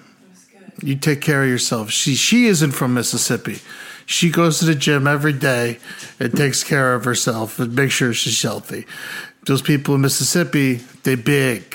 You 0.83 0.97
take 0.97 1.21
care 1.21 1.43
of 1.43 1.49
yourself. 1.49 1.91
She 1.91 2.15
she 2.15 2.47
isn't 2.47 2.73
from 2.73 2.95
Mississippi. 2.95 3.59
She 4.07 4.29
goes 4.31 4.59
to 4.59 4.65
the 4.65 4.75
gym 4.75 5.07
every 5.07 5.33
day 5.33 5.79
and 6.19 6.37
takes 6.37 6.65
care 6.65 6.95
of 6.95 7.05
herself 7.05 7.61
and 7.61 7.77
makes 7.77 7.95
sure 7.95 8.13
she's 8.13 8.43
healthy. 8.43 8.85
Those 9.47 9.63
people 9.63 9.95
in 9.95 10.01
Mississippi, 10.03 10.75
they 11.03 11.15
big. 11.15 11.75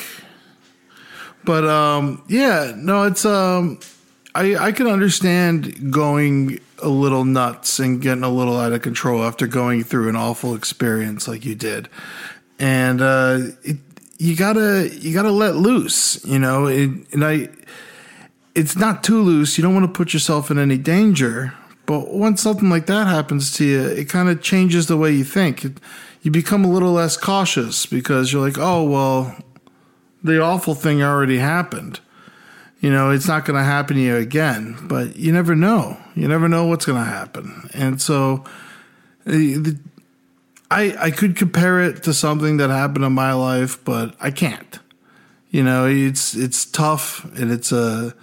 But 1.43 1.65
um, 1.65 2.23
yeah, 2.27 2.73
no, 2.75 3.03
it's 3.03 3.25
um, 3.25 3.79
I 4.33 4.55
I 4.55 4.71
can 4.71 4.87
understand 4.87 5.91
going 5.91 6.59
a 6.81 6.89
little 6.89 7.23
nuts 7.23 7.79
and 7.79 8.01
getting 8.01 8.23
a 8.23 8.29
little 8.29 8.57
out 8.57 8.73
of 8.73 8.81
control 8.81 9.23
after 9.23 9.47
going 9.47 9.83
through 9.83 10.09
an 10.09 10.15
awful 10.15 10.55
experience 10.55 11.27
like 11.27 11.45
you 11.45 11.55
did, 11.55 11.87
and 12.59 13.01
uh, 13.01 13.39
it, 13.63 13.77
you 14.17 14.35
gotta 14.35 14.89
you 14.91 15.13
gotta 15.13 15.31
let 15.31 15.55
loose, 15.55 16.23
you 16.25 16.39
know. 16.39 16.67
It, 16.67 16.89
and 17.13 17.23
I, 17.23 17.49
it's 18.55 18.75
not 18.75 19.03
too 19.03 19.21
loose. 19.21 19.57
You 19.57 19.61
don't 19.63 19.73
want 19.73 19.85
to 19.85 19.97
put 19.97 20.13
yourself 20.13 20.49
in 20.51 20.57
any 20.57 20.77
danger. 20.77 21.53
But 21.85 22.11
once 22.11 22.41
something 22.41 22.69
like 22.69 22.87
that 22.87 23.05
happens 23.05 23.53
to 23.57 23.65
you, 23.65 23.81
it 23.81 24.09
kind 24.09 24.27
of 24.27 24.41
changes 24.41 24.87
the 24.87 24.97
way 24.97 25.11
you 25.11 25.23
think. 25.23 25.63
It, 25.65 25.73
you 26.25 26.31
become 26.31 26.65
a 26.65 26.69
little 26.69 26.91
less 26.91 27.15
cautious 27.15 27.85
because 27.85 28.33
you're 28.33 28.45
like, 28.45 28.57
oh 28.57 28.83
well, 28.83 29.37
the 30.23 30.41
awful 30.41 30.75
thing 30.75 31.01
already 31.01 31.37
happened 31.37 31.99
you 32.85 32.91
know, 32.91 33.09
it's 33.09 33.27
not 33.27 33.45
going 33.45 33.57
to 33.57 33.63
happen 33.63 33.95
to 33.95 34.01
you 34.03 34.15
again. 34.15 34.77
But 34.83 35.15
you 35.15 35.31
never 35.31 35.55
know. 35.55 35.97
You 36.13 36.27
never 36.27 36.47
know 36.47 36.67
what's 36.67 36.85
going 36.85 37.03
to 37.03 37.09
happen. 37.09 37.67
And 37.73 37.99
so, 37.99 38.43
I 39.25 39.75
I 40.71 41.09
could 41.09 41.35
compare 41.35 41.81
it 41.81 42.03
to 42.03 42.13
something 42.13 42.57
that 42.57 42.69
happened 42.69 43.03
in 43.03 43.13
my 43.13 43.33
life, 43.33 43.83
but 43.83 44.15
I 44.19 44.29
can't. 44.29 44.77
You 45.49 45.63
know, 45.63 45.87
it's 45.87 46.35
it's 46.35 46.63
tough, 46.63 47.25
and 47.39 47.51
it's 47.51 47.71
a 47.71 48.13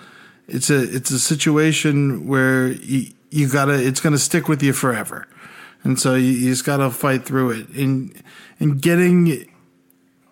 it's 0.46 0.70
a 0.70 0.80
it's 0.94 1.10
a 1.10 1.18
situation 1.18 2.28
where 2.28 2.68
you 2.68 3.12
you 3.30 3.48
gotta 3.48 3.84
it's 3.84 3.98
to 4.00 4.16
stick 4.16 4.46
with 4.46 4.62
you 4.62 4.72
forever, 4.72 5.26
and 5.84 5.98
so 5.98 6.14
you, 6.14 6.30
you 6.32 6.50
just 6.50 6.64
got 6.64 6.78
to 6.78 6.90
fight 6.90 7.24
through 7.24 7.50
it. 7.50 7.68
And 7.70 8.22
and 8.60 8.80
getting 8.80 9.48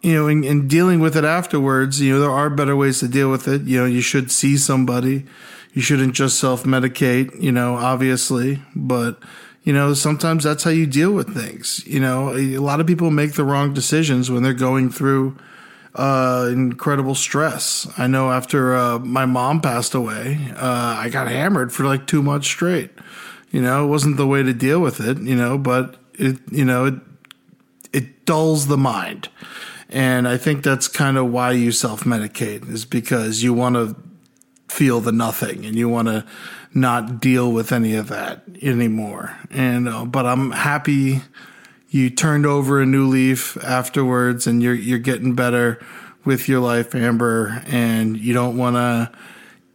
you 0.03 0.14
know, 0.14 0.28
and, 0.28 0.44
and, 0.44 0.70
dealing 0.70 1.01
with 1.01 1.14
it 1.14 1.24
afterwards, 1.24 2.01
you 2.01 2.14
know, 2.14 2.20
there 2.20 2.30
are 2.30 2.48
better 2.48 2.74
ways 2.74 3.01
to 3.01 3.09
deal 3.09 3.30
with 3.30 3.46
it. 3.46 3.62
You 3.62 3.80
know, 3.80 3.84
you 3.84 4.01
should 4.01 4.30
see 4.30 4.57
somebody. 4.57 5.26
You 5.74 5.82
shouldn't 5.82 6.14
just 6.14 6.40
self 6.40 6.64
medicate, 6.64 7.40
you 7.40 7.53
know, 7.53 7.76
obviously. 7.76 8.62
But, 8.74 9.18
you 9.62 9.72
know, 9.72 9.92
sometimes 9.92 10.44
that's 10.44 10.64
how 10.64 10.70
you 10.70 10.86
deal 10.86 11.12
with 11.12 11.34
things. 11.34 11.86
You 11.86 12.01
know, 12.01 12.34
a 12.34 12.59
lot 12.59 12.80
of 12.80 12.86
people 12.86 13.11
make 13.11 13.34
the 13.34 13.44
wrong 13.44 13.74
decisions 13.74 14.30
when 14.30 14.42
they're 14.42 14.55
going 14.55 14.90
through 14.90 15.36
uh, 15.94 16.48
incredible 16.51 17.14
stress. 17.14 17.86
I 17.98 18.07
know 18.07 18.30
after 18.30 18.74
uh, 18.74 18.98
my 19.01 19.26
mom 19.26 19.61
passed 19.61 19.94
away, 19.94 20.51
uh, 20.57 20.96
I 20.98 21.11
got 21.11 21.28
hammered 21.28 21.72
for 21.72 21.84
like 21.84 22.07
two 22.07 22.22
months 22.22 22.46
straight. 22.46 22.90
You 23.51 23.62
know, 23.62 23.84
it 23.84 23.88
wasn't 23.88 24.16
the 24.16 24.26
way 24.26 24.42
to 24.42 24.53
deal 24.53 24.80
with 24.80 25.01
it, 25.01 25.18
you 25.18 25.34
know, 25.34 25.59
but 25.59 25.96
it, 26.14 26.38
you 26.51 26.64
know, 26.64 26.84
it, 26.86 26.94
it 27.92 28.24
dulls 28.24 28.68
the 28.68 28.76
mind 28.76 29.28
and 29.90 30.28
I 30.28 30.36
think 30.36 30.62
that's 30.62 30.86
kind 30.86 31.18
of 31.18 31.30
why 31.30 31.51
you 31.53 31.72
self 31.72 32.05
medicate, 32.05 32.68
is 32.70 32.84
because 32.84 33.42
you 33.42 33.53
want 33.53 33.74
to 33.74 33.96
feel 34.68 35.01
the 35.01 35.12
nothing 35.12 35.66
and 35.66 35.74
you 35.74 35.88
want 35.88 36.07
to 36.07 36.24
not 36.72 37.20
deal 37.20 37.51
with 37.51 37.72
any 37.72 37.96
of 37.96 38.07
that 38.09 38.44
anymore. 38.62 39.36
And, 39.51 39.88
uh, 39.88 40.05
but 40.05 40.26
I'm 40.26 40.53
happy 40.53 41.22
you 41.88 42.09
turned 42.09 42.46
over 42.46 42.80
a 42.80 42.86
new 42.86 43.09
leaf 43.09 43.57
afterwards 43.64 44.46
and 44.46 44.62
you're, 44.62 44.74
you're 44.74 45.01
getting 45.01 45.34
better 45.34 45.84
with 46.24 46.48
your 46.48 46.61
life, 46.61 46.94
Amber, 46.94 47.61
and 47.66 48.16
you 48.16 48.32
don't 48.32 48.57
want 48.57 48.76
to 48.76 49.11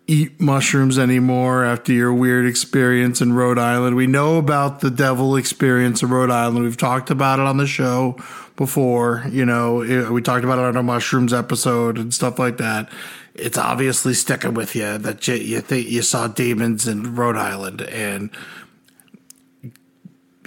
eat 0.08 0.40
mushrooms 0.40 1.00
anymore 1.00 1.66
after 1.66 1.92
your 1.92 2.14
weird 2.14 2.46
experience 2.46 3.22
in 3.22 3.34
Rhode 3.34 3.58
Island. 3.58 3.96
We 3.96 4.08
know 4.08 4.38
about 4.38 4.82
the 4.82 4.92
devil 4.92 5.36
experience 5.36 6.04
in 6.04 6.10
Rhode 6.10 6.30
Island. 6.30 6.64
We've 6.64 6.78
talked 6.78 7.10
about 7.10 7.40
it 7.40 7.46
on 7.46 7.58
the 7.58 7.68
show 7.68 8.18
before. 8.56 9.26
You 9.30 9.46
know, 9.46 9.82
it, 9.82 10.12
we 10.12 10.22
talked 10.22 10.44
about 10.44 10.60
it 10.60 10.66
on 10.66 10.78
our 10.78 10.84
mushrooms 10.84 11.34
episode 11.34 11.98
and 11.98 12.14
stuff 12.14 12.38
like 12.38 12.58
that. 12.58 12.92
It's 13.34 13.58
obviously 13.58 14.14
sticking 14.14 14.54
with 14.54 14.76
you 14.76 14.98
that 14.98 15.28
you, 15.28 15.36
you 15.36 15.62
think 15.62 15.90
you 15.90 16.02
saw 16.02 16.28
demons 16.28 16.88
in 16.88 17.16
Rhode 17.16 17.38
Island 17.38 17.82
and 17.82 18.30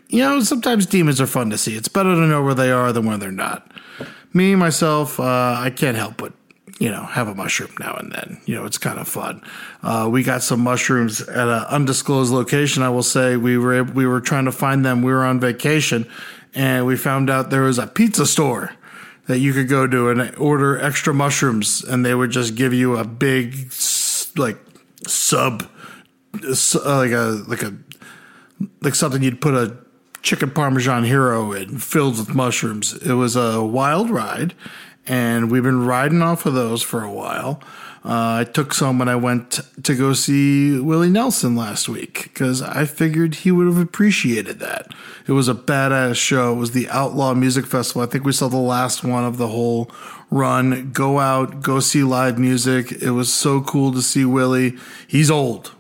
you 0.09 0.21
know, 0.21 0.41
sometimes 0.41 0.87
demons 0.87 1.21
are 1.21 1.27
fun 1.27 1.51
to 1.51 1.59
see. 1.59 1.77
It's 1.77 1.89
better 1.89 2.15
to 2.15 2.21
know 2.27 2.43
where 2.43 2.55
they 2.55 2.71
are 2.71 2.93
than 2.93 3.05
where 3.05 3.19
they're 3.19 3.31
not. 3.31 3.71
Me, 4.33 4.55
myself, 4.55 5.21
uh, 5.21 5.57
I 5.59 5.71
can't 5.71 5.97
help 5.97 6.17
but, 6.17 6.33
you 6.79 6.91
know, 6.91 7.03
have 7.03 7.29
a 7.29 7.35
mushroom 7.35 7.71
now 7.81 7.95
and 7.95 8.13
then. 8.13 8.41
You 8.47 8.55
know, 8.55 8.65
it's 8.65 8.79
kind 8.79 8.99
of 8.99 9.09
fun. 9.09 9.43
Uh, 9.83 10.09
we 10.11 10.23
got 10.23 10.43
some 10.43 10.61
mushrooms 10.61 11.21
at 11.21 11.49
an 11.49 11.65
undisclosed 11.65 12.33
location. 12.33 12.83
I 12.83 12.89
will 12.89 13.03
say 13.03 13.37
we 13.37 13.59
were 13.59 13.83
we 13.83 14.07
were 14.07 14.21
trying 14.21 14.45
to 14.45 14.53
find 14.53 14.85
them. 14.85 15.03
We 15.03 15.13
were 15.13 15.25
on 15.25 15.41
vacation, 15.41 16.09
and 16.55 16.87
we 16.87 16.97
found 16.97 17.31
out 17.31 17.51
there 17.51 17.63
was 17.63 17.79
a 17.79 17.87
pizza 17.87 18.27
store 18.27 18.73
that 19.27 19.39
you 19.41 19.53
could 19.53 19.69
go 19.69 19.87
to 19.87 20.09
and 20.09 20.35
order 20.37 20.81
extra 20.81 21.13
mushrooms, 21.13 21.85
and 21.85 22.05
they 22.05 22.15
would 22.15 22.31
just 22.31 22.55
give 22.55 22.73
you 22.73 22.97
a 22.97 23.05
big 23.05 23.73
like 24.37 24.59
sub, 25.07 25.69
like 26.33 27.11
a 27.13 27.45
like 27.47 27.63
a 27.63 27.75
like 28.81 28.95
something 28.95 29.23
you'd 29.23 29.41
put 29.41 29.55
a 29.55 29.77
chicken 30.23 30.51
parmesan 30.51 31.05
hero 31.05 31.53
in, 31.53 31.79
filled 31.79 32.19
with 32.19 32.35
mushrooms. 32.35 32.95
It 32.95 33.15
was 33.15 33.37
a 33.37 33.63
wild 33.63 34.11
ride, 34.11 34.55
and 35.09 35.51
we've 35.51 35.63
been 35.63 35.85
riding 35.85 36.23
off 36.23 36.47
of 36.47 36.55
those 36.55 36.83
for 36.83 37.03
a 37.03 37.11
while. 37.11 37.61
Uh, 38.05 38.41
I 38.41 38.45
took 38.45 38.73
some 38.73 38.99
when 38.99 39.09
I 39.09 39.17
went 39.17 39.61
to 39.83 39.95
go 39.95 40.13
see 40.13 40.79
Willie 40.79 41.11
Nelson 41.11 41.57
last 41.57 41.89
week 41.89 42.25
because 42.25 42.63
I 42.63 42.85
figured 42.85 43.37
he 43.37 43.51
would 43.51 43.67
have 43.67 43.79
appreciated 43.79 44.61
that. 44.61 44.95
It 45.27 45.33
was 45.33 45.49
a 45.49 45.55
badass 45.55 46.15
show. 46.15 46.53
It 46.53 46.57
was 46.57 46.71
the 46.71 46.89
Outlaw 46.89 47.35
Music 47.35 47.67
Festival. 47.67 48.03
I 48.03 48.07
think 48.07 48.25
we 48.25 48.33
saw 48.33 48.49
the 48.49 48.57
last 48.57 49.03
one 49.03 49.25
of 49.25 49.37
the 49.37 49.49
whole 49.49 49.91
run. 50.31 50.91
Go 50.93 51.19
out, 51.19 51.61
go 51.61 51.81
see 51.81 52.03
live 52.05 52.39
music. 52.39 52.93
It 52.93 53.11
was 53.11 53.33
so 53.33 53.61
cool 53.61 53.93
to 53.93 54.01
see 54.01 54.25
Willie. 54.25 54.77
He's 55.07 55.31
old. 55.31 55.73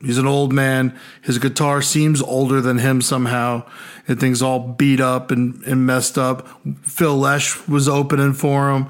He's 0.00 0.18
an 0.18 0.26
old 0.26 0.52
man. 0.52 0.98
His 1.22 1.38
guitar 1.38 1.82
seems 1.82 2.22
older 2.22 2.60
than 2.60 2.78
him 2.78 3.00
somehow. 3.00 3.64
And 4.06 4.18
things 4.18 4.42
all 4.42 4.60
beat 4.60 5.00
up 5.00 5.30
and, 5.30 5.62
and 5.64 5.86
messed 5.86 6.18
up. 6.18 6.46
Phil 6.82 7.16
Lesh 7.16 7.66
was 7.66 7.88
opening 7.88 8.32
for 8.32 8.70
him 8.70 8.88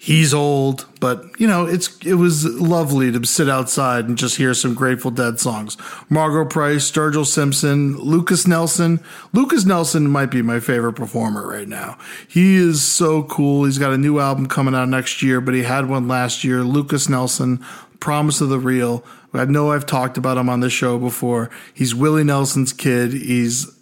he's 0.00 0.32
old, 0.32 0.86
but 0.98 1.22
you 1.38 1.46
know, 1.46 1.66
it's 1.66 1.94
it 2.04 2.14
was 2.14 2.46
lovely 2.46 3.12
to 3.12 3.24
sit 3.24 3.50
outside 3.50 4.06
and 4.06 4.16
just 4.16 4.36
hear 4.36 4.54
some 4.54 4.74
Grateful 4.74 5.10
Dead 5.10 5.38
songs. 5.38 5.76
Margo 6.08 6.46
Price, 6.46 6.90
Sturgill 6.90 7.26
Simpson, 7.26 7.98
Lukas 7.98 8.46
Nelson. 8.46 9.00
Lukas 9.34 9.66
Nelson 9.66 10.08
might 10.08 10.30
be 10.30 10.40
my 10.40 10.58
favorite 10.58 10.94
performer 10.94 11.46
right 11.46 11.68
now. 11.68 11.98
He 12.26 12.56
is 12.56 12.82
so 12.82 13.22
cool. 13.24 13.64
He's 13.64 13.78
got 13.78 13.92
a 13.92 13.98
new 13.98 14.18
album 14.18 14.46
coming 14.46 14.74
out 14.74 14.88
next 14.88 15.22
year, 15.22 15.40
but 15.40 15.54
he 15.54 15.62
had 15.62 15.88
one 15.88 16.08
last 16.08 16.42
year. 16.44 16.64
Lukas 16.64 17.08
Nelson, 17.08 17.62
Promise 18.00 18.40
of 18.40 18.48
the 18.48 18.58
Real. 18.58 19.04
I 19.32 19.44
know 19.44 19.70
I've 19.70 19.86
talked 19.86 20.18
about 20.18 20.38
him 20.38 20.48
on 20.48 20.60
this 20.60 20.72
show 20.72 20.98
before. 20.98 21.50
He's 21.72 21.94
Willie 21.94 22.24
Nelson's 22.24 22.72
kid. 22.72 23.12
He's 23.12 23.72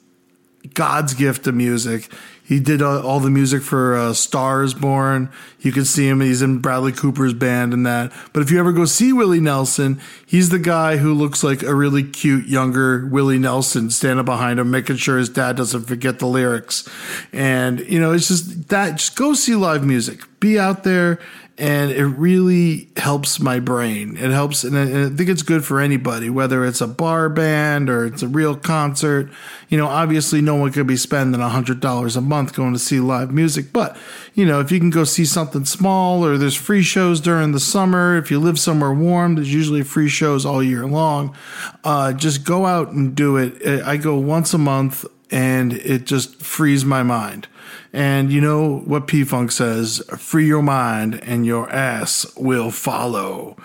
God's 0.75 1.15
gift 1.15 1.45
to 1.45 1.53
music. 1.53 2.11
He 2.49 2.61
did 2.61 2.81
uh, 2.81 3.03
all 3.03 3.21
the 3.21 3.29
music 3.29 3.63
for 3.63 3.95
uh, 3.95 4.15
Stars 4.15 4.73
Born. 4.73 5.31
You 5.61 5.71
can 5.71 5.85
see 5.85 6.09
him. 6.09 6.23
He's 6.23 6.41
in 6.41 6.61
Bradley 6.61 6.93
Cooper's 6.93 7.35
band 7.35 7.75
and 7.75 7.85
that. 7.85 8.11
But 8.33 8.43
if 8.43 8.51
you 8.51 8.59
ever 8.59 8.73
go 8.73 8.87
see 8.87 9.13
Willie 9.13 9.39
Nelson, 9.39 10.01
he's 10.27 10.49
the 10.49 10.59
guy 10.59 10.97
who 10.97 11.13
looks 11.13 11.45
like 11.45 11.63
a 11.63 11.75
really 11.75 12.03
cute 12.03 12.47
younger 12.47 13.07
Willie 13.07 13.39
Nelson 13.39 13.91
standing 13.91 14.25
behind 14.25 14.59
him, 14.59 14.71
making 14.71 14.97
sure 14.97 15.19
his 15.19 15.29
dad 15.29 15.57
doesn't 15.57 15.85
forget 15.85 16.21
the 16.21 16.27
lyrics. 16.27 16.89
And, 17.35 17.81
you 17.81 18.01
know, 18.01 18.13
it's 18.13 18.29
just 18.29 18.69
that, 18.69 18.97
just 18.97 19.15
go 19.15 19.35
see 19.35 19.55
live 19.55 19.85
music. 19.85 20.23
Be 20.41 20.59
out 20.59 20.85
there 20.85 21.21
and 21.59 21.91
it 21.91 22.05
really 22.05 22.89
helps 22.97 23.41
my 23.41 23.59
brain. 23.59 24.17
It 24.17 24.31
helps, 24.31 24.63
and 24.63 24.79
I, 24.79 25.09
think 25.17 25.29
it's 25.29 25.43
good 25.43 25.65
for 25.65 25.81
anybody, 25.81 26.31
whether 26.31 26.65
it's 26.65 26.81
a 26.81 26.87
bar 26.87 27.29
band 27.29 27.91
or 27.91 28.07
it's 28.07 28.23
a 28.23 28.29
real 28.29 28.55
concert. 28.55 29.29
You 29.69 29.77
know, 29.77 29.89
obviously, 29.89 30.41
no 30.41 30.55
one 30.55 30.71
could 30.71 30.87
be 30.87 30.97
spending 30.97 31.41
a 31.41 31.49
hundred 31.49 31.81
dollars 31.81 32.15
a 32.15 32.21
month 32.21 32.55
going 32.55 32.75
to 32.75 32.79
see 32.79 33.01
live 33.01 33.33
music, 33.33 33.73
but 33.73 33.97
you 34.35 34.47
know, 34.47 34.61
if 34.61 34.71
you 34.71 34.79
can 34.79 34.91
go 34.91 35.03
see 35.03 35.25
something 35.25 35.65
small, 35.65 36.25
or 36.25 36.39
there's 36.39 36.55
free 36.55 36.83
shows 36.83 37.21
during 37.21 37.51
the 37.51 37.61
summer. 37.61 38.17
If 38.17 38.31
you 38.31 38.39
live 38.39 38.59
somewhere 38.59 38.93
warm, 38.93 39.35
there's 39.35 39.53
usually 39.53 39.83
free 39.83 40.09
shows 40.09 40.47
all 40.47 40.63
year 40.63 40.87
long. 40.87 41.37
Uh, 41.83 42.13
just 42.13 42.45
go 42.45 42.67
out 42.67 42.93
and 42.93 43.17
do 43.17 43.37
it. 43.37 43.83
I 43.85 43.97
go 43.97 44.17
once 44.17 44.55
a 44.55 44.59
month, 44.59 45.05
and 45.31 45.73
it 45.73 46.07
just 46.07 46.41
frees 46.41 46.85
my 46.85 47.03
mind. 47.03 47.49
And 47.93 48.31
you 48.31 48.41
know 48.41 48.81
what 48.81 49.07
P 49.07 49.25
Funk 49.25 49.51
says 49.51 50.03
free 50.17 50.47
your 50.47 50.63
mind 50.63 51.21
and 51.23 51.47
your 51.47 51.71
ass 51.71 52.27
will 52.37 52.71
follow. 52.71 53.57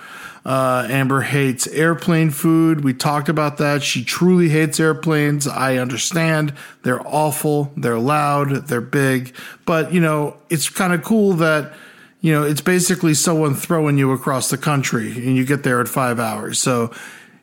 Uh, 0.45 0.85
Amber 0.89 1.21
hates 1.21 1.67
airplane 1.67 2.29
food. 2.29 2.83
We 2.83 2.93
talked 2.93 3.29
about 3.29 3.57
that. 3.57 3.81
She 3.81 4.03
truly 4.03 4.49
hates 4.49 4.79
airplanes. 4.79 5.47
I 5.47 5.77
understand. 5.77 6.53
They're 6.83 7.05
awful. 7.07 7.71
They're 7.77 7.99
loud. 7.99 8.67
They're 8.67 8.81
big. 8.81 9.33
But, 9.65 9.93
you 9.93 10.01
know, 10.01 10.35
it's 10.49 10.69
kind 10.69 10.91
of 10.91 11.01
cool 11.01 11.33
that, 11.33 11.73
you 12.19 12.33
know, 12.33 12.43
it's 12.43 12.61
basically 12.61 13.13
someone 13.13 13.55
throwing 13.55 13.97
you 13.97 14.11
across 14.11 14.49
the 14.49 14.57
country 14.57 15.13
and 15.13 15.37
you 15.37 15.45
get 15.45 15.63
there 15.63 15.79
at 15.79 15.87
five 15.87 16.19
hours. 16.19 16.59
So 16.59 16.93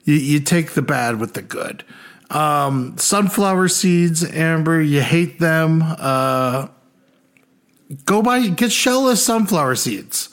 you, 0.04 0.14
you 0.14 0.40
take 0.40 0.72
the 0.72 0.82
bad 0.82 1.18
with 1.18 1.32
the 1.32 1.42
good. 1.42 1.84
Um, 2.30 2.96
sunflower 2.96 3.68
seeds, 3.68 4.24
Amber, 4.24 4.80
you 4.80 5.00
hate 5.00 5.40
them. 5.40 5.82
Uh, 5.82 6.68
go 8.04 8.22
buy, 8.22 8.46
get 8.48 8.70
shellless 8.70 9.18
sunflower 9.18 9.76
seeds. 9.76 10.28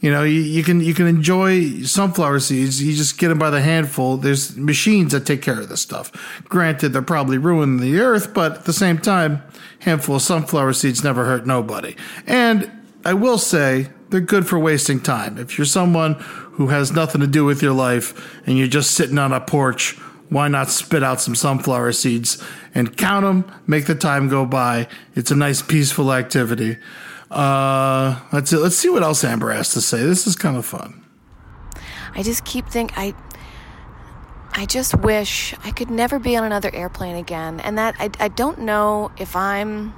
You 0.00 0.12
know, 0.12 0.22
you, 0.22 0.40
you, 0.40 0.62
can 0.62 0.80
you 0.80 0.94
can 0.94 1.08
enjoy 1.08 1.82
sunflower 1.82 2.38
seeds. 2.40 2.80
You 2.80 2.94
just 2.94 3.18
get 3.18 3.28
them 3.28 3.38
by 3.38 3.50
the 3.50 3.60
handful. 3.60 4.16
There's 4.16 4.56
machines 4.56 5.10
that 5.10 5.26
take 5.26 5.42
care 5.42 5.58
of 5.58 5.68
this 5.68 5.80
stuff. 5.80 6.12
Granted, 6.44 6.90
they're 6.90 7.02
probably 7.02 7.36
ruining 7.36 7.78
the 7.78 7.98
earth, 7.98 8.32
but 8.32 8.52
at 8.58 8.64
the 8.64 8.72
same 8.72 8.98
time, 8.98 9.42
handful 9.80 10.16
of 10.16 10.22
sunflower 10.22 10.74
seeds 10.74 11.02
never 11.02 11.24
hurt 11.24 11.46
nobody. 11.46 11.96
And 12.28 12.70
I 13.04 13.14
will 13.14 13.38
say 13.38 13.88
they're 14.10 14.20
good 14.20 14.46
for 14.46 14.58
wasting 14.58 15.00
time. 15.00 15.36
If 15.36 15.58
you're 15.58 15.64
someone 15.64 16.14
who 16.52 16.68
has 16.68 16.92
nothing 16.92 17.20
to 17.20 17.26
do 17.26 17.44
with 17.44 17.60
your 17.60 17.72
life 17.72 18.40
and 18.46 18.56
you're 18.56 18.68
just 18.68 18.92
sitting 18.92 19.18
on 19.18 19.32
a 19.32 19.40
porch, 19.40 19.98
why 20.28 20.48
not 20.48 20.68
spit 20.68 21.02
out 21.02 21.20
some 21.20 21.34
sunflower 21.34 21.92
seeds 21.92 22.42
and 22.74 22.96
count 22.96 23.24
them, 23.24 23.50
make 23.66 23.86
the 23.86 23.94
time 23.94 24.28
go 24.28 24.44
by? 24.44 24.88
It's 25.14 25.30
a 25.30 25.36
nice, 25.36 25.62
peaceful 25.62 26.12
activity. 26.12 26.78
Uh, 27.30 28.20
let's 28.32 28.52
let's 28.52 28.76
see 28.76 28.88
what 28.88 29.02
else 29.02 29.22
Amber 29.24 29.52
has 29.52 29.72
to 29.74 29.80
say. 29.80 30.02
This 30.02 30.26
is 30.26 30.36
kind 30.36 30.56
of 30.56 30.64
fun. 30.64 31.04
I 32.14 32.22
just 32.22 32.44
keep 32.44 32.66
thinking, 32.68 32.96
I 32.96 33.14
I 34.52 34.66
just 34.66 34.94
wish 34.96 35.54
I 35.64 35.70
could 35.70 35.90
never 35.90 36.18
be 36.18 36.36
on 36.36 36.44
another 36.44 36.74
airplane 36.74 37.16
again. 37.16 37.60
And 37.60 37.76
that 37.78 37.94
I 37.98 38.10
I 38.18 38.28
don't 38.28 38.60
know 38.60 39.10
if 39.18 39.36
I'm 39.36 39.94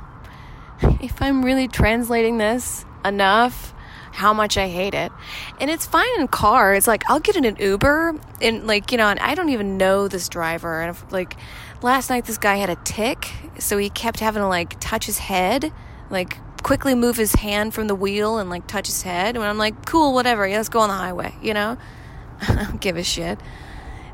if 1.01 1.23
I'm 1.23 1.45
really 1.45 1.69
translating 1.69 2.39
this 2.39 2.85
enough 3.05 3.75
how 4.13 4.33
much 4.33 4.57
I 4.57 4.69
hate 4.69 4.95
it. 4.95 5.13
And 5.61 5.71
it's 5.71 5.87
fine 5.87 6.09
in 6.19 6.29
car. 6.29 6.75
It's 6.75 6.87
like 6.87 7.09
I'll 7.09 7.21
get 7.21 7.37
in 7.37 7.45
an 7.45 7.57
Uber 7.57 8.15
and 8.41 8.67
like, 8.67 8.93
you 8.93 8.99
know, 8.99 9.09
and 9.09 9.21
I 9.21 9.35
don't 9.35 9.51
even 9.51 9.77
know 9.77 10.09
this 10.09 10.29
driver 10.29 10.81
and 10.81 10.91
if, 10.91 11.13
like 11.13 11.37
last 11.83 12.11
night 12.11 12.25
this 12.25 12.39
guy 12.39 12.57
had 12.57 12.71
a 12.71 12.77
tick, 12.85 13.31
so 13.59 13.79
he 13.79 13.91
kept 13.91 14.21
having 14.21 14.43
to 14.43 14.49
like 14.49 14.79
touch 14.81 15.07
his 15.07 15.19
head, 15.19 15.73
like 16.11 16.37
quickly 16.63 16.95
move 16.95 17.17
his 17.17 17.35
hand 17.35 17.75
from 17.75 17.87
the 17.87 17.95
wheel 17.95 18.39
and 18.39 18.51
like 18.51 18.67
touch 18.67 18.87
his 18.87 19.03
head. 19.03 19.37
And 19.37 19.45
I'm 19.45 19.59
like, 19.59 19.87
cool, 19.87 20.13
whatever. 20.15 20.47
Yeah, 20.47 20.59
let's 20.59 20.69
go 20.69 20.81
on 20.81 20.89
the 20.89 20.95
highway, 20.95 21.35
you 21.43 21.55
know? 21.55 21.79
I 22.43 22.65
don't 22.65 22.81
give 22.81 22.97
a 22.97 23.03
shit. 23.03 23.39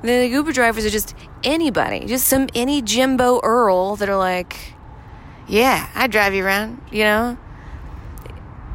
And 0.02 0.08
the 0.08 0.26
Uber 0.28 0.52
drivers 0.52 0.84
are 0.84 0.90
just 0.90 1.14
anybody, 1.42 2.06
just 2.06 2.28
some 2.28 2.48
any 2.54 2.82
Jimbo 2.82 3.40
Earl 3.42 3.96
that 3.96 4.08
are 4.08 4.16
like, 4.16 4.74
yeah, 5.48 5.88
I 5.94 6.06
drive 6.06 6.34
you 6.34 6.44
around, 6.44 6.80
you 6.90 7.04
know? 7.04 7.38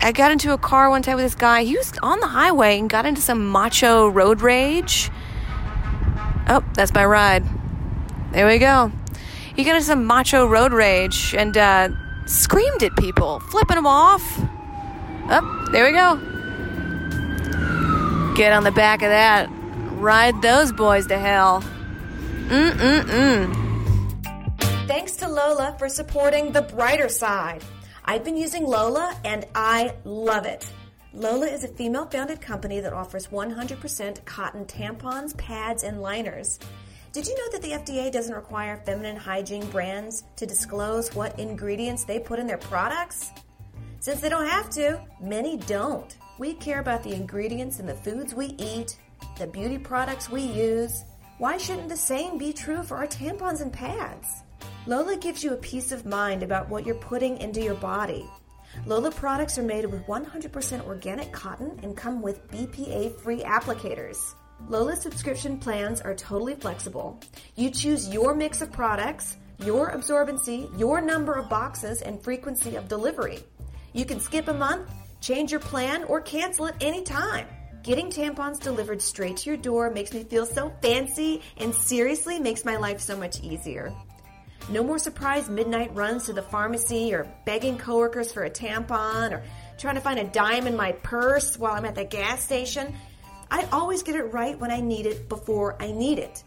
I 0.03 0.11
got 0.11 0.31
into 0.31 0.51
a 0.51 0.57
car 0.57 0.89
one 0.89 1.03
time 1.03 1.15
with 1.15 1.25
this 1.25 1.35
guy. 1.35 1.63
He 1.63 1.77
was 1.77 1.93
on 2.01 2.19
the 2.19 2.27
highway 2.27 2.79
and 2.79 2.89
got 2.89 3.05
into 3.05 3.21
some 3.21 3.47
macho 3.47 4.07
road 4.07 4.41
rage. 4.41 5.11
Oh, 6.47 6.63
that's 6.73 6.93
my 6.93 7.05
ride. 7.05 7.43
There 8.31 8.47
we 8.47 8.57
go. 8.57 8.91
He 9.55 9.63
got 9.63 9.75
into 9.75 9.85
some 9.85 10.05
macho 10.05 10.47
road 10.47 10.73
rage 10.73 11.35
and 11.37 11.55
uh, 11.55 11.89
screamed 12.25 12.81
at 12.81 12.95
people, 12.97 13.39
flipping 13.41 13.75
them 13.75 13.85
off. 13.85 14.23
Oh, 15.29 15.67
there 15.71 15.85
we 15.85 15.91
go. 15.91 16.15
Get 18.35 18.53
on 18.53 18.63
the 18.63 18.71
back 18.71 19.03
of 19.03 19.09
that. 19.09 19.49
Ride 19.93 20.41
those 20.41 20.71
boys 20.71 21.05
to 21.07 21.19
hell. 21.19 21.63
Mm-mm-mm. 22.47 23.55
Thanks 24.87 25.15
to 25.17 25.29
Lola 25.29 25.75
for 25.77 25.87
supporting 25.87 26.51
the 26.51 26.63
brighter 26.63 27.07
side. 27.07 27.63
I've 28.03 28.23
been 28.23 28.37
using 28.37 28.65
Lola 28.65 29.15
and 29.23 29.45
I 29.53 29.93
love 30.03 30.45
it. 30.45 30.67
Lola 31.13 31.47
is 31.47 31.63
a 31.63 31.67
female 31.67 32.05
founded 32.05 32.41
company 32.41 32.79
that 32.79 32.93
offers 32.93 33.27
100% 33.27 34.25
cotton 34.25 34.65
tampons, 34.65 35.37
pads, 35.37 35.83
and 35.83 36.01
liners. 36.01 36.57
Did 37.11 37.27
you 37.27 37.35
know 37.37 37.51
that 37.51 37.61
the 37.61 37.71
FDA 37.71 38.11
doesn't 38.11 38.33
require 38.33 38.77
feminine 38.77 39.17
hygiene 39.17 39.69
brands 39.69 40.23
to 40.37 40.45
disclose 40.45 41.13
what 41.13 41.37
ingredients 41.37 42.05
they 42.05 42.19
put 42.19 42.39
in 42.39 42.47
their 42.47 42.57
products? 42.57 43.31
Since 43.99 44.21
they 44.21 44.29
don't 44.29 44.47
have 44.47 44.69
to, 44.71 44.99
many 45.21 45.57
don't. 45.57 46.15
We 46.39 46.53
care 46.53 46.79
about 46.79 47.03
the 47.03 47.13
ingredients 47.13 47.79
in 47.79 47.85
the 47.85 47.93
foods 47.93 48.33
we 48.33 48.55
eat, 48.57 48.97
the 49.37 49.47
beauty 49.47 49.77
products 49.77 50.29
we 50.29 50.41
use. 50.41 51.03
Why 51.37 51.57
shouldn't 51.57 51.89
the 51.89 51.97
same 51.97 52.37
be 52.37 52.53
true 52.53 52.81
for 52.81 52.97
our 52.97 53.07
tampons 53.07 53.61
and 53.61 53.71
pads? 53.71 54.43
Lola 54.88 55.15
gives 55.15 55.43
you 55.43 55.53
a 55.53 55.57
peace 55.57 55.91
of 55.91 56.07
mind 56.07 56.41
about 56.41 56.67
what 56.67 56.88
you're 56.88 56.95
putting 56.95 57.38
into 57.38 57.61
your 57.61 57.75
body. 57.75 58.27
Lola 58.88 59.11
products 59.11 59.59
are 59.59 59.63
made 59.63 59.86
with 59.86 60.07
100% 60.07 60.88
organic 60.88 61.32
cotton 61.32 61.79
and 61.84 61.95
come 61.95 62.23
with 62.23 62.49
BPA 62.49 63.15
free 63.19 63.41
applicators. 63.41 64.17
Lola 64.69 64.95
subscription 64.95 65.59
plans 65.59 66.01
are 66.01 66.15
totally 66.15 66.55
flexible. 66.55 67.19
You 67.55 67.69
choose 67.69 68.09
your 68.09 68.34
mix 68.34 68.63
of 68.63 68.71
products, 68.71 69.38
your 69.63 69.91
absorbency, 69.91 70.67
your 70.79 70.99
number 70.99 71.34
of 71.34 71.47
boxes, 71.47 72.01
and 72.01 72.19
frequency 72.23 72.75
of 72.75 72.88
delivery. 72.88 73.38
You 73.93 74.05
can 74.05 74.19
skip 74.19 74.47
a 74.47 74.53
month, 74.53 74.89
change 75.19 75.51
your 75.51 75.59
plan, 75.59 76.05
or 76.05 76.21
cancel 76.21 76.65
at 76.65 76.82
any 76.82 77.03
time. 77.03 77.45
Getting 77.84 78.09
tampons 78.09 78.59
delivered 78.59 79.01
straight 79.01 79.38
to 79.38 79.49
your 79.51 79.57
door 79.57 79.91
makes 79.91 80.11
me 80.11 80.23
feel 80.23 80.47
so 80.47 80.73
fancy 80.82 81.41
and 81.57 81.73
seriously 81.73 82.39
makes 82.39 82.65
my 82.65 82.77
life 82.77 82.99
so 82.99 83.15
much 83.15 83.41
easier. 83.41 83.93
No 84.70 84.84
more 84.84 84.99
surprise 84.99 85.49
midnight 85.49 85.93
runs 85.93 86.26
to 86.26 86.34
the 86.34 86.41
pharmacy 86.41 87.14
or 87.14 87.28
begging 87.45 87.78
coworkers 87.78 88.32
for 88.32 88.43
a 88.43 88.49
tampon 88.49 89.32
or 89.32 89.43
trying 89.78 89.95
to 89.95 90.01
find 90.01 90.20
a 90.20 90.24
dime 90.24 90.68
in 90.68 90.76
my 90.76 90.91
purse 90.91 91.57
while 91.57 91.74
I'm 91.74 91.86
at 91.86 91.95
the 91.95 92.05
gas 92.05 92.43
station. 92.43 92.93
I 93.49 93.68
always 93.72 94.03
get 94.03 94.16
it 94.16 94.32
right 94.34 94.57
when 94.57 94.72
I 94.72 94.80
need 94.80 95.05
it 95.07 95.28
before 95.28 95.76
I 95.82 95.91
need 95.91 96.20
it. 96.20 96.43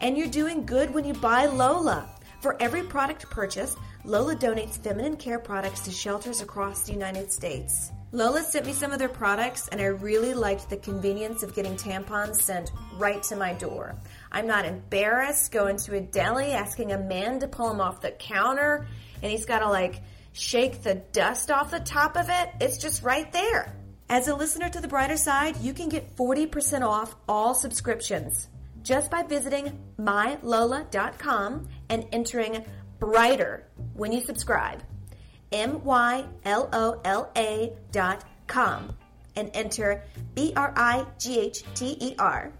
And 0.00 0.16
you're 0.16 0.28
doing 0.28 0.66
good 0.66 0.92
when 0.92 1.04
you 1.04 1.14
buy 1.14 1.46
Lola. 1.46 2.08
For 2.40 2.60
every 2.60 2.82
product 2.82 3.28
purchased, 3.30 3.78
Lola 4.04 4.36
donates 4.36 4.78
feminine 4.78 5.16
care 5.16 5.38
products 5.38 5.80
to 5.80 5.90
shelters 5.90 6.42
across 6.42 6.82
the 6.82 6.92
United 6.92 7.32
States. 7.32 7.90
Lola 8.12 8.42
sent 8.42 8.66
me 8.66 8.72
some 8.72 8.92
of 8.92 8.98
their 9.00 9.08
products, 9.08 9.66
and 9.68 9.80
I 9.80 9.86
really 9.86 10.34
liked 10.34 10.70
the 10.70 10.76
convenience 10.76 11.42
of 11.42 11.54
getting 11.54 11.74
tampons 11.74 12.36
sent 12.36 12.70
right 12.96 13.22
to 13.24 13.34
my 13.34 13.54
door. 13.54 13.96
I'm 14.34 14.48
not 14.48 14.64
embarrassed 14.64 15.52
going 15.52 15.76
to 15.76 15.94
a 15.94 16.00
deli 16.00 16.46
asking 16.46 16.90
a 16.90 16.98
man 16.98 17.38
to 17.38 17.46
pull 17.46 17.70
him 17.70 17.80
off 17.80 18.00
the 18.00 18.10
counter, 18.10 18.88
and 19.22 19.30
he's 19.30 19.44
got 19.44 19.60
to 19.60 19.68
like 19.68 20.02
shake 20.32 20.82
the 20.82 20.96
dust 21.12 21.52
off 21.52 21.70
the 21.70 21.78
top 21.78 22.16
of 22.16 22.28
it. 22.28 22.50
It's 22.60 22.78
just 22.78 23.04
right 23.04 23.30
there. 23.32 23.72
As 24.08 24.26
a 24.26 24.34
listener 24.34 24.68
to 24.68 24.80
the 24.80 24.88
brighter 24.88 25.16
side, 25.16 25.56
you 25.58 25.72
can 25.72 25.88
get 25.88 26.16
40% 26.16 26.82
off 26.82 27.14
all 27.28 27.54
subscriptions 27.54 28.48
just 28.82 29.08
by 29.08 29.22
visiting 29.22 29.78
mylola.com 29.98 31.68
and 31.88 32.04
entering 32.10 32.64
brighter 32.98 33.68
when 33.94 34.10
you 34.10 34.20
subscribe. 34.20 34.82
M 35.52 35.84
Y 35.84 36.24
L 36.44 36.68
O 36.72 37.00
L 37.04 37.30
A 37.36 37.72
dot 37.92 38.24
com 38.48 38.96
and 39.36 39.48
enter 39.54 40.02
B 40.34 40.52
R 40.56 40.74
I 40.76 41.06
G 41.20 41.38
H 41.38 41.62
T 41.74 41.96
E 42.00 42.16
R. 42.18 42.52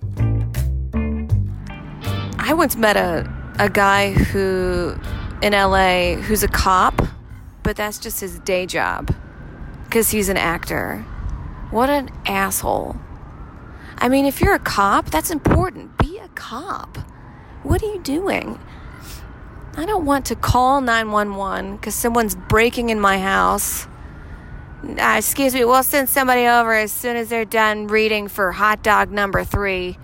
I 2.47 2.53
once 2.53 2.77
met 2.77 2.99
a, 2.99 3.27
a 3.59 3.71
guy 3.71 4.13
who 4.13 4.95
in 5.41 5.55
LA 5.55 6.17
who's 6.17 6.43
a 6.43 6.49
cop, 6.49 7.01
but 7.63 7.75
that's 7.75 7.99
just 7.99 8.21
his 8.21 8.39
day 8.41 8.67
job 8.67 9.15
because 9.85 10.11
he's 10.11 10.29
an 10.29 10.37
actor. 10.37 10.99
What 11.71 11.89
an 11.89 12.11
asshole. 12.27 12.97
I 13.97 14.11
mean, 14.11 14.27
if 14.27 14.43
you're 14.43 14.53
a 14.53 14.59
cop, 14.59 15.07
that's 15.07 15.31
important. 15.31 15.97
Be 15.97 16.19
a 16.19 16.29
cop. 16.35 16.99
What 17.63 17.83
are 17.83 17.87
you 17.87 18.03
doing? 18.03 18.61
I 19.79 19.87
don't 19.87 20.05
want 20.05 20.27
to 20.27 20.37
call 20.37 20.83
911 20.83 21.77
because 21.77 21.95
someone's 21.95 22.35
breaking 22.35 22.91
in 22.91 23.01
my 23.01 23.21
house. 23.21 23.87
Uh, 24.87 25.15
excuse 25.17 25.55
me, 25.55 25.65
we'll 25.65 25.83
send 25.83 26.11
somebody 26.11 26.45
over 26.47 26.75
as 26.75 26.93
soon 26.93 27.17
as 27.17 27.31
they're 27.31 27.47
done 27.47 27.87
reading 27.87 28.29
for 28.29 28.53
hot 28.53 28.83
dog 28.83 29.11
number 29.11 29.45
three. 29.45 29.97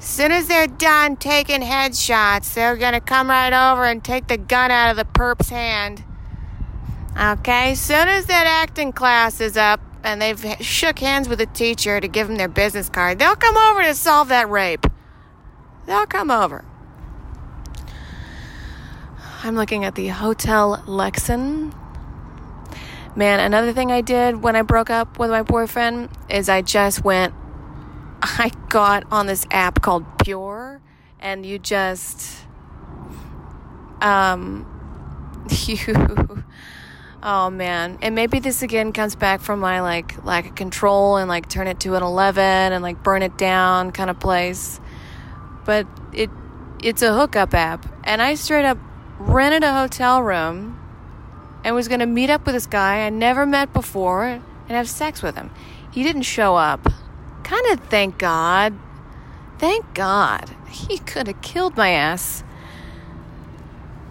Soon 0.00 0.30
as 0.30 0.46
they're 0.46 0.68
done 0.68 1.16
taking 1.16 1.60
headshots, 1.60 2.54
they're 2.54 2.76
gonna 2.76 3.00
come 3.00 3.28
right 3.28 3.52
over 3.52 3.84
and 3.84 4.02
take 4.02 4.28
the 4.28 4.36
gun 4.36 4.70
out 4.70 4.90
of 4.90 4.96
the 4.96 5.04
perp's 5.04 5.48
hand. 5.48 6.04
Okay, 7.20 7.74
soon 7.74 8.06
as 8.06 8.26
that 8.26 8.46
acting 8.46 8.92
class 8.92 9.40
is 9.40 9.56
up 9.56 9.80
and 10.04 10.22
they've 10.22 10.56
shook 10.60 11.00
hands 11.00 11.28
with 11.28 11.40
the 11.40 11.46
teacher 11.46 12.00
to 12.00 12.06
give 12.06 12.28
them 12.28 12.36
their 12.36 12.48
business 12.48 12.88
card, 12.88 13.18
they'll 13.18 13.34
come 13.34 13.56
over 13.56 13.82
to 13.82 13.94
solve 13.94 14.28
that 14.28 14.48
rape. 14.48 14.86
They'll 15.86 16.06
come 16.06 16.30
over. 16.30 16.64
I'm 19.42 19.56
looking 19.56 19.84
at 19.84 19.96
the 19.96 20.08
Hotel 20.08 20.82
Lexen. 20.86 21.74
Man, 23.16 23.40
another 23.40 23.72
thing 23.72 23.90
I 23.90 24.00
did 24.00 24.42
when 24.42 24.54
I 24.54 24.62
broke 24.62 24.90
up 24.90 25.18
with 25.18 25.30
my 25.30 25.42
boyfriend 25.42 26.10
is 26.28 26.48
I 26.48 26.62
just 26.62 27.04
went, 27.04 27.34
I 28.22 28.50
got 28.68 29.04
on 29.12 29.26
this 29.26 29.46
app 29.50 29.82
called 29.82 30.04
Pure, 30.24 30.80
and 31.20 31.46
you 31.46 31.58
just, 31.58 32.44
um, 34.00 34.66
you, 35.66 36.44
oh 37.22 37.50
man. 37.50 37.98
And 38.02 38.14
maybe 38.14 38.40
this 38.40 38.62
again 38.62 38.92
comes 38.92 39.14
back 39.14 39.40
from 39.40 39.60
my 39.60 39.80
like 39.80 40.24
lack 40.24 40.46
of 40.46 40.54
control 40.54 41.16
and 41.16 41.28
like 41.28 41.48
turn 41.48 41.66
it 41.66 41.80
to 41.80 41.94
an 41.94 42.02
11 42.02 42.42
and 42.42 42.82
like 42.82 43.02
burn 43.02 43.22
it 43.22 43.38
down 43.38 43.92
kind 43.92 44.10
of 44.10 44.18
place. 44.18 44.80
But 45.64 45.86
it, 46.12 46.30
it's 46.82 47.02
a 47.02 47.14
hookup 47.14 47.54
app, 47.54 47.86
and 48.04 48.20
I 48.20 48.34
straight 48.34 48.64
up 48.64 48.78
rented 49.18 49.64
a 49.64 49.72
hotel 49.72 50.22
room 50.22 50.78
and 51.64 51.74
was 51.74 51.88
going 51.88 52.00
to 52.00 52.06
meet 52.06 52.30
up 52.30 52.46
with 52.46 52.54
this 52.54 52.66
guy 52.66 53.04
I 53.04 53.10
never 53.10 53.44
met 53.44 53.72
before 53.72 54.24
and 54.24 54.42
have 54.68 54.88
sex 54.88 55.22
with 55.22 55.36
him. 55.36 55.50
He 55.90 56.02
didn't 56.02 56.22
show 56.22 56.56
up. 56.56 56.88
Kind 57.48 57.66
of 57.72 57.80
thank 57.88 58.18
God. 58.18 58.78
Thank 59.58 59.94
God. 59.94 60.50
He 60.68 60.98
could 60.98 61.28
have 61.28 61.40
killed 61.40 61.78
my 61.78 61.88
ass. 61.88 62.44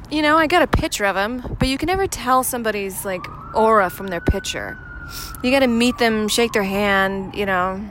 You 0.10 0.24
know, 0.24 0.38
I 0.38 0.48
got 0.48 0.64
a 0.64 0.68
picture 0.68 1.06
of 1.06 1.16
him, 1.16 1.56
but 1.60 1.68
you 1.68 1.78
can 1.78 1.86
never 1.86 2.08
tell 2.08 2.42
somebody's 2.42 3.06
like 3.06 3.22
aura 3.54 3.92
from 3.92 4.08
their 4.08 4.22
picture. 4.22 4.80
You 5.44 5.52
got 5.52 5.60
to 5.60 5.68
meet 5.68 6.00
them, 6.00 6.28
shake 6.28 6.54
their 6.54 6.64
hand, 6.64 7.36
you 7.36 7.46
know, 7.46 7.88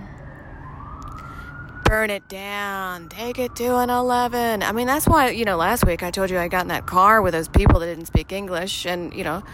burn 1.84 2.11
it 2.11 2.28
down, 2.28 3.09
take 3.09 3.38
it 3.38 3.55
to 3.55 3.76
an 3.76 3.88
11. 3.88 4.64
I 4.64 4.72
mean, 4.72 4.88
that's 4.88 5.07
why, 5.07 5.30
you 5.30 5.44
know, 5.44 5.57
last 5.57 5.86
week 5.86 6.03
I 6.03 6.11
told 6.11 6.28
you 6.28 6.38
I 6.38 6.49
got 6.49 6.62
in 6.62 6.68
that 6.68 6.86
car 6.86 7.22
with 7.22 7.34
those 7.34 7.47
people 7.47 7.78
that 7.78 7.86
didn't 7.86 8.07
speak 8.07 8.32
English 8.32 8.84
and, 8.84 9.14
you 9.14 9.22
know, 9.22 9.44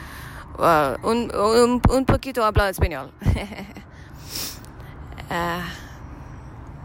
uh, 0.59 0.97
un, 1.05 1.31
un, 1.35 1.83
un 1.91 2.07
poquito 2.07 2.39
habla 2.39 2.71
español. 2.71 3.11
uh, 5.31 5.69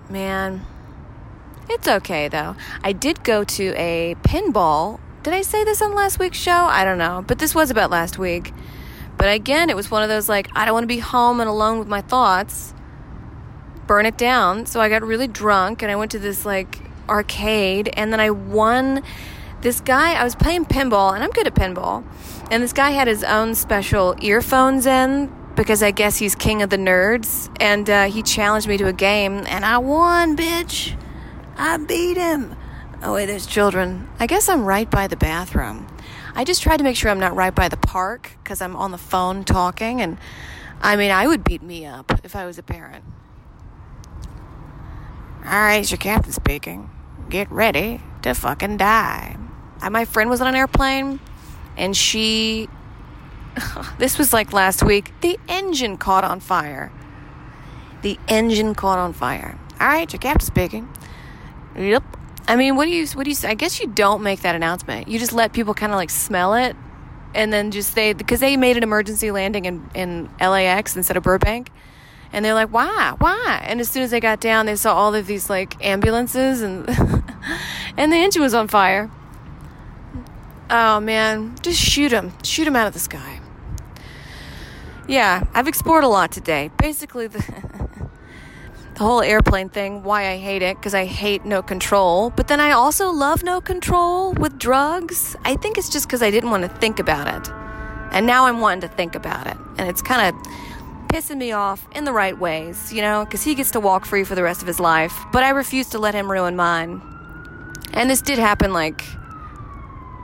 man, 0.10 0.66
it's 1.70 1.88
okay 1.88 2.28
though. 2.28 2.56
I 2.84 2.94
did 2.94 3.24
go 3.24 3.44
to 3.44 3.74
a 3.76 4.16
pinball. 4.24 5.00
Did 5.24 5.34
I 5.34 5.42
say 5.42 5.64
this 5.64 5.82
on 5.82 5.96
last 5.96 6.20
week's 6.20 6.38
show? 6.38 6.52
I 6.52 6.86
don't 6.86 6.98
know, 6.98 7.24
but 7.28 7.40
this 7.40 7.54
was 7.54 7.70
about 7.70 7.90
last 7.90 8.18
week. 8.18 8.54
But 9.18 9.28
again, 9.34 9.70
it 9.70 9.76
was 9.76 9.90
one 9.90 10.04
of 10.04 10.10
those 10.10 10.30
like, 10.30 10.50
I 10.56 10.66
don't 10.66 10.74
want 10.74 10.84
to 10.84 10.88
be 10.88 11.00
home 11.00 11.40
and 11.40 11.50
alone 11.50 11.80
with 11.80 11.88
my 11.88 12.02
thoughts 12.02 12.74
burn 13.88 14.06
it 14.06 14.18
down. 14.18 14.66
So 14.66 14.80
I 14.80 14.90
got 14.90 15.02
really 15.02 15.28
drunk 15.28 15.82
and 15.82 15.90
I 15.90 15.96
went 15.96 16.12
to 16.12 16.20
this 16.20 16.46
like 16.46 16.80
arcade 17.10 17.90
and 17.94 18.12
then 18.12 18.20
I 18.20 18.30
won 18.30 19.02
this 19.62 19.80
guy. 19.80 20.14
I 20.14 20.24
was 20.24 20.36
playing 20.36 20.66
pinball 20.66 21.16
and 21.16 21.24
I'm 21.24 21.32
good 21.32 21.48
at 21.48 21.56
pinball. 21.56 22.04
And 22.52 22.62
this 22.62 22.74
guy 22.74 22.92
had 22.92 23.08
his 23.08 23.24
own 23.24 23.56
special 23.56 24.16
earphones 24.22 24.86
in 24.86 25.34
because 25.58 25.84
I 25.84 25.92
guess 25.92 26.18
he's 26.18 26.36
king 26.36 26.62
of 26.62 26.70
the 26.70 26.78
nerds. 26.78 27.54
And 27.60 27.90
uh, 27.90 28.06
he 28.06 28.24
challenged 28.24 28.68
me 28.68 28.78
to 28.78 28.88
a 28.88 28.94
game 28.94 29.44
and 29.48 29.66
I 29.66 29.80
won, 29.80 30.38
bitch. 30.38 30.96
I 31.58 31.76
beat 31.78 32.16
him. 32.16 32.56
Oh, 33.04 33.14
wait, 33.14 33.26
there's 33.26 33.46
children. 33.46 34.08
I 34.20 34.28
guess 34.28 34.48
I'm 34.48 34.64
right 34.64 34.90
by 34.90 35.08
the 35.08 35.18
bathroom. 35.18 35.88
I 36.36 36.44
just 36.44 36.62
tried 36.62 36.78
to 36.78 36.84
make 36.84 36.96
sure 36.96 37.10
I'm 37.10 37.20
not 37.20 37.36
right 37.36 37.54
by 37.54 37.68
the 37.68 37.78
park 37.78 38.38
because 38.44 38.62
I'm 38.62 38.76
on 38.76 38.92
the 38.92 38.98
phone 38.98 39.44
talking. 39.44 40.02
And 40.02 40.18
I 40.82 40.96
mean, 40.96 41.12
I 41.12 41.28
would 41.28 41.44
beat 41.44 41.64
me 41.64 41.86
up 41.86 42.22
if 42.24 42.36
I 42.36 42.46
was 42.46 42.58
a 42.58 42.64
parent. 42.64 43.04
All 45.44 45.52
right, 45.52 45.78
it's 45.78 45.92
your 45.92 45.98
captain 45.98 46.32
speaking. 46.32 46.90
Get 47.30 47.52
ready 47.52 48.02
to 48.22 48.34
fucking 48.34 48.78
die. 48.78 49.38
My 49.90 50.06
friend 50.06 50.30
was 50.30 50.42
on 50.42 50.48
an 50.48 50.56
airplane 50.56 51.20
and 51.76 51.96
she. 51.98 52.70
this 53.98 54.18
was 54.18 54.34
like 54.34 54.54
last 54.54 54.84
week. 54.84 55.14
The 55.22 55.40
engine 55.48 55.98
caught 55.98 56.24
on 56.24 56.40
fire. 56.40 56.92
The 58.02 58.20
engine 58.28 58.76
caught 58.76 59.00
on 59.00 59.14
fire. 59.14 59.58
All 59.80 59.88
right, 59.88 60.12
your 60.12 60.20
captain 60.20 60.46
speaking. 60.46 60.90
Yep. 61.76 62.04
I 62.48 62.56
mean, 62.56 62.76
what 62.76 62.86
do 62.86 62.92
you 62.92 63.06
what 63.08 63.24
do 63.26 63.30
you 63.30 63.36
say? 63.36 63.50
I 63.50 63.54
guess 63.54 63.80
you 63.80 63.88
don't 63.88 64.24
make 64.24 64.42
that 64.42 64.56
announcement. 64.56 65.08
You 65.08 65.20
just 65.20 65.34
let 65.34 65.54
people 65.54 65.74
kind 65.74 65.92
of 65.92 65.98
like 65.98 66.10
smell 66.10 66.54
it 66.54 66.76
and 67.36 67.52
then 67.52 67.72
just 67.72 67.94
say 67.94 68.14
because 68.14 68.40
they 68.40 68.56
made 68.58 68.78
an 68.78 68.84
emergency 68.84 69.32
landing 69.32 69.66
in 69.66 69.90
in 69.94 70.30
LAX 70.40 70.96
instead 70.96 71.18
of 71.18 71.24
Burbank. 71.24 71.70
And 72.34 72.44
they're 72.44 72.54
like, 72.54 72.70
why? 72.70 73.16
Why? 73.20 73.64
And 73.64 73.80
as 73.80 73.90
soon 73.90 74.04
as 74.04 74.12
they 74.12 74.20
got 74.20 74.42
down, 74.42 74.66
they 74.66 74.76
saw 74.76 74.94
all 74.94 75.16
of 75.16 75.28
these 75.28 75.50
like 75.50 75.84
ambulances 75.86 76.62
and 76.62 76.88
and 77.98 78.12
the 78.12 78.18
engine 78.18 78.42
was 78.42 78.54
on 78.54 78.68
fire. 78.68 79.10
Oh 80.70 81.00
man, 81.00 81.56
just 81.62 81.80
shoot 81.80 82.10
them. 82.10 82.34
Shoot 82.44 82.66
them 82.66 82.76
out 82.76 82.88
of 82.88 82.94
the 82.94 83.00
sky. 83.00 83.37
Yeah, 85.08 85.46
I've 85.54 85.70
explored 85.70 86.04
a 86.04 86.10
lot 86.10 86.32
today. 86.32 86.70
Basically, 86.78 87.28
the, 87.28 87.40
the 88.94 89.00
whole 89.00 89.22
airplane 89.22 89.70
thing, 89.70 90.04
why 90.04 90.28
I 90.30 90.38
hate 90.38 90.62
it, 90.62 90.76
because 90.76 90.94
I 90.94 91.06
hate 91.06 91.46
no 91.46 91.62
control. 91.62 92.30
But 92.30 92.50
then 92.50 92.60
I 92.60 92.72
also 92.72 93.10
love 93.10 93.42
no 93.42 93.62
control 93.62 94.34
with 94.34 94.60
drugs. 94.60 95.38
I 95.46 95.56
think 95.56 95.78
it's 95.78 95.90
just 95.90 96.08
because 96.08 96.22
I 96.22 96.30
didn't 96.30 96.50
want 96.50 96.64
to 96.64 96.70
think 96.70 97.00
about 97.00 97.28
it. 97.28 97.52
And 98.12 98.28
now 98.28 98.48
I'm 98.48 98.60
wanting 98.60 98.82
to 98.82 98.90
think 98.90 99.16
about 99.16 99.48
it. 99.48 99.56
And 99.78 99.88
it's 99.88 100.02
kind 100.02 100.28
of 100.28 100.42
pissing 101.08 101.38
me 101.38 101.54
off 101.54 101.88
in 101.96 102.04
the 102.04 102.12
right 102.12 102.38
ways, 102.38 102.92
you 102.92 103.02
know, 103.02 103.24
because 103.24 103.44
he 103.44 103.56
gets 103.56 103.72
to 103.72 103.80
walk 103.80 104.06
free 104.06 104.26
for 104.26 104.36
the 104.36 104.44
rest 104.44 104.62
of 104.62 104.68
his 104.68 104.80
life. 104.80 105.18
But 105.32 105.44
I 105.44 105.52
refuse 105.52 105.88
to 105.90 106.00
let 106.00 106.16
him 106.16 106.30
ruin 106.30 106.58
mine. 106.58 107.02
And 107.94 108.10
this 108.10 108.22
did 108.22 108.40
happen 108.40 108.74
like 108.74 109.06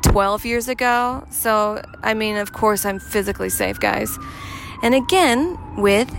12 0.04 0.46
years 0.46 0.68
ago. 0.68 1.26
So, 1.32 1.82
I 2.04 2.14
mean, 2.14 2.36
of 2.36 2.52
course, 2.52 2.86
I'm 2.86 3.00
physically 3.00 3.50
safe, 3.50 3.80
guys. 3.80 4.20
And 4.84 4.94
again, 4.94 5.58
with 5.78 6.14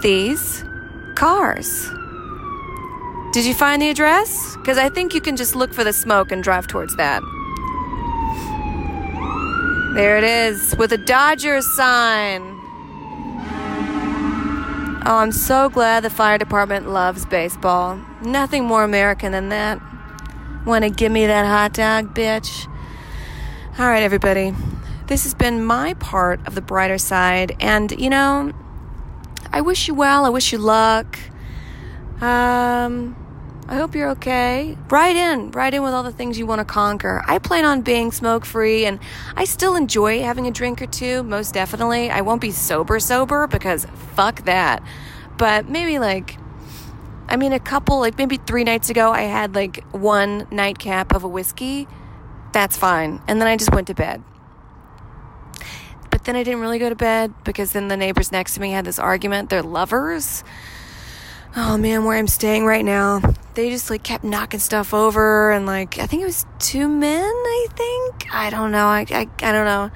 these 0.00 0.64
cars. 1.14 1.90
Did 3.32 3.44
you 3.44 3.52
find 3.52 3.82
the 3.82 3.90
address? 3.90 4.56
Because 4.56 4.78
I 4.78 4.88
think 4.88 5.12
you 5.12 5.20
can 5.20 5.36
just 5.36 5.54
look 5.54 5.74
for 5.74 5.84
the 5.84 5.92
smoke 5.92 6.32
and 6.32 6.42
drive 6.42 6.66
towards 6.66 6.96
that. 6.96 7.22
There 9.94 10.16
it 10.16 10.24
is, 10.24 10.74
with 10.78 10.92
a 10.92 10.98
Dodgers 10.98 11.66
sign. 11.76 12.40
Oh, 15.04 15.16
I'm 15.16 15.32
so 15.32 15.68
glad 15.68 16.02
the 16.02 16.10
fire 16.10 16.38
department 16.38 16.88
loves 16.88 17.26
baseball. 17.26 18.00
Nothing 18.22 18.64
more 18.64 18.84
American 18.84 19.32
than 19.32 19.50
that. 19.50 19.80
Want 20.64 20.84
to 20.84 20.90
give 20.90 21.12
me 21.12 21.26
that 21.26 21.46
hot 21.46 21.72
dog, 21.74 22.14
bitch? 22.14 22.66
All 23.78 23.86
right, 23.86 24.02
everybody. 24.02 24.54
This 25.08 25.24
has 25.24 25.34
been 25.34 25.64
my 25.64 25.94
part 25.94 26.46
of 26.46 26.54
the 26.54 26.60
brighter 26.60 26.98
side. 26.98 27.56
And, 27.60 27.90
you 27.98 28.10
know, 28.10 28.52
I 29.50 29.62
wish 29.62 29.88
you 29.88 29.94
well. 29.94 30.26
I 30.26 30.28
wish 30.28 30.52
you 30.52 30.58
luck. 30.58 31.18
Um, 32.20 33.16
I 33.68 33.76
hope 33.76 33.94
you're 33.94 34.10
okay. 34.10 34.76
Write 34.90 35.16
in, 35.16 35.50
write 35.50 35.72
in 35.72 35.82
with 35.82 35.94
all 35.94 36.02
the 36.02 36.12
things 36.12 36.38
you 36.38 36.46
want 36.46 36.60
to 36.60 36.64
conquer. 36.64 37.22
I 37.26 37.38
plan 37.38 37.64
on 37.64 37.80
being 37.80 38.12
smoke 38.12 38.44
free 38.44 38.84
and 38.84 38.98
I 39.34 39.44
still 39.44 39.76
enjoy 39.76 40.22
having 40.22 40.46
a 40.46 40.50
drink 40.50 40.82
or 40.82 40.86
two, 40.86 41.22
most 41.22 41.54
definitely. 41.54 42.10
I 42.10 42.20
won't 42.20 42.40
be 42.40 42.50
sober, 42.50 43.00
sober 43.00 43.46
because 43.46 43.86
fuck 44.14 44.44
that. 44.44 44.82
But 45.38 45.68
maybe 45.68 45.98
like, 45.98 46.36
I 47.28 47.36
mean, 47.36 47.52
a 47.52 47.60
couple, 47.60 47.98
like 47.98 48.18
maybe 48.18 48.36
three 48.36 48.64
nights 48.64 48.90
ago, 48.90 49.10
I 49.10 49.22
had 49.22 49.54
like 49.54 49.84
one 49.92 50.46
nightcap 50.50 51.14
of 51.14 51.24
a 51.24 51.28
whiskey. 51.28 51.88
That's 52.52 52.76
fine. 52.76 53.22
And 53.26 53.40
then 53.40 53.48
I 53.48 53.56
just 53.56 53.72
went 53.72 53.86
to 53.86 53.94
bed. 53.94 54.22
But 56.18 56.24
then 56.24 56.36
I 56.36 56.42
didn't 56.42 56.60
really 56.60 56.78
go 56.78 56.88
to 56.88 56.96
bed 56.96 57.32
because 57.44 57.72
then 57.72 57.88
the 57.88 57.96
neighbors 57.96 58.32
next 58.32 58.54
to 58.54 58.60
me 58.60 58.72
had 58.72 58.84
this 58.84 58.98
argument. 58.98 59.50
They're 59.50 59.62
lovers 59.62 60.44
oh 61.56 61.76
man, 61.76 62.04
where 62.04 62.16
I'm 62.16 62.28
staying 62.28 62.64
right 62.64 62.84
now, 62.84 63.20
they 63.54 63.70
just 63.70 63.90
like 63.90 64.02
kept 64.02 64.24
knocking 64.24 64.60
stuff 64.60 64.94
over 64.94 65.50
and 65.50 65.66
like 65.66 65.98
I 65.98 66.06
think 66.06 66.22
it 66.22 66.26
was 66.26 66.46
two 66.58 66.88
men, 66.88 67.24
I 67.24 67.66
think. 67.74 68.32
I 68.32 68.50
don't 68.50 68.70
know. 68.70 68.86
I 68.86 69.06
I, 69.10 69.28
I 69.42 69.52
don't 69.52 69.64
know. 69.64 69.90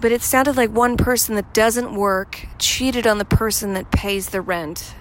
But 0.00 0.10
it 0.10 0.22
sounded 0.22 0.56
like 0.56 0.70
one 0.70 0.96
person 0.96 1.36
that 1.36 1.54
doesn't 1.54 1.94
work 1.94 2.46
cheated 2.58 3.06
on 3.06 3.18
the 3.18 3.24
person 3.24 3.74
that 3.74 3.92
pays 3.92 4.30
the 4.30 4.40
rent. 4.40 4.94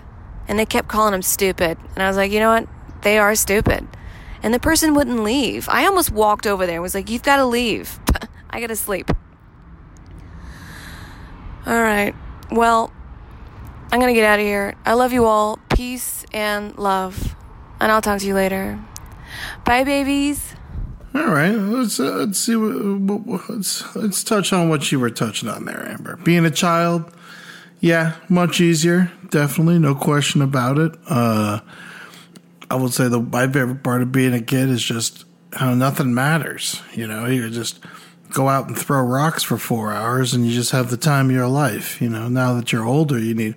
And 0.47 0.59
they 0.59 0.65
kept 0.65 0.87
calling 0.87 1.13
him 1.13 1.23
stupid. 1.23 1.79
And 1.95 2.03
I 2.03 2.07
was 2.07 2.17
like, 2.17 2.31
you 2.31 2.39
know 2.39 2.51
what? 2.51 2.67
They 3.01 3.17
are 3.17 3.33
stupid. 3.33 3.87
And 4.43 4.53
the 4.53 4.59
person 4.59 4.93
wouldn't 4.93 5.23
leave. 5.23 5.67
I 5.69 5.85
almost 5.87 6.11
walked 6.11 6.45
over 6.45 6.67
there 6.67 6.75
and 6.75 6.83
was 6.83 6.93
like, 6.93 7.09
you've 7.09 7.23
got 7.23 7.37
to 7.37 7.45
leave. 7.45 7.99
I 8.51 8.59
got 8.59 8.67
to 8.67 8.75
sleep. 8.75 9.09
All 11.65 11.81
right. 11.81 12.15
Well, 12.51 12.91
I'm 13.91 13.99
going 13.99 14.13
to 14.13 14.19
get 14.19 14.25
out 14.25 14.39
of 14.39 14.45
here. 14.45 14.75
I 14.85 14.93
love 14.93 15.13
you 15.13 15.25
all. 15.25 15.59
Peace 15.69 16.25
and 16.33 16.77
love. 16.77 17.35
And 17.79 17.91
I'll 17.91 18.01
talk 18.01 18.19
to 18.19 18.27
you 18.27 18.33
later. 18.33 18.79
Bye, 19.65 19.83
babies. 19.83 20.55
All 21.13 21.27
right, 21.27 21.51
let's 21.51 21.99
uh, 21.99 22.03
let's 22.03 22.39
see. 22.39 22.55
What, 22.55 23.49
let's 23.49 23.95
let's 23.97 24.23
touch 24.23 24.53
on 24.53 24.69
what 24.69 24.93
you 24.93 24.99
were 24.99 25.09
touching 25.09 25.49
on 25.49 25.65
there, 25.65 25.85
Amber. 25.85 26.15
Being 26.15 26.45
a 26.45 26.51
child, 26.51 27.13
yeah, 27.81 28.15
much 28.29 28.61
easier, 28.61 29.11
definitely, 29.29 29.77
no 29.77 29.93
question 29.93 30.41
about 30.41 30.77
it. 30.77 30.93
Uh, 31.09 31.59
I 32.69 32.75
would 32.75 32.93
say 32.93 33.09
the 33.09 33.19
my 33.19 33.45
favorite 33.45 33.83
part 33.83 34.01
of 34.01 34.13
being 34.13 34.33
a 34.33 34.41
kid 34.41 34.69
is 34.69 34.81
just 34.81 35.25
how 35.51 35.73
nothing 35.73 36.13
matters. 36.13 36.81
You 36.93 37.07
know, 37.07 37.25
you 37.25 37.49
just 37.49 37.81
go 38.31 38.49
out 38.49 38.67
and 38.67 38.77
throw 38.77 39.01
rocks 39.01 39.43
for 39.43 39.57
four 39.57 39.91
hours, 39.91 40.33
and 40.33 40.45
you 40.45 40.53
just 40.53 40.71
have 40.71 40.89
the 40.89 40.97
time 40.97 41.29
of 41.29 41.35
your 41.35 41.47
life. 41.47 42.01
You 42.01 42.09
know, 42.09 42.27
now 42.27 42.53
that 42.53 42.71
you're 42.71 42.85
older, 42.85 43.19
you 43.19 43.33
need 43.33 43.55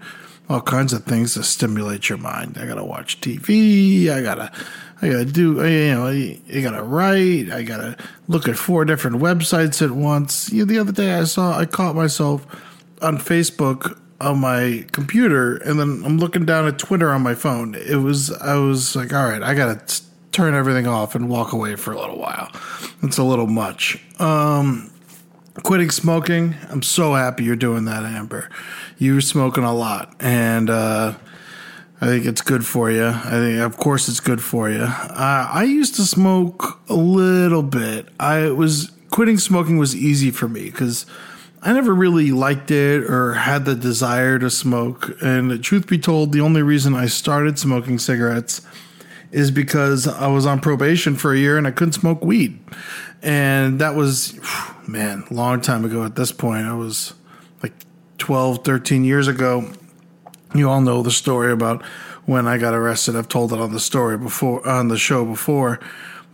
all 0.49 0.61
kinds 0.61 0.93
of 0.93 1.05
things 1.05 1.35
to 1.35 1.43
stimulate 1.43 2.09
your 2.09 2.19
mind. 2.19 2.59
I 2.59 2.67
gotta 2.67 2.85
watch 2.85 3.21
TV. 3.21 4.11
I 4.11 4.23
gotta 4.23 4.53
I 5.01 5.09
gotta 5.09 5.25
do, 5.25 5.67
you 5.67 5.95
know, 5.95 6.09
you 6.09 6.63
gotta 6.63 6.83
write. 6.83 7.51
I 7.51 7.63
gotta 7.63 7.97
look 8.29 8.49
at 8.49 8.57
four 8.57 8.85
different 8.85 9.17
websites 9.17 9.83
at 9.83 9.91
once. 9.91 10.51
You 10.53 10.61
know, 10.61 10.73
the 10.73 10.79
other 10.79 10.93
day 10.93 11.15
I 11.15 11.25
saw, 11.25 11.59
I 11.59 11.67
caught 11.67 11.95
myself 11.95 12.47
on 13.03 13.19
Facebook 13.19 13.99
on 14.21 14.41
my 14.41 14.87
computer, 14.93 15.57
and 15.57 15.79
then 15.79 16.03
I'm 16.05 16.19
looking 16.19 16.47
down 16.47 16.67
at 16.67 16.79
Twitter 16.79 17.11
on 17.11 17.23
my 17.23 17.35
phone. 17.35 17.75
It 17.75 17.97
was, 17.97 18.33
I 18.33 18.55
was 18.57 18.97
like, 18.97 19.13
all 19.13 19.29
right, 19.29 19.43
I 19.43 19.55
gotta 19.55 20.03
turn 20.35 20.55
everything 20.55 20.87
off 20.87 21.15
and 21.15 21.29
walk 21.29 21.53
away 21.53 21.77
for 21.77 21.93
a 21.93 21.99
little 21.99 22.19
while. 22.19 22.51
It's 23.03 23.19
a 23.19 23.23
little 23.23 23.47
much. 23.47 24.03
Um, 24.21 24.91
quitting 25.63 25.91
smoking. 25.91 26.57
I'm 26.69 26.83
so 26.83 27.15
happy 27.15 27.45
you're 27.45 27.57
doing 27.57 27.85
that, 27.85 28.03
Amber. 28.03 28.51
You're 28.99 29.21
smoking 29.21 29.65
a 29.65 29.75
lot, 29.75 30.15
and 30.21 30.69
uh, 30.69 31.15
I 32.01 32.07
think 32.07 32.27
it's 32.27 32.43
good 32.43 32.67
for 32.67 32.91
you. 32.91 33.07
I 33.07 33.31
think, 33.31 33.61
of 33.61 33.77
course, 33.77 34.09
it's 34.09 34.21
good 34.21 34.43
for 34.43 34.69
you. 34.69 34.83
Uh, 34.83 35.49
I 35.51 35.65
used 35.65 35.95
to 35.97 36.03
smoke 36.03 36.81
a 36.89 36.95
little 36.95 37.63
bit. 37.63 38.09
I 38.19 38.51
was 38.51 38.91
quitting 39.11 39.39
smoking 39.39 39.79
was 39.79 39.95
easy 39.95 40.33
for 40.33 40.49
me 40.49 40.65
because 40.65 41.07
I 41.63 41.73
never 41.73 41.95
really 41.95 42.33
liked 42.33 42.71
it 42.73 43.05
or 43.05 43.35
had 43.35 43.65
the 43.65 43.77
desire 43.77 44.39
to 44.41 44.51
smoke. 44.51 45.17
And 45.23 45.63
truth 45.63 45.87
be 45.87 45.99
told, 45.99 46.33
the 46.33 46.41
only 46.41 46.63
reason 46.63 46.95
I 46.95 47.07
started 47.07 47.59
smoking 47.59 47.99
cigarettes 47.99 48.61
is 49.35 49.51
because 49.51 50.07
I 50.07 50.29
was 50.29 50.47
on 50.47 50.61
probation 50.61 51.17
for 51.17 51.33
a 51.33 51.39
year 51.39 51.59
and 51.59 51.67
I 51.67 51.71
couldn't 51.71 51.93
smoke 51.93 52.25
weed. 52.25 52.59
And 53.23 53.81
that 53.81 53.95
was, 53.95 54.39
man, 54.89 55.25
long 55.31 55.61
time 55.61 55.85
ago 55.85 56.05
at 56.05 56.17
this 56.17 56.33
point. 56.33 56.67
I 56.67 56.75
was 56.75 57.15
like 57.63 57.73
12, 58.19 58.65
13 58.65 59.05
years 59.05 59.29
ago 59.29 59.71
you 60.55 60.71
all 60.71 60.81
know 60.81 61.03
the 61.03 61.11
story 61.11 61.53
about 61.53 61.85
when 62.27 62.47
I 62.47 62.59
got 62.59 62.75
arrested. 62.75 63.17
I've 63.17 63.29
told 63.29 63.53
it 63.53 63.61
on 63.61 63.73
the 63.73 63.81
story 63.81 64.17
before 64.17 64.67
on 64.67 64.89
the 64.89 64.97
show 64.97 65.25
before, 65.25 65.81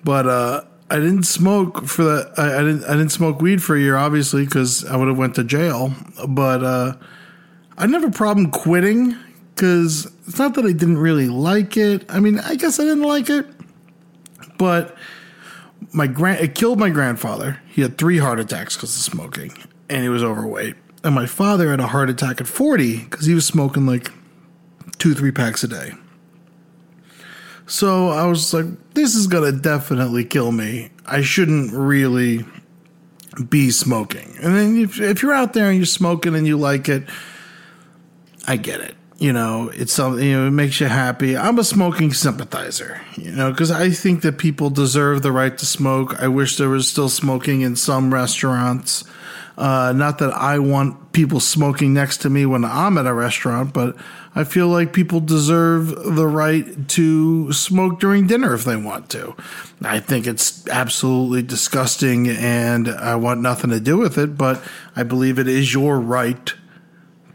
but 0.05 0.27
uh, 0.27 0.63
I 0.91 0.97
didn't 0.97 1.25
smoke 1.25 1.87
for 1.87 2.05
that. 2.05 2.33
I, 2.37 2.59
I, 2.59 2.63
didn't. 2.63 2.85
I 2.85 2.93
didn't 2.93 3.11
smoke 3.11 3.41
weed 3.41 3.63
for 3.63 3.75
a 3.75 3.81
year, 3.81 3.97
obviously, 3.97 4.45
because 4.45 4.85
I 4.85 4.97
would 4.97 5.09
have 5.09 5.19
went 5.19 5.35
to 5.37 5.45
jail. 5.45 5.95
But 6.29 6.63
uh, 6.63 6.95
I 7.77 7.87
didn't 7.87 8.03
have 8.03 8.13
a 8.13 8.17
problem 8.17 8.51
quitting 8.51 9.17
because 9.61 10.07
it's 10.27 10.39
not 10.39 10.55
that 10.55 10.65
I 10.65 10.73
didn't 10.73 10.99
really 10.99 11.29
like 11.29 11.77
it. 11.77 12.05
I 12.09 12.21
mean, 12.21 12.39
I 12.39 12.55
guess 12.55 12.81
I 12.81 12.85
didn't 12.85 13.03
like 13.03 13.29
it, 13.29 13.47
but 14.57 14.97
my 15.93 16.07
grand 16.07 16.41
it 16.41 16.55
killed 16.55 16.79
my 16.79 16.91
grandfather. 16.91 17.61
He 17.69 17.83
had 17.83 17.99
three 17.99 18.19
heart 18.19 18.41
attacks 18.41 18.77
because 18.77 18.97
of 18.97 19.03
smoking, 19.03 19.53
and 19.89 20.03
he 20.03 20.09
was 20.09 20.23
overweight 20.23 20.77
and 21.03 21.15
my 21.15 21.27
father 21.27 21.71
had 21.71 21.81
a 21.81 21.87
heart 21.87 22.11
attack 22.11 22.41
at 22.41 22.47
40 22.47 22.99
because 23.05 23.27
he 23.27 23.35
was 23.35 23.47
smoking 23.47 23.87
like 23.87 24.13
two, 24.99 25.15
three 25.15 25.33
packs 25.33 25.65
a 25.65 25.69
day. 25.69 25.93
So 27.67 28.09
I 28.09 28.27
was 28.27 28.53
like, 28.53 28.67
this 28.95 29.15
is 29.15 29.27
to 29.53 29.53
definitely 29.53 30.25
kill 30.25 30.53
me. 30.53 30.91
I 31.07 31.23
shouldn't 31.23 31.73
really 31.73 32.45
be 33.49 33.71
smoking. 33.71 34.35
And 34.43 34.57
then 34.57 34.79
if, 34.79 35.01
if 35.01 35.23
you're 35.23 35.33
out 35.33 35.53
there 35.53 35.69
and 35.69 35.77
you're 35.77 35.87
smoking 35.87 36.35
and 36.35 36.47
you 36.47 36.59
like 36.59 36.89
it, 36.89 37.05
I 38.47 38.57
get 38.57 38.81
it. 38.81 38.97
You 39.21 39.35
know, 39.35 39.71
it's 39.75 39.93
something, 39.93 40.27
you 40.27 40.35
know, 40.35 40.47
it 40.47 40.53
makes 40.53 40.81
you 40.81 40.87
happy. 40.87 41.37
I'm 41.37 41.59
a 41.59 41.65
smoking 41.65 42.15
sympathizer, 42.15 43.03
you 43.17 43.31
know, 43.31 43.51
because 43.51 43.71
I 43.71 43.91
think 43.91 44.23
that 44.23 44.39
people 44.39 44.71
deserve 44.71 45.21
the 45.21 45.31
right 45.31 45.57
to 45.59 45.67
smoke. 45.67 46.19
I 46.23 46.27
wish 46.29 46.57
there 46.57 46.71
was 46.71 46.89
still 46.89 47.11
smoking 47.11 47.61
in 47.61 47.77
some 47.77 48.15
restaurants. 48.15 49.05
Uh, 49.59 49.93
not 49.95 50.17
that 50.21 50.33
I 50.33 50.59
want 50.59 51.13
people 51.13 51.39
smoking 51.39 51.93
next 51.93 52.23
to 52.23 52.31
me 52.31 52.47
when 52.47 52.65
I'm 52.65 52.97
at 52.97 53.07
a 53.07 53.13
restaurant, 53.13 53.75
but 53.75 53.95
I 54.35 54.45
feel 54.45 54.69
like 54.69 54.95
people 54.95 55.21
deserve 55.21 55.89
the 55.89 56.27
right 56.27 56.89
to 56.89 57.53
smoke 57.53 58.01
during 58.01 58.27
dinner 58.27 58.55
if 58.55 58.65
they 58.65 58.77
want 58.77 59.11
to. 59.11 59.37
I 59.83 60.01
think 60.01 60.27
it's 60.27 60.67
absolutely 60.69 61.43
disgusting 61.43 62.27
and 62.27 62.89
I 62.89 63.17
want 63.17 63.43
nothing 63.43 63.69
to 63.69 63.81
do 63.81 63.99
with 63.99 64.17
it, 64.17 64.39
but 64.39 64.63
I 64.97 65.03
believe 65.03 65.39
it 65.39 65.47
is 65.47 65.75
your 65.75 66.01
right 66.01 66.55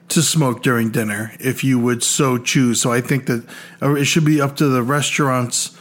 to 0.09 0.21
smoke 0.21 0.61
during 0.61 0.91
dinner 0.91 1.33
if 1.39 1.63
you 1.63 1.79
would 1.79 2.03
so 2.03 2.37
choose. 2.37 2.81
So 2.81 2.91
I 2.91 3.01
think 3.01 3.25
that 3.25 3.45
it 3.81 4.05
should 4.05 4.25
be 4.25 4.39
up 4.39 4.55
to 4.57 4.67
the 4.67 4.83
restaurants 4.83 5.75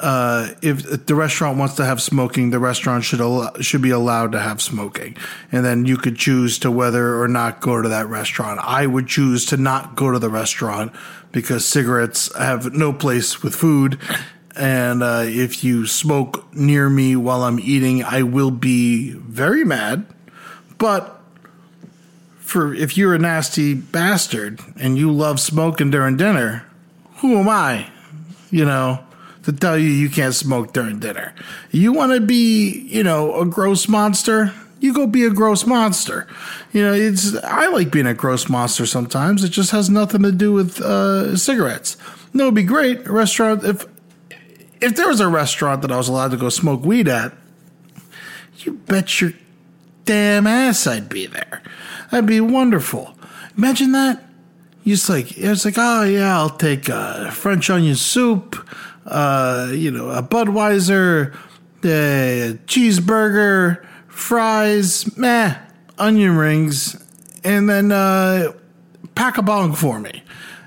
uh, 0.00 0.54
if 0.62 1.06
the 1.06 1.14
restaurant 1.14 1.58
wants 1.58 1.74
to 1.74 1.84
have 1.84 2.00
smoking, 2.00 2.50
the 2.50 2.58
restaurant 2.58 3.04
should 3.04 3.20
al- 3.20 3.52
should 3.60 3.82
be 3.82 3.90
allowed 3.90 4.32
to 4.32 4.40
have 4.40 4.62
smoking, 4.62 5.16
and 5.50 5.64
then 5.64 5.86
you 5.86 5.96
could 5.96 6.16
choose 6.16 6.58
to 6.60 6.70
whether 6.70 7.20
or 7.20 7.28
not 7.28 7.60
go 7.60 7.82
to 7.82 7.88
that 7.88 8.06
restaurant. 8.06 8.60
I 8.62 8.86
would 8.86 9.08
choose 9.08 9.44
to 9.46 9.56
not 9.56 9.96
go 9.96 10.10
to 10.10 10.18
the 10.18 10.30
restaurant 10.30 10.92
because 11.32 11.66
cigarettes 11.66 12.34
have 12.36 12.72
no 12.72 12.92
place 12.92 13.42
with 13.42 13.54
food, 13.54 13.98
and 14.54 15.02
uh, 15.02 15.24
if 15.24 15.64
you 15.64 15.86
smoke 15.86 16.46
near 16.54 16.88
me 16.88 17.16
while 17.16 17.42
I'm 17.42 17.58
eating, 17.58 18.04
I 18.04 18.22
will 18.22 18.52
be 18.52 19.10
very 19.10 19.64
mad. 19.64 20.06
But 20.78 21.17
for 22.48 22.74
if 22.74 22.96
you're 22.96 23.14
a 23.14 23.18
nasty 23.18 23.74
bastard 23.74 24.60
and 24.80 24.96
you 24.96 25.12
love 25.12 25.38
smoking 25.38 25.90
during 25.90 26.16
dinner, 26.16 26.64
who 27.16 27.38
am 27.38 27.48
I? 27.48 27.90
You 28.50 28.64
know 28.64 29.04
to 29.48 29.52
tell 29.52 29.78
you 29.78 29.88
you 29.88 30.10
can't 30.10 30.34
smoke 30.34 30.74
during 30.74 30.98
dinner. 30.98 31.34
You 31.70 31.92
want 31.94 32.12
to 32.12 32.20
be, 32.20 32.80
you 32.80 33.02
know, 33.02 33.40
a 33.40 33.46
gross 33.46 33.88
monster? 33.88 34.52
You 34.78 34.92
go 34.92 35.06
be 35.06 35.24
a 35.24 35.30
gross 35.30 35.66
monster. 35.66 36.26
You 36.72 36.82
know, 36.82 36.92
it's 36.92 37.34
I 37.42 37.68
like 37.68 37.90
being 37.90 38.06
a 38.06 38.12
gross 38.12 38.50
monster 38.50 38.84
sometimes. 38.84 39.42
It 39.42 39.48
just 39.48 39.70
has 39.70 39.88
nothing 39.88 40.22
to 40.22 40.32
do 40.32 40.52
with 40.52 40.82
uh, 40.82 41.34
cigarettes. 41.34 41.96
No, 42.34 42.44
it'd 42.44 42.54
be 42.54 42.62
great. 42.62 43.06
A 43.06 43.12
restaurant 43.12 43.64
if 43.64 43.86
if 44.82 44.96
there 44.96 45.08
was 45.08 45.20
a 45.20 45.28
restaurant 45.28 45.80
that 45.82 45.90
I 45.90 45.96
was 45.96 46.08
allowed 46.08 46.32
to 46.32 46.36
go 46.36 46.50
smoke 46.50 46.84
weed 46.84 47.08
at, 47.08 47.32
you 48.58 48.74
bet 48.74 49.20
your 49.20 49.32
damn 50.04 50.46
ass 50.46 50.86
I'd 50.86 51.08
be 51.08 51.26
there. 51.26 51.62
That'd 52.10 52.26
be 52.26 52.40
wonderful. 52.40 53.14
Imagine 53.56 53.92
that. 53.92 54.24
You 54.84 54.94
just 54.94 55.08
like 55.08 55.36
it's 55.36 55.64
like, 55.64 55.74
oh 55.76 56.04
yeah, 56.04 56.38
I'll 56.38 56.56
take 56.56 56.88
a 56.88 57.30
French 57.30 57.68
onion 57.68 57.96
soup 57.96 58.56
uh, 59.08 59.70
you 59.72 59.90
know, 59.90 60.10
a 60.10 60.22
Budweiser, 60.22 61.34
a 61.84 62.58
cheeseburger, 62.66 63.84
fries, 64.06 65.16
meh, 65.16 65.56
onion 65.98 66.36
rings, 66.36 67.02
and 67.44 67.68
then 67.68 67.90
uh, 67.90 68.52
pack 69.14 69.38
a 69.38 69.42
bong 69.42 69.74
for 69.74 69.98
me. 69.98 70.22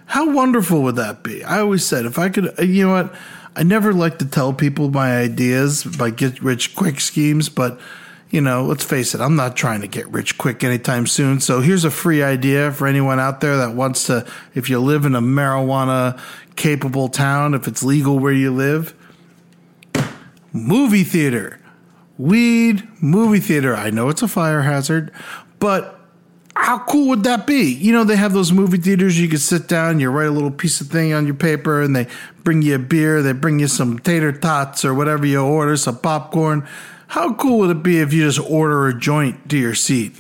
How 0.08 0.30
wonderful 0.30 0.82
would 0.84 0.96
that 0.98 1.24
be? 1.24 1.44
I 1.44 1.60
always 1.60 1.86
said 1.86 2.06
if 2.06 2.20
I 2.20 2.30
could, 2.30 2.60
uh, 2.60 2.64
you 2.64 2.86
know 2.86 2.94
what? 2.94 3.16
I 3.56 3.64
never 3.64 3.94
like 3.94 4.18
to 4.20 4.26
tell 4.26 4.54
people 4.54 4.90
my 4.90 5.18
ideas 5.18 5.84
by 5.84 6.10
get 6.10 6.42
rich 6.42 6.74
quick 6.74 7.00
schemes, 7.00 7.50
but 7.50 7.80
you 8.32 8.40
know, 8.40 8.64
let's 8.64 8.86
face 8.86 9.14
it, 9.14 9.22
I'm 9.22 9.36
not 9.36 9.58
trying 9.58 9.82
to 9.82 9.88
get 9.88 10.08
rich 10.08 10.38
quick 10.38 10.64
anytime 10.64 11.06
soon. 11.06 11.42
So 11.42 11.60
here's 11.60 11.84
a 11.84 11.92
free 11.92 12.24
idea 12.24 12.72
for 12.72 12.88
anyone 12.88 13.20
out 13.20 13.42
there 13.42 13.58
that 13.58 13.76
wants 13.76 14.08
to, 14.08 14.26
if 14.56 14.70
you 14.70 14.80
live 14.80 15.06
in 15.06 15.16
a 15.16 15.22
marijuana 15.22 16.20
capable 16.56 17.10
town, 17.10 17.54
if 17.54 17.68
it's 17.68 17.84
legal 17.84 18.18
where 18.20 18.32
you 18.32 18.52
live, 18.52 18.96
movie 20.54 21.04
theater, 21.04 21.60
weed, 22.18 22.88
movie 23.02 23.42
theater. 23.42 23.76
I 23.76 23.90
know 23.90 24.08
it's 24.08 24.22
a 24.22 24.28
fire 24.30 24.62
hazard, 24.62 25.12
but 25.60 26.00
how 26.56 26.80
cool 26.80 27.10
would 27.10 27.24
that 27.24 27.46
be? 27.46 27.74
You 27.74 27.92
know, 27.92 28.06
they 28.06 28.16
have 28.16 28.34
those 28.34 28.52
movie 28.52 28.78
theaters 28.78 29.20
you 29.20 29.28
can 29.28 29.40
sit 29.40 29.68
down, 29.68 30.00
you 30.00 30.10
write 30.10 30.28
a 30.28 30.32
little 30.32 30.52
piece 30.52 30.80
of 30.80 30.88
thing 30.88 31.12
on 31.14 31.26
your 31.26 31.36
paper, 31.36 31.82
and 31.82 31.94
they 31.94 32.08
bring 32.44 32.62
you 32.62 32.76
a 32.76 32.80
beer, 32.80 33.22
they 33.22 33.34
bring 33.34 33.60
you 33.60 33.68
some 33.68 34.00
tater 34.00 34.32
tots 34.32 34.86
or 34.86 34.94
whatever 34.94 35.26
you 35.26 35.42
order, 35.42 35.76
some 35.76 35.98
popcorn. 35.98 36.66
How 37.12 37.34
cool 37.34 37.60
would 37.60 37.72
it 37.72 37.84
be 37.84 38.00
if 38.00 38.14
you 38.14 38.24
just 38.24 38.40
order 38.40 38.88
a 38.88 38.98
joint 38.98 39.50
to 39.50 39.58
your 39.58 39.76
seat 39.76 40.16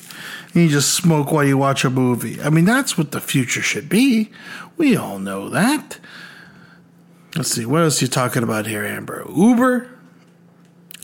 and 0.53 0.63
you 0.63 0.67
just 0.67 0.93
smoke 0.93 1.31
while 1.31 1.45
you 1.45 1.57
watch 1.57 1.85
a 1.85 1.89
movie? 1.89 2.41
I 2.41 2.49
mean, 2.49 2.65
that's 2.65 2.97
what 2.97 3.11
the 3.11 3.21
future 3.21 3.61
should 3.61 3.87
be. 3.87 4.29
We 4.75 4.97
all 4.97 5.17
know 5.17 5.47
that. 5.47 5.99
Let's 7.37 7.49
see, 7.49 7.65
what 7.65 7.83
else 7.83 8.01
are 8.01 8.05
you 8.05 8.09
talking 8.09 8.43
about 8.43 8.65
here, 8.65 8.83
Amber? 8.83 9.25
Uber? 9.33 9.89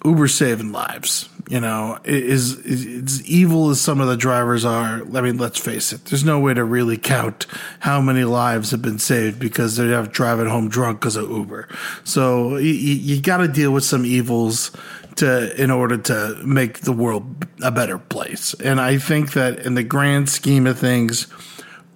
Uber 0.03 0.27
saving 0.27 0.73
lives. 0.73 1.29
You 1.49 1.61
know, 1.61 1.99
is, 2.03 3.23
evil 3.25 3.69
as 3.69 3.79
some 3.79 4.01
of 4.01 4.09
the 4.09 4.17
drivers 4.17 4.65
are. 4.65 5.01
I 5.15 5.21
mean, 5.21 5.37
let's 5.37 5.57
face 5.57 5.93
it. 5.93 6.03
There's 6.03 6.25
no 6.25 6.41
way 6.41 6.53
to 6.53 6.65
really 6.65 6.97
count 6.97 7.47
how 7.79 8.01
many 8.01 8.25
lives 8.25 8.71
have 8.71 8.81
been 8.81 8.99
saved 8.99 9.39
because 9.39 9.77
they're 9.77 10.05
driving 10.07 10.47
home 10.47 10.67
drunk 10.67 10.99
because 10.99 11.15
of 11.15 11.29
Uber. 11.31 11.69
So 12.03 12.57
you, 12.57 12.73
you 12.73 13.21
got 13.21 13.37
to 13.37 13.47
deal 13.47 13.71
with 13.71 13.85
some 13.85 14.05
evils 14.05 14.71
to 15.17 15.61
in 15.61 15.71
order 15.71 15.97
to 15.97 16.39
make 16.45 16.79
the 16.79 16.91
world 16.91 17.47
a 17.61 17.71
better 17.71 17.97
place. 17.97 18.53
And 18.55 18.79
I 18.79 18.97
think 18.97 19.33
that 19.33 19.59
in 19.59 19.75
the 19.75 19.83
grand 19.83 20.29
scheme 20.29 20.67
of 20.67 20.79
things, 20.79 21.27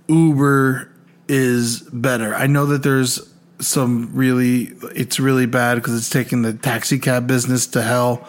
Uber 0.07 0.91
is 1.27 1.81
better. 1.93 2.35
I 2.35 2.47
know 2.47 2.65
that 2.67 2.83
there's 2.83 3.27
some 3.59 4.09
really 4.13 4.73
it's 4.95 5.19
really 5.19 5.45
bad 5.45 5.75
because 5.75 5.95
it's 5.95 6.09
taking 6.09 6.41
the 6.41 6.53
taxi 6.53 6.97
cab 6.97 7.27
business 7.27 7.67
to 7.67 7.81
hell 7.83 8.27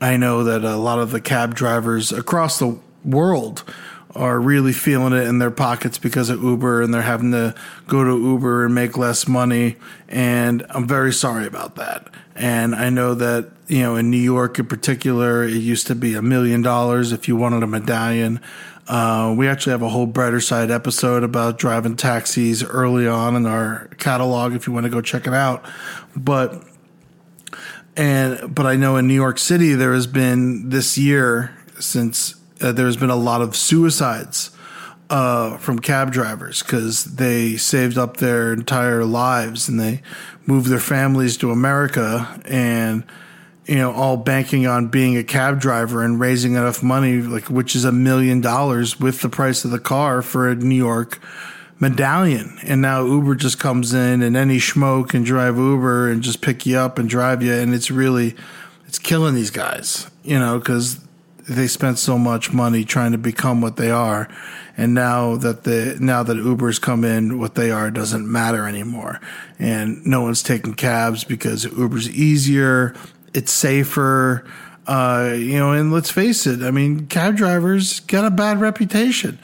I 0.00 0.16
know 0.16 0.44
that 0.44 0.64
a 0.64 0.76
lot 0.76 0.98
of 0.98 1.10
the 1.10 1.20
cab 1.20 1.54
drivers 1.54 2.12
across 2.12 2.58
the 2.58 2.78
world 3.04 3.64
are 4.16 4.40
really 4.40 4.72
feeling 4.72 5.12
it 5.12 5.26
in 5.26 5.38
their 5.38 5.50
pockets 5.50 5.98
because 5.98 6.30
of 6.30 6.42
Uber 6.42 6.82
and 6.82 6.92
they're 6.92 7.02
having 7.02 7.32
to 7.32 7.54
go 7.86 8.02
to 8.02 8.10
Uber 8.10 8.64
and 8.64 8.74
make 8.74 8.96
less 8.96 9.28
money. 9.28 9.76
And 10.08 10.64
I'm 10.70 10.86
very 10.86 11.12
sorry 11.12 11.46
about 11.46 11.76
that. 11.76 12.08
And 12.34 12.74
I 12.74 12.90
know 12.90 13.14
that, 13.14 13.50
you 13.68 13.80
know, 13.80 13.96
in 13.96 14.10
New 14.10 14.16
York 14.16 14.58
in 14.58 14.66
particular, 14.66 15.44
it 15.44 15.54
used 15.54 15.86
to 15.88 15.94
be 15.94 16.14
a 16.14 16.22
million 16.22 16.62
dollars 16.62 17.12
if 17.12 17.28
you 17.28 17.36
wanted 17.36 17.62
a 17.62 17.66
medallion. 17.66 18.40
Uh, 18.88 19.34
we 19.36 19.48
actually 19.48 19.72
have 19.72 19.82
a 19.82 19.88
whole 19.88 20.06
brighter 20.06 20.40
side 20.40 20.70
episode 20.70 21.24
about 21.24 21.58
driving 21.58 21.96
taxis 21.96 22.62
early 22.62 23.08
on 23.08 23.34
in 23.34 23.44
our 23.44 23.88
catalog 23.98 24.54
if 24.54 24.66
you 24.66 24.72
want 24.72 24.84
to 24.84 24.90
go 24.90 25.00
check 25.00 25.26
it 25.26 25.34
out. 25.34 25.64
But 26.14 26.62
and 27.96 28.54
but 28.54 28.66
I 28.66 28.76
know 28.76 28.96
in 28.96 29.08
New 29.08 29.14
York 29.14 29.38
City 29.38 29.74
there 29.74 29.94
has 29.94 30.06
been 30.06 30.68
this 30.68 30.96
year 30.96 31.56
since 31.80 32.36
uh, 32.60 32.72
there's 32.72 32.96
been 32.96 33.10
a 33.10 33.16
lot 33.16 33.42
of 33.42 33.56
suicides 33.56 34.50
uh, 35.10 35.56
from 35.58 35.78
cab 35.78 36.12
drivers 36.12 36.62
because 36.62 37.04
they 37.04 37.56
saved 37.56 37.96
up 37.96 38.16
their 38.16 38.52
entire 38.52 39.04
lives 39.04 39.68
and 39.68 39.78
they 39.78 40.02
moved 40.46 40.68
their 40.68 40.80
families 40.80 41.36
to 41.36 41.50
America 41.50 42.40
and 42.44 43.04
you 43.66 43.76
know 43.76 43.92
all 43.92 44.16
banking 44.16 44.66
on 44.66 44.88
being 44.88 45.16
a 45.16 45.24
cab 45.24 45.60
driver 45.60 46.02
and 46.02 46.20
raising 46.20 46.54
enough 46.54 46.82
money 46.82 47.20
like 47.20 47.48
which 47.50 47.76
is 47.76 47.84
a 47.84 47.92
million 47.92 48.40
dollars 48.40 48.98
with 48.98 49.20
the 49.22 49.28
price 49.28 49.64
of 49.64 49.70
the 49.70 49.78
car 49.78 50.22
for 50.22 50.48
a 50.48 50.54
New 50.54 50.74
York 50.74 51.20
medallion. 51.78 52.58
And 52.62 52.80
now 52.80 53.04
Uber 53.04 53.34
just 53.34 53.58
comes 53.58 53.92
in 53.92 54.22
and 54.22 54.36
any 54.36 54.58
schmo 54.58 55.08
can 55.08 55.22
drive 55.22 55.56
Uber 55.56 56.10
and 56.10 56.22
just 56.22 56.40
pick 56.40 56.66
you 56.66 56.78
up 56.78 56.98
and 56.98 57.08
drive 57.08 57.42
you. 57.42 57.52
And 57.52 57.74
it's 57.74 57.90
really, 57.90 58.34
it's 58.86 58.98
killing 58.98 59.34
these 59.34 59.50
guys, 59.50 60.10
you 60.24 60.38
know, 60.38 60.58
because 60.58 60.98
they 61.48 61.66
spent 61.66 61.98
so 61.98 62.18
much 62.18 62.52
money 62.52 62.84
trying 62.84 63.12
to 63.12 63.18
become 63.18 63.60
what 63.60 63.76
they 63.76 63.90
are. 63.90 64.28
And 64.76 64.94
now 64.94 65.36
that 65.36 65.64
the, 65.64 65.96
now 66.00 66.22
that 66.22 66.36
Uber's 66.36 66.78
come 66.78 67.04
in, 67.04 67.38
what 67.38 67.54
they 67.54 67.70
are 67.70 67.90
doesn't 67.90 68.30
matter 68.30 68.66
anymore. 68.66 69.20
And 69.58 70.04
no 70.04 70.22
one's 70.22 70.42
taking 70.42 70.74
cabs 70.74 71.24
because 71.24 71.64
Uber's 71.64 72.10
easier. 72.10 72.94
It's 73.32 73.52
safer. 73.52 74.44
Uh, 74.86 75.34
you 75.36 75.58
know, 75.58 75.72
and 75.72 75.92
let's 75.92 76.10
face 76.10 76.46
it. 76.46 76.62
I 76.62 76.70
mean, 76.70 77.06
cab 77.06 77.36
drivers 77.36 78.00
got 78.00 78.24
a 78.24 78.30
bad 78.30 78.60
reputation. 78.60 79.38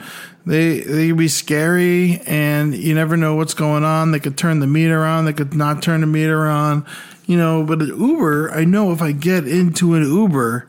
They 0.45 0.81
they 0.81 1.11
be 1.11 1.29
scary, 1.29 2.21
and 2.25 2.75
you 2.75 2.93
never 2.93 3.15
know 3.15 3.35
what's 3.35 3.53
going 3.53 3.83
on. 3.85 4.11
They 4.11 4.19
could 4.19 4.37
turn 4.37 4.59
the 4.59 4.67
meter 4.67 5.03
on, 5.05 5.25
they 5.25 5.33
could 5.33 5.53
not 5.53 5.81
turn 5.81 6.01
the 6.01 6.07
meter 6.07 6.47
on, 6.47 6.85
you 7.25 7.37
know. 7.37 7.63
But 7.63 7.81
at 7.81 7.87
Uber, 7.87 8.51
I 8.51 8.65
know 8.65 8.91
if 8.91 9.01
I 9.01 9.13
get 9.13 9.47
into 9.47 9.93
an 9.95 10.03
Uber, 10.03 10.67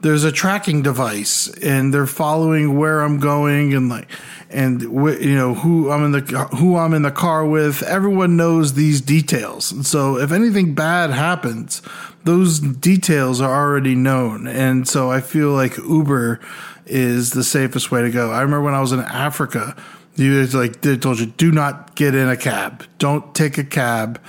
there's 0.00 0.24
a 0.24 0.32
tracking 0.32 0.82
device, 0.82 1.48
and 1.58 1.92
they're 1.92 2.06
following 2.06 2.78
where 2.78 3.00
I'm 3.00 3.18
going, 3.18 3.74
and 3.74 3.88
like, 3.88 4.08
and 4.50 4.80
you 4.82 5.34
know 5.34 5.54
who 5.54 5.90
I'm 5.90 6.04
in 6.04 6.12
the 6.12 6.20
who 6.56 6.76
I'm 6.76 6.94
in 6.94 7.02
the 7.02 7.10
car 7.10 7.44
with. 7.44 7.82
Everyone 7.82 8.36
knows 8.36 8.74
these 8.74 9.00
details, 9.00 9.72
and 9.72 9.86
so 9.86 10.18
if 10.18 10.30
anything 10.30 10.74
bad 10.74 11.10
happens, 11.10 11.82
those 12.24 12.60
details 12.60 13.40
are 13.40 13.54
already 13.54 13.94
known, 13.94 14.46
and 14.46 14.86
so 14.88 15.10
I 15.10 15.20
feel 15.20 15.50
like 15.50 15.76
Uber 15.78 16.40
is 16.86 17.30
the 17.32 17.44
safest 17.44 17.90
way 17.90 18.02
to 18.02 18.10
go. 18.10 18.30
I 18.30 18.40
remember 18.40 18.62
when 18.62 18.74
I 18.74 18.80
was 18.80 18.92
in 18.92 19.00
Africa, 19.00 19.76
you 20.14 20.46
like 20.46 20.80
they 20.80 20.96
told 20.96 21.18
you 21.18 21.26
do 21.26 21.50
not 21.50 21.96
get 21.96 22.14
in 22.14 22.28
a 22.28 22.36
cab, 22.36 22.84
don't 22.98 23.34
take 23.34 23.58
a 23.58 23.64
cab. 23.64 24.20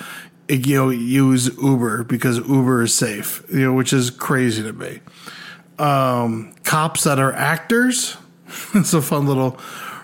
You 0.51 0.76
know, 0.76 0.89
use 0.89 1.55
Uber 1.61 2.05
because 2.05 2.39
Uber 2.39 2.82
is 2.82 2.95
safe. 2.95 3.43
You 3.53 3.65
know, 3.65 3.74
which 3.74 3.93
is 3.93 4.09
crazy 4.09 4.63
to 4.63 4.74
me. 4.74 4.99
Um, 5.80 6.53
cops 6.63 7.03
that 7.05 7.19
are 7.19 7.34
actors. 7.34 8.17
it's 8.73 8.93
a 8.93 9.01
fun 9.01 9.25
little 9.25 9.59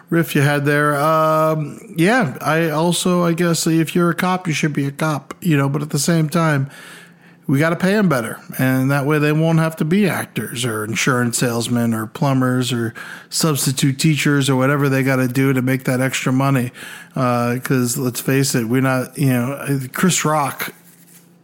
riff 0.10 0.36
you 0.36 0.42
had 0.42 0.66
there. 0.66 0.96
Um, 0.96 1.94
yeah, 1.98 2.38
I 2.42 2.70
also, 2.70 3.24
I 3.24 3.34
guess, 3.34 3.68
if 3.68 3.96
you're 3.96 4.10
a 4.10 4.16
cop, 4.16 4.48
you 4.48 4.54
should 4.54 4.74
be 4.74 4.86
a 4.86 4.92
cop. 4.92 5.34
You 5.42 5.58
know, 5.58 5.70
but 5.70 5.82
at 5.82 5.90
the 5.90 6.00
same 6.00 6.30
time, 6.30 6.70
we 7.48 7.60
got 7.60 7.70
to 7.70 7.76
pay 7.76 7.92
them 7.92 8.10
better. 8.10 8.40
And 8.58 8.90
that 8.92 9.06
way 9.06 9.20
they 9.20 9.32
won't 9.32 9.60
have 9.60 9.76
to 9.78 9.86
be 9.86 10.08
actors 10.08 10.66
or 10.66 10.84
insurance 10.84 11.38
salesmen 11.38 11.94
or 11.94 12.08
plumbers 12.08 12.74
or 12.74 12.94
substitute 13.30 14.00
teachers 14.00 14.50
or 14.50 14.56
whatever 14.56 14.90
they 14.90 15.04
got 15.04 15.18
to 15.18 15.28
do 15.28 15.54
to 15.54 15.62
make 15.62 15.84
that 15.84 16.02
extra 16.02 16.34
money. 16.34 16.72
Because 17.10 17.98
uh, 17.98 18.02
let's 18.02 18.22
face 18.22 18.56
it, 18.56 18.66
we're 18.66 18.82
not, 18.82 19.18
you 19.18 19.28
know, 19.28 19.80
Chris 19.94 20.26
Rock 20.26 20.74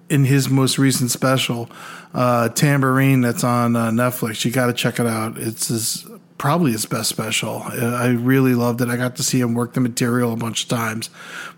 in 0.09 0.25
his 0.25 0.49
most 0.49 0.77
recent 0.77 1.11
special, 1.11 1.69
uh, 2.13 2.49
Tamborine, 2.49 3.21
that's 3.21 3.43
on 3.43 3.75
uh, 3.75 3.89
Netflix. 3.89 4.43
You 4.45 4.51
got 4.51 4.67
to 4.67 4.73
check 4.73 4.99
it 4.99 5.07
out. 5.07 5.37
It's 5.37 5.67
his 5.67 6.07
probably 6.41 6.71
his 6.71 6.87
best 6.87 7.07
special. 7.07 7.61
I 7.61 8.07
really 8.07 8.55
loved 8.55 8.81
it. 8.81 8.89
I 8.89 8.97
got 8.97 9.15
to 9.17 9.23
see 9.23 9.39
him 9.39 9.53
work 9.53 9.73
the 9.73 9.79
material 9.79 10.33
a 10.33 10.35
bunch 10.35 10.63
of 10.63 10.69
times. 10.69 11.11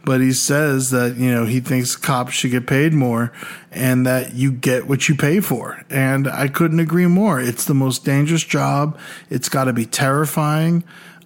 But 0.04 0.20
he 0.20 0.34
says 0.34 0.89
that, 0.89 1.16
you 1.16 1.32
know, 1.32 1.45
he 1.45 1.62
thinks 1.62 1.95
cops 1.95 2.34
should 2.34 2.51
get 2.51 2.68
paid 2.68 2.91
more 2.91 3.32
and 3.72 4.06
that 4.06 4.34
you 4.34 4.51
get 4.51 4.86
what 4.86 5.08
you 5.08 5.16
pay 5.16 5.39
for. 5.39 5.86
And 5.89 6.28
I 6.28 6.49
couldn't 6.49 6.82
agree 6.82 7.08
more. 7.08 7.39
It's 7.39 7.64
the 7.64 7.74
most 7.74 8.04
dangerous 8.04 8.43
job. 8.43 8.99
It's 9.30 9.47
got 9.47 9.64
to 9.66 9.74
be 9.74 9.86
terrifying. 9.86 10.84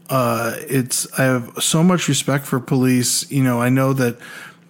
Uh, 0.07 0.55
it's, 0.59 1.11
I 1.19 1.23
have 1.23 1.51
so 1.59 1.81
much 1.81 2.07
respect 2.07 2.45
for 2.45 2.59
police. 2.59 3.29
You 3.31 3.41
know, 3.41 3.59
I 3.59 3.69
know 3.69 3.91
that 3.93 4.19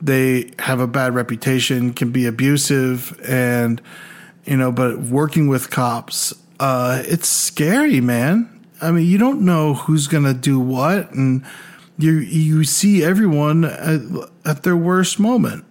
they 0.01 0.53
have 0.59 0.79
a 0.79 0.87
bad 0.87 1.13
reputation, 1.13 1.91
can 1.91 2.11
be 2.11 2.25
abusive 2.25 3.19
and, 3.27 3.81
you 4.47 4.57
know, 4.57 4.71
but 4.71 4.99
working 4.99 5.47
with 5.47 5.69
cops, 5.69 6.33
uh, 6.59 7.03
it's 7.05 7.27
scary, 7.27 8.01
man 8.01 8.57
I 8.81 8.91
mean, 8.91 9.07
you 9.07 9.17
don't 9.17 9.41
know 9.41 9.73
who's 9.73 10.07
to 10.07 10.33
do 10.33 10.59
what, 10.59 11.11
and 11.11 11.43
you 11.97 12.13
you 12.13 12.63
see 12.63 13.03
everyone 13.03 13.65
at, 13.65 14.01
at 14.45 14.63
their 14.63 14.77
worst 14.77 15.19
moment. 15.19 15.65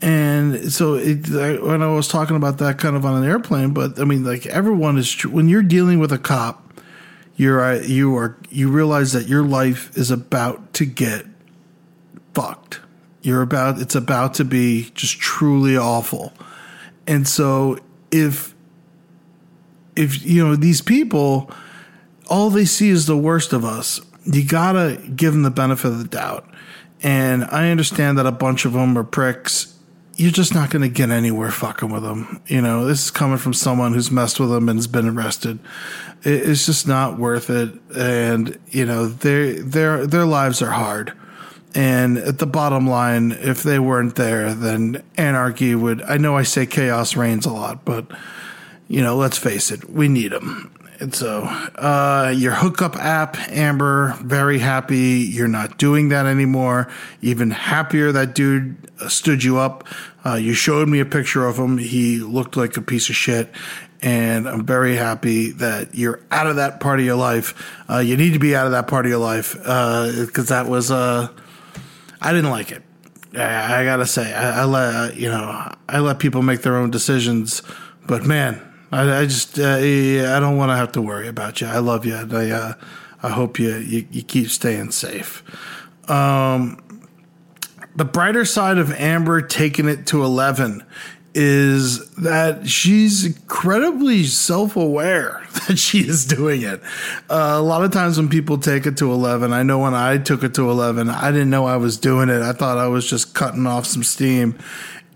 And 0.00 0.72
so, 0.72 0.94
it, 0.94 1.30
I, 1.30 1.62
when 1.62 1.82
I 1.82 1.86
was 1.88 2.08
talking 2.08 2.34
about 2.34 2.58
that 2.58 2.78
kind 2.78 2.96
of 2.96 3.04
on 3.04 3.22
an 3.22 3.28
airplane, 3.28 3.72
but 3.72 4.00
I 4.00 4.04
mean, 4.04 4.24
like 4.24 4.46
everyone 4.46 4.98
is 4.98 5.10
tr- 5.12 5.28
when 5.28 5.48
you're 5.48 5.62
dealing 5.62 5.98
with 5.98 6.12
a 6.12 6.18
cop, 6.18 6.72
you're 7.36 7.62
uh, 7.62 7.80
you 7.80 8.16
are 8.16 8.38
you 8.50 8.70
realize 8.70 9.12
that 9.12 9.28
your 9.28 9.44
life 9.44 9.96
is 9.96 10.10
about 10.10 10.72
to 10.74 10.86
get 10.86 11.26
fucked. 12.34 12.80
You're 13.20 13.42
about 13.42 13.78
it's 13.78 13.94
about 13.94 14.34
to 14.34 14.44
be 14.44 14.90
just 14.94 15.20
truly 15.20 15.76
awful, 15.76 16.32
and 17.06 17.28
so 17.28 17.78
if 18.12 18.54
if 19.96 20.24
you 20.24 20.46
know 20.46 20.54
these 20.54 20.80
people 20.80 21.50
all 22.28 22.50
they 22.50 22.64
see 22.64 22.88
is 22.88 23.06
the 23.06 23.16
worst 23.16 23.52
of 23.52 23.64
us. 23.64 24.00
You 24.24 24.44
gotta 24.44 24.98
give 25.14 25.32
them 25.32 25.42
the 25.42 25.50
benefit 25.50 25.88
of 25.88 25.98
the 25.98 26.08
doubt. 26.08 26.48
And 27.02 27.44
I 27.44 27.70
understand 27.70 28.16
that 28.18 28.26
a 28.26 28.32
bunch 28.32 28.64
of 28.64 28.72
them 28.72 28.96
are 28.96 29.04
pricks. 29.04 29.76
You're 30.16 30.30
just 30.30 30.54
not 30.54 30.70
to 30.82 30.88
get 30.88 31.10
anywhere 31.10 31.50
fucking 31.50 31.90
with 31.90 32.04
them. 32.04 32.40
You 32.46 32.62
know, 32.62 32.84
this 32.84 33.04
is 33.04 33.10
coming 33.10 33.38
from 33.38 33.54
someone 33.54 33.92
who's 33.92 34.10
messed 34.10 34.38
with 34.38 34.50
them 34.50 34.68
and 34.68 34.78
has 34.78 34.86
been 34.86 35.08
arrested. 35.08 35.58
It's 36.22 36.66
just 36.66 36.86
not 36.86 37.18
worth 37.18 37.50
it. 37.50 37.74
And, 37.96 38.58
you 38.68 38.86
know, 38.86 39.06
their, 39.08 39.54
their, 39.62 40.06
their 40.06 40.24
lives 40.24 40.62
are 40.62 40.70
hard. 40.70 41.12
And 41.74 42.18
at 42.18 42.38
the 42.38 42.46
bottom 42.46 42.86
line, 42.86 43.32
if 43.32 43.62
they 43.62 43.78
weren't 43.78 44.16
there, 44.16 44.52
then 44.54 45.02
anarchy 45.16 45.74
would, 45.74 46.02
I 46.02 46.18
know 46.18 46.36
I 46.36 46.42
say 46.42 46.66
chaos 46.66 47.16
reigns 47.16 47.46
a 47.46 47.52
lot, 47.52 47.84
but, 47.84 48.06
you 48.88 49.00
know, 49.00 49.16
let's 49.16 49.38
face 49.38 49.70
it, 49.70 49.88
we 49.88 50.08
need 50.08 50.32
them. 50.32 50.74
And 51.00 51.14
so, 51.14 51.42
uh, 51.42 52.32
your 52.36 52.52
hookup 52.52 52.94
app, 52.96 53.36
Amber, 53.48 54.14
very 54.22 54.58
happy 54.58 54.96
you're 54.96 55.48
not 55.48 55.78
doing 55.78 56.10
that 56.10 56.26
anymore. 56.26 56.88
Even 57.22 57.50
happier 57.50 58.12
that 58.12 58.34
dude 58.34 58.76
stood 59.08 59.42
you 59.42 59.58
up. 59.58 59.88
Uh, 60.24 60.34
you 60.34 60.54
showed 60.54 60.88
me 60.88 61.00
a 61.00 61.04
picture 61.04 61.46
of 61.46 61.56
him. 61.56 61.78
He 61.78 62.18
looked 62.18 62.56
like 62.56 62.76
a 62.76 62.82
piece 62.82 63.08
of 63.08 63.16
shit. 63.16 63.50
And 64.00 64.48
I'm 64.48 64.64
very 64.66 64.94
happy 64.94 65.52
that 65.52 65.94
you're 65.94 66.20
out 66.30 66.46
of 66.46 66.56
that 66.56 66.80
part 66.80 67.00
of 67.00 67.06
your 67.06 67.16
life. 67.16 67.82
Uh, 67.90 67.98
you 67.98 68.16
need 68.16 68.34
to 68.34 68.38
be 68.38 68.54
out 68.54 68.66
of 68.66 68.72
that 68.72 68.86
part 68.86 69.06
of 69.06 69.10
your 69.10 69.20
life 69.20 69.54
because 69.54 70.50
uh, 70.50 70.62
that 70.62 70.68
was, 70.68 70.90
uh, 70.90 71.28
I 72.22 72.32
didn't 72.32 72.50
like 72.50 72.70
it. 72.70 72.82
I, 73.34 73.80
I 73.80 73.84
gotta 73.84 74.06
say, 74.06 74.32
I, 74.32 74.62
I 74.62 74.64
let 74.64 75.16
you 75.16 75.28
know, 75.28 75.74
I 75.88 75.98
let 76.00 76.18
people 76.18 76.42
make 76.42 76.62
their 76.62 76.76
own 76.76 76.90
decisions, 76.90 77.62
but 78.06 78.24
man, 78.24 78.60
I, 78.90 79.20
I 79.20 79.24
just 79.24 79.58
uh, 79.58 79.76
I 79.76 80.38
don't 80.40 80.56
want 80.56 80.70
to 80.70 80.76
have 80.76 80.92
to 80.92 81.02
worry 81.02 81.28
about 81.28 81.60
you. 81.60 81.66
I 81.66 81.78
love 81.78 82.04
you. 82.04 82.14
And 82.14 82.32
I 82.32 82.50
uh, 82.50 82.74
I 83.22 83.30
hope 83.30 83.58
you, 83.58 83.74
you 83.76 84.06
you 84.10 84.22
keep 84.22 84.50
staying 84.50 84.90
safe. 84.90 85.42
Um, 86.10 86.78
the 87.96 88.04
brighter 88.04 88.44
side 88.44 88.78
of 88.78 88.92
Amber 88.92 89.40
taking 89.40 89.88
it 89.88 90.06
to 90.08 90.22
eleven 90.22 90.84
is 91.34 92.10
that 92.16 92.68
she's 92.68 93.24
incredibly 93.24 94.24
self 94.24 94.76
aware 94.76 95.41
that 95.68 95.78
she 95.78 96.00
is 96.00 96.24
doing 96.24 96.62
it. 96.62 96.82
Uh, 97.28 97.54
a 97.56 97.62
lot 97.62 97.84
of 97.84 97.90
times 97.90 98.16
when 98.16 98.28
people 98.28 98.58
take 98.58 98.86
it 98.86 98.96
to 98.98 99.12
11, 99.12 99.52
I 99.52 99.62
know 99.62 99.78
when 99.78 99.94
I 99.94 100.18
took 100.18 100.42
it 100.42 100.54
to 100.54 100.70
11, 100.70 101.10
I 101.10 101.30
didn't 101.30 101.50
know 101.50 101.66
I 101.66 101.76
was 101.76 101.96
doing 101.98 102.28
it. 102.28 102.42
I 102.42 102.52
thought 102.52 102.78
I 102.78 102.88
was 102.88 103.08
just 103.08 103.34
cutting 103.34 103.66
off 103.66 103.86
some 103.86 104.02
steam. 104.02 104.58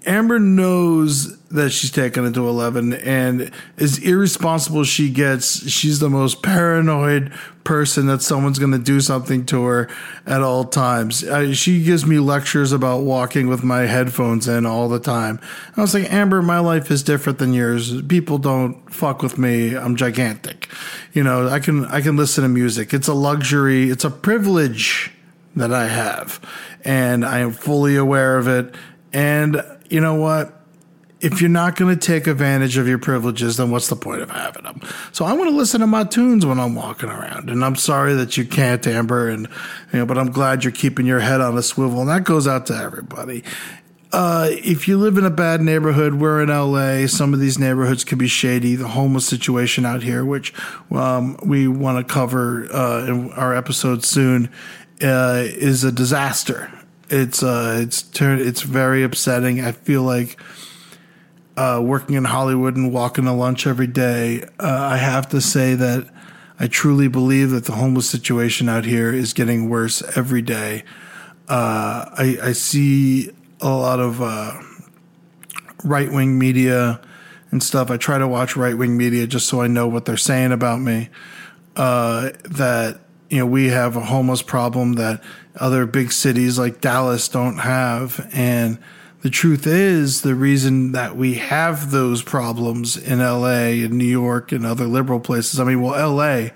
Amber 0.07 0.38
knows 0.38 1.38
that 1.48 1.70
she's 1.70 1.90
taken 1.90 2.24
it 2.24 2.34
to 2.34 2.48
11 2.48 2.92
and 2.92 3.50
as 3.76 3.98
irresponsible 3.98 4.84
she 4.84 5.11
gets, 5.11 5.68
she's 5.68 5.98
the 5.98 6.11
most 6.11 6.42
paranoid 6.42 7.32
person 7.64 8.07
that 8.07 8.22
someone's 8.22 8.59
going 8.59 8.72
to 8.72 8.78
do 8.78 9.00
something 9.00 9.44
to 9.46 9.64
her 9.64 9.88
at 10.24 10.40
all 10.40 10.64
times. 10.64 11.24
Uh, 11.24 11.52
she 11.52 11.82
gives 11.82 12.07
me 12.07 12.18
lectures 12.18 12.72
about 12.72 13.02
walking 13.02 13.48
with 13.48 13.64
my 13.64 13.80
headphones 13.82 14.46
in 14.46 14.64
all 14.64 14.88
the 14.88 15.00
time. 15.00 15.40
I 15.76 15.80
was 15.80 15.92
like, 15.92 16.12
Amber, 16.12 16.40
my 16.42 16.61
life 16.61 16.90
is 16.90 17.02
different 17.02 17.38
than 17.38 17.52
yours. 17.52 18.00
People 18.02 18.38
don't 18.38 18.92
fuck 18.92 19.22
with 19.22 19.38
me. 19.38 19.76
I'm 19.76 19.96
gigantic. 19.96 20.68
You 21.12 21.24
know, 21.24 21.48
I 21.48 21.59
can, 21.59 21.84
I 21.86 22.00
can 22.00 22.16
listen 22.16 22.42
to 22.42 22.48
music. 22.48 22.94
It's 22.94 23.09
a 23.09 23.14
luxury. 23.14 23.90
It's 23.90 24.04
a 24.04 24.11
privilege 24.11 25.11
that 25.57 25.72
I 25.72 25.88
have 25.88 26.40
and 26.84 27.24
I 27.24 27.38
am 27.38 27.50
fully 27.50 27.96
aware 27.96 28.36
of 28.36 28.46
it. 28.46 28.74
And 29.12 29.64
you 29.91 30.01
know 30.01 30.14
what? 30.14 30.53
If 31.18 31.41
you're 31.41 31.49
not 31.49 31.76
going 31.76 31.99
to 31.99 32.07
take 32.07 32.26
advantage 32.26 32.76
of 32.76 32.87
your 32.87 32.99
privileges, 32.99 33.57
then 33.57 33.70
what's 33.70 33.89
the 33.89 33.97
point 33.97 34.20
of 34.20 34.30
having 34.30 34.64
them? 34.64 34.82
So 35.12 35.24
I'm 35.24 35.37
going 35.37 35.51
to 35.51 35.57
listen 35.57 35.80
to 35.80 35.87
my 35.87 36.05
tunes 36.05 36.45
when 36.45 36.61
I'm 36.61 36.74
walking 36.74 37.09
around. 37.09 37.49
And 37.49 37.64
I'm 37.64 37.74
sorry 37.74 38.14
that 38.14 38.37
you 38.37 38.45
can't, 38.45 38.87
Amber, 38.87 39.28
and 39.28 39.49
you 39.93 40.01
know, 40.01 40.07
but 40.07 40.18
I'm 40.18 40.30
glad 40.30 40.62
you're 40.62 40.72
keeping 40.72 41.07
your 41.07 41.20
head 41.20 41.41
on 41.41 41.57
a 41.57 41.62
swivel. 41.62 42.01
And 42.01 42.11
that 42.11 42.24
goes 42.24 42.47
out 42.47 42.66
to 42.66 42.74
everybody. 42.74 43.45
Uh, 44.12 44.49
if 44.51 44.87
you 44.87 44.99
live 44.99 45.18
in 45.18 45.24
a 45.24 45.30
bad 45.30 45.61
neighborhood, 45.61 46.14
we're 46.14 46.43
in 46.43 46.49
LA. 46.49 47.07
Some 47.07 47.34
of 47.34 47.41
these 47.41 47.59
neighborhoods 47.59 48.05
can 48.05 48.18
be 48.18 48.28
shady. 48.28 48.76
The 48.76 48.89
homeless 48.89 49.26
situation 49.26 49.84
out 49.84 50.03
here, 50.03 50.24
which 50.24 50.55
um, 50.91 51.37
we 51.43 51.66
want 51.66 52.07
to 52.07 52.14
cover 52.14 52.66
uh, 52.72 53.07
in 53.07 53.32
our 53.32 53.55
episode 53.55 54.05
soon, 54.05 54.51
uh, 55.03 55.43
is 55.45 55.82
a 55.84 55.93
disaster. 55.93 56.70
It's 57.09 57.42
uh, 57.42 57.78
it's 57.82 58.02
turned. 58.02 58.40
It's 58.40 58.62
very 58.62 59.02
upsetting. 59.02 59.61
I 59.61 59.72
feel 59.72 60.02
like 60.02 60.38
uh, 61.57 61.80
working 61.82 62.16
in 62.16 62.24
Hollywood 62.24 62.76
and 62.76 62.92
walking 62.92 63.24
to 63.24 63.32
lunch 63.32 63.66
every 63.66 63.86
day. 63.86 64.42
Uh, 64.59 64.88
I 64.92 64.96
have 64.96 65.28
to 65.30 65.40
say 65.40 65.74
that 65.74 66.09
I 66.59 66.66
truly 66.66 67.09
believe 67.09 67.50
that 67.50 67.64
the 67.64 67.72
homeless 67.72 68.09
situation 68.09 68.68
out 68.68 68.84
here 68.84 69.12
is 69.12 69.32
getting 69.32 69.68
worse 69.68 70.02
every 70.16 70.42
day. 70.42 70.84
Uh, 71.48 72.11
I, 72.12 72.38
I, 72.42 72.52
see 72.52 73.30
a 73.61 73.68
lot 73.68 74.00
of 74.00 74.20
uh, 74.20 74.61
right 75.84 76.11
wing 76.11 76.38
media 76.38 77.00
and 77.52 77.62
stuff. 77.62 77.88
I 77.88 77.98
try 77.98 78.18
to 78.18 78.26
watch 78.26 78.57
right 78.57 78.76
wing 78.76 78.96
media 78.96 79.28
just 79.28 79.46
so 79.46 79.61
I 79.61 79.68
know 79.68 79.86
what 79.86 80.07
they're 80.07 80.16
saying 80.16 80.50
about 80.50 80.80
me. 80.80 81.09
Uh, 81.76 82.30
that 82.44 83.00
you 83.28 83.38
know 83.38 83.46
we 83.46 83.68
have 83.68 83.96
a 83.96 84.04
homeless 84.04 84.42
problem 84.42 84.94
that 84.94 85.22
other 85.56 85.86
big 85.86 86.12
cities 86.12 86.58
like 86.58 86.80
Dallas 86.80 87.28
don't 87.28 87.58
have. 87.58 88.28
And 88.32 88.78
the 89.22 89.30
truth 89.30 89.66
is, 89.66 90.22
the 90.22 90.34
reason 90.34 90.92
that 90.92 91.16
we 91.16 91.34
have 91.34 91.90
those 91.90 92.22
problems 92.22 92.96
in 92.96 93.18
LA 93.18 93.82
and 93.84 93.94
New 93.94 94.04
York 94.04 94.52
and 94.52 94.64
other 94.64 94.86
liberal 94.86 95.20
places, 95.20 95.58
I 95.58 95.64
mean, 95.64 95.80
well, 95.80 96.14
LA, 96.14 96.50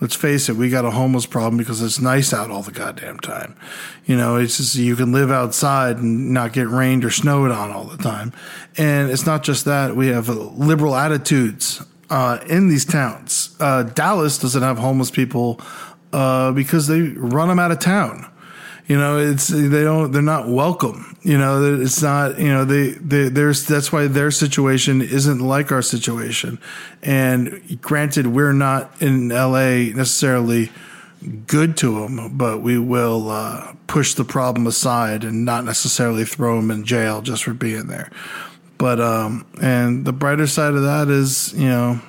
let's 0.00 0.14
face 0.14 0.48
it, 0.48 0.56
we 0.56 0.68
got 0.68 0.84
a 0.84 0.90
homeless 0.90 1.26
problem 1.26 1.56
because 1.56 1.82
it's 1.82 2.00
nice 2.00 2.32
out 2.32 2.50
all 2.50 2.62
the 2.62 2.72
goddamn 2.72 3.18
time. 3.20 3.56
You 4.04 4.16
know, 4.16 4.36
it's 4.36 4.58
just 4.58 4.76
you 4.76 4.94
can 4.94 5.12
live 5.12 5.30
outside 5.30 5.96
and 5.96 6.32
not 6.32 6.52
get 6.52 6.68
rained 6.68 7.04
or 7.04 7.10
snowed 7.10 7.50
on 7.50 7.70
all 7.70 7.84
the 7.84 8.02
time. 8.02 8.32
And 8.76 9.10
it's 9.10 9.26
not 9.26 9.42
just 9.42 9.64
that, 9.64 9.96
we 9.96 10.08
have 10.08 10.28
liberal 10.28 10.94
attitudes 10.94 11.82
uh, 12.10 12.38
in 12.46 12.68
these 12.68 12.84
towns. 12.84 13.56
Uh, 13.58 13.84
Dallas 13.84 14.38
doesn't 14.38 14.62
have 14.62 14.78
homeless 14.78 15.10
people 15.10 15.60
uh, 16.12 16.52
because 16.52 16.86
they 16.86 17.00
run 17.00 17.48
them 17.48 17.58
out 17.58 17.70
of 17.70 17.78
town. 17.78 18.28
You 18.88 18.98
know, 18.98 19.18
it's 19.18 19.46
they 19.48 19.84
don't 19.84 20.10
they're 20.10 20.22
not 20.22 20.48
welcome. 20.48 21.16
You 21.22 21.38
know, 21.38 21.80
it's 21.80 22.02
not 22.02 22.38
you 22.38 22.48
know 22.48 22.64
they 22.64 22.90
they 22.90 23.28
there's 23.28 23.64
that's 23.64 23.92
why 23.92 24.08
their 24.08 24.30
situation 24.30 25.00
isn't 25.00 25.38
like 25.38 25.70
our 25.70 25.82
situation. 25.82 26.58
And 27.02 27.80
granted, 27.80 28.26
we're 28.26 28.52
not 28.52 29.00
in 29.00 29.30
L.A. 29.30 29.92
necessarily 29.92 30.70
good 31.46 31.76
to 31.78 32.00
them, 32.00 32.36
but 32.36 32.60
we 32.60 32.78
will 32.78 33.30
uh, 33.30 33.74
push 33.86 34.14
the 34.14 34.24
problem 34.24 34.66
aside 34.66 35.22
and 35.24 35.44
not 35.44 35.64
necessarily 35.64 36.24
throw 36.24 36.56
them 36.56 36.70
in 36.70 36.84
jail 36.84 37.22
just 37.22 37.44
for 37.44 37.54
being 37.54 37.86
there. 37.86 38.10
But 38.78 39.00
um, 39.00 39.46
and 39.60 40.04
the 40.04 40.12
brighter 40.12 40.48
side 40.48 40.74
of 40.74 40.82
that 40.82 41.08
is, 41.08 41.54
you 41.54 41.68
know, 41.68 42.00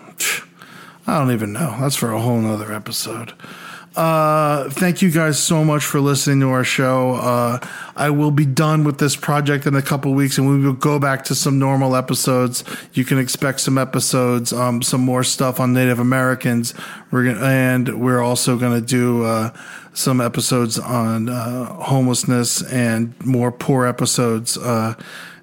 I 1.06 1.20
don't 1.20 1.32
even 1.32 1.54
know. 1.54 1.78
That's 1.80 1.96
for 1.96 2.12
a 2.12 2.20
whole 2.20 2.40
nother 2.40 2.74
episode. 2.74 3.34
Uh, 3.96 4.70
thank 4.72 5.04
you 5.04 5.12
guys 5.12 5.38
so 5.38 5.64
much 5.64 5.86
for 5.86 6.00
listening 6.00 6.40
to 6.40 6.50
our 6.50 6.64
show. 6.64 7.14
Uh, 7.14 7.60
I 7.96 8.10
will 8.10 8.32
be 8.32 8.46
done 8.46 8.84
with 8.84 8.98
this 8.98 9.16
project 9.16 9.68
in 9.68 9.76
a 9.76 9.84
couple 9.84 10.12
weeks 10.16 10.40
and 10.40 10.50
we 10.50 10.66
will 10.66 10.74
go 10.74 10.98
back 10.98 11.24
to 11.26 11.36
some 11.36 11.60
normal 11.60 11.96
episodes. 11.96 12.64
You 12.94 13.06
can 13.06 13.20
expect 13.20 13.60
some 13.60 13.78
episodes, 13.78 14.52
um, 14.52 14.82
some 14.82 15.02
more 15.02 15.24
stuff 15.24 15.60
on 15.60 15.74
Native 15.74 16.00
Americans. 16.00 16.74
We're 17.12 17.26
gonna, 17.34 17.46
and 17.46 18.02
we're 18.02 18.22
also 18.22 18.58
going 18.58 18.80
to 18.82 18.86
do, 18.86 19.26
uh, 19.26 19.52
some 19.94 20.20
episodes 20.22 20.80
on, 20.80 21.30
uh, 21.30 21.66
homelessness 21.66 22.64
and 22.64 23.14
more 23.24 23.52
poor 23.52 23.86
episodes, 23.86 24.58
uh, 24.58 24.96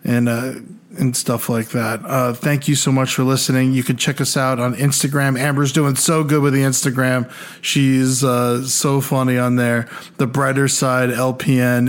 and, 0.02 0.28
uh, 0.28 0.54
and 1.00 1.16
stuff 1.16 1.48
like 1.48 1.70
that. 1.70 2.00
Uh, 2.04 2.32
thank 2.32 2.68
you 2.68 2.74
so 2.74 2.92
much 2.92 3.14
for 3.14 3.24
listening. 3.24 3.72
You 3.72 3.82
can 3.82 3.96
check 3.96 4.20
us 4.20 4.36
out 4.36 4.60
on 4.60 4.74
Instagram. 4.74 5.38
Amber's 5.38 5.72
doing 5.72 5.96
so 5.96 6.22
good 6.22 6.42
with 6.42 6.52
the 6.52 6.60
Instagram. 6.60 7.30
She's 7.62 8.22
uh, 8.22 8.64
so 8.64 9.00
funny 9.00 9.38
on 9.38 9.56
there. 9.56 9.88
The 10.18 10.26
Brighter 10.26 10.68
Side 10.68 11.08
LPN 11.08 11.88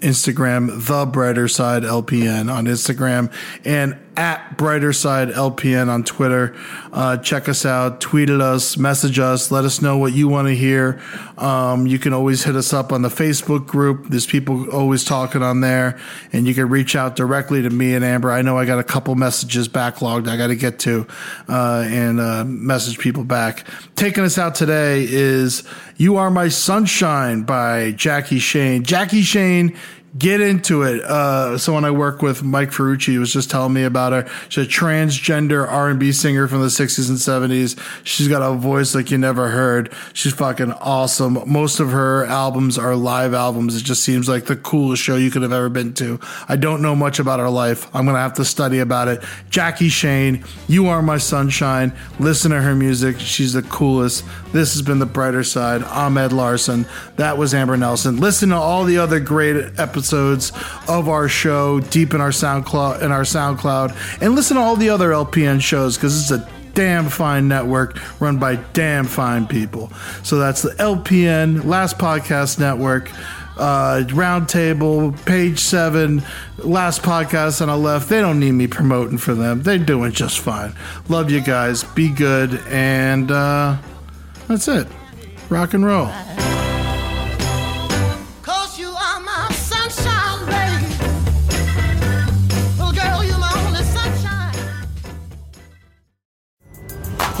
Instagram, 0.00 0.86
The 0.86 1.04
Brighter 1.06 1.48
Side 1.48 1.82
LPN 1.82 2.52
on 2.52 2.66
Instagram, 2.66 3.32
and 3.64 3.98
at 4.16 4.56
Brighter 4.56 4.92
Side 4.92 5.30
LPN 5.30 5.88
on 5.88 6.04
Twitter. 6.04 6.54
Uh, 6.92 7.16
check 7.16 7.48
us 7.48 7.64
out, 7.64 8.00
tweet 8.00 8.28
at 8.28 8.40
us, 8.40 8.76
message 8.76 9.18
us, 9.18 9.50
let 9.50 9.64
us 9.64 9.80
know 9.80 9.96
what 9.96 10.12
you 10.12 10.28
want 10.28 10.48
to 10.48 10.54
hear. 10.54 11.00
Um, 11.38 11.86
you 11.86 11.98
can 11.98 12.12
always 12.12 12.44
hit 12.44 12.54
us 12.54 12.72
up 12.72 12.92
on 12.92 13.02
the 13.02 13.08
Facebook 13.08 13.66
group. 13.66 14.08
There's 14.08 14.26
people 14.26 14.70
always 14.70 15.04
talking 15.04 15.42
on 15.42 15.60
there, 15.60 15.98
and 16.32 16.46
you 16.46 16.54
can 16.54 16.68
reach 16.68 16.94
out 16.94 17.16
directly 17.16 17.62
to 17.62 17.70
me 17.70 17.94
and 17.94 18.04
Amber. 18.04 18.30
I 18.30 18.42
know 18.42 18.58
I 18.58 18.66
got 18.66 18.78
a 18.78 18.84
couple 18.84 19.14
messages 19.14 19.68
backlogged 19.68 20.28
I 20.28 20.36
got 20.36 20.48
to 20.48 20.56
get 20.56 20.78
to 20.80 21.06
uh, 21.48 21.84
and 21.86 22.20
uh, 22.20 22.44
message 22.44 22.98
people 22.98 23.24
back. 23.24 23.64
Taking 23.96 24.24
us 24.24 24.36
out 24.36 24.54
today 24.54 25.06
is 25.08 25.62
You 25.96 26.16
Are 26.16 26.30
My 26.30 26.48
Sunshine 26.48 27.42
by 27.42 27.92
Jackie 27.92 28.38
Shane. 28.38 28.82
Jackie 28.82 29.22
Shane 29.22 29.76
get 30.16 30.40
into 30.40 30.82
it. 30.82 31.02
Uh, 31.02 31.56
someone 31.56 31.84
I 31.84 31.90
work 31.90 32.20
with, 32.20 32.42
Mike 32.42 32.70
Ferrucci, 32.70 33.18
was 33.18 33.32
just 33.32 33.50
telling 33.50 33.72
me 33.72 33.84
about 33.84 34.12
her. 34.12 34.30
She's 34.48 34.66
a 34.66 34.68
transgender 34.68 35.66
R&B 35.66 36.12
singer 36.12 36.48
from 36.48 36.60
the 36.60 36.66
60s 36.66 37.08
and 37.08 37.18
70s. 37.50 37.80
She's 38.04 38.28
got 38.28 38.42
a 38.42 38.54
voice 38.54 38.94
like 38.94 39.10
you 39.10 39.18
never 39.18 39.48
heard. 39.48 39.92
She's 40.12 40.34
fucking 40.34 40.72
awesome. 40.72 41.42
Most 41.46 41.80
of 41.80 41.90
her 41.92 42.26
albums 42.26 42.78
are 42.78 42.94
live 42.94 43.32
albums. 43.32 43.74
It 43.74 43.84
just 43.84 44.02
seems 44.02 44.28
like 44.28 44.44
the 44.44 44.56
coolest 44.56 45.02
show 45.02 45.16
you 45.16 45.30
could 45.30 45.42
have 45.42 45.52
ever 45.52 45.70
been 45.70 45.94
to. 45.94 46.20
I 46.46 46.56
don't 46.56 46.82
know 46.82 46.94
much 46.94 47.18
about 47.18 47.40
her 47.40 47.50
life. 47.50 47.88
I'm 47.94 48.06
to 48.06 48.12
have 48.12 48.34
to 48.34 48.44
study 48.44 48.80
about 48.80 49.08
it. 49.08 49.22
Jackie 49.48 49.88
Shane, 49.88 50.44
You 50.68 50.88
Are 50.88 51.00
My 51.00 51.16
Sunshine. 51.16 51.92
Listen 52.18 52.50
to 52.50 52.60
her 52.60 52.74
music. 52.74 53.18
She's 53.18 53.54
the 53.54 53.62
coolest. 53.62 54.24
This 54.52 54.74
has 54.74 54.82
been 54.82 54.98
The 54.98 55.06
Brighter 55.06 55.44
Side. 55.44 55.82
I'm 55.84 56.18
Ed 56.18 56.32
Larson. 56.32 56.84
That 57.16 57.38
was 57.38 57.54
Amber 57.54 57.78
Nelson. 57.78 58.20
Listen 58.20 58.50
to 58.50 58.56
all 58.56 58.84
the 58.84 58.98
other 58.98 59.18
great 59.18 59.56
episodes 59.78 60.01
episodes 60.02 60.50
of 60.88 61.08
our 61.08 61.28
show 61.28 61.78
deep 61.78 62.12
in 62.12 62.20
our 62.20 62.30
SoundCloud 62.30 63.02
in 63.02 63.12
our 63.12 63.22
SoundCloud 63.22 64.20
and 64.20 64.34
listen 64.34 64.56
to 64.56 64.60
all 64.60 64.74
the 64.74 64.90
other 64.90 65.10
LPN 65.10 65.60
shows 65.60 65.96
because 65.96 66.20
it's 66.20 66.30
a 66.32 66.48
damn 66.74 67.08
fine 67.08 67.46
network 67.46 68.00
run 68.20 68.36
by 68.36 68.56
damn 68.72 69.04
fine 69.04 69.46
people. 69.46 69.92
So 70.24 70.38
that's 70.38 70.62
the 70.62 70.70
LPN 70.70 71.64
Last 71.64 71.98
Podcast 71.98 72.58
Network. 72.58 73.10
Uh, 73.56 74.02
roundtable, 74.08 75.14
page 75.24 75.60
seven, 75.60 76.22
last 76.58 77.02
podcast 77.02 77.60
on 77.60 77.68
the 77.68 77.76
left. 77.76 78.08
They 78.08 78.20
don't 78.20 78.40
need 78.40 78.52
me 78.52 78.66
promoting 78.66 79.18
for 79.18 79.34
them. 79.34 79.62
They're 79.62 79.78
doing 79.78 80.10
just 80.10 80.40
fine. 80.40 80.74
Love 81.08 81.30
you 81.30 81.40
guys. 81.42 81.84
Be 81.84 82.08
good. 82.08 82.60
And 82.66 83.30
uh, 83.30 83.76
that's 84.48 84.66
it. 84.66 84.88
Rock 85.50 85.74
and 85.74 85.84
roll. 85.84 86.10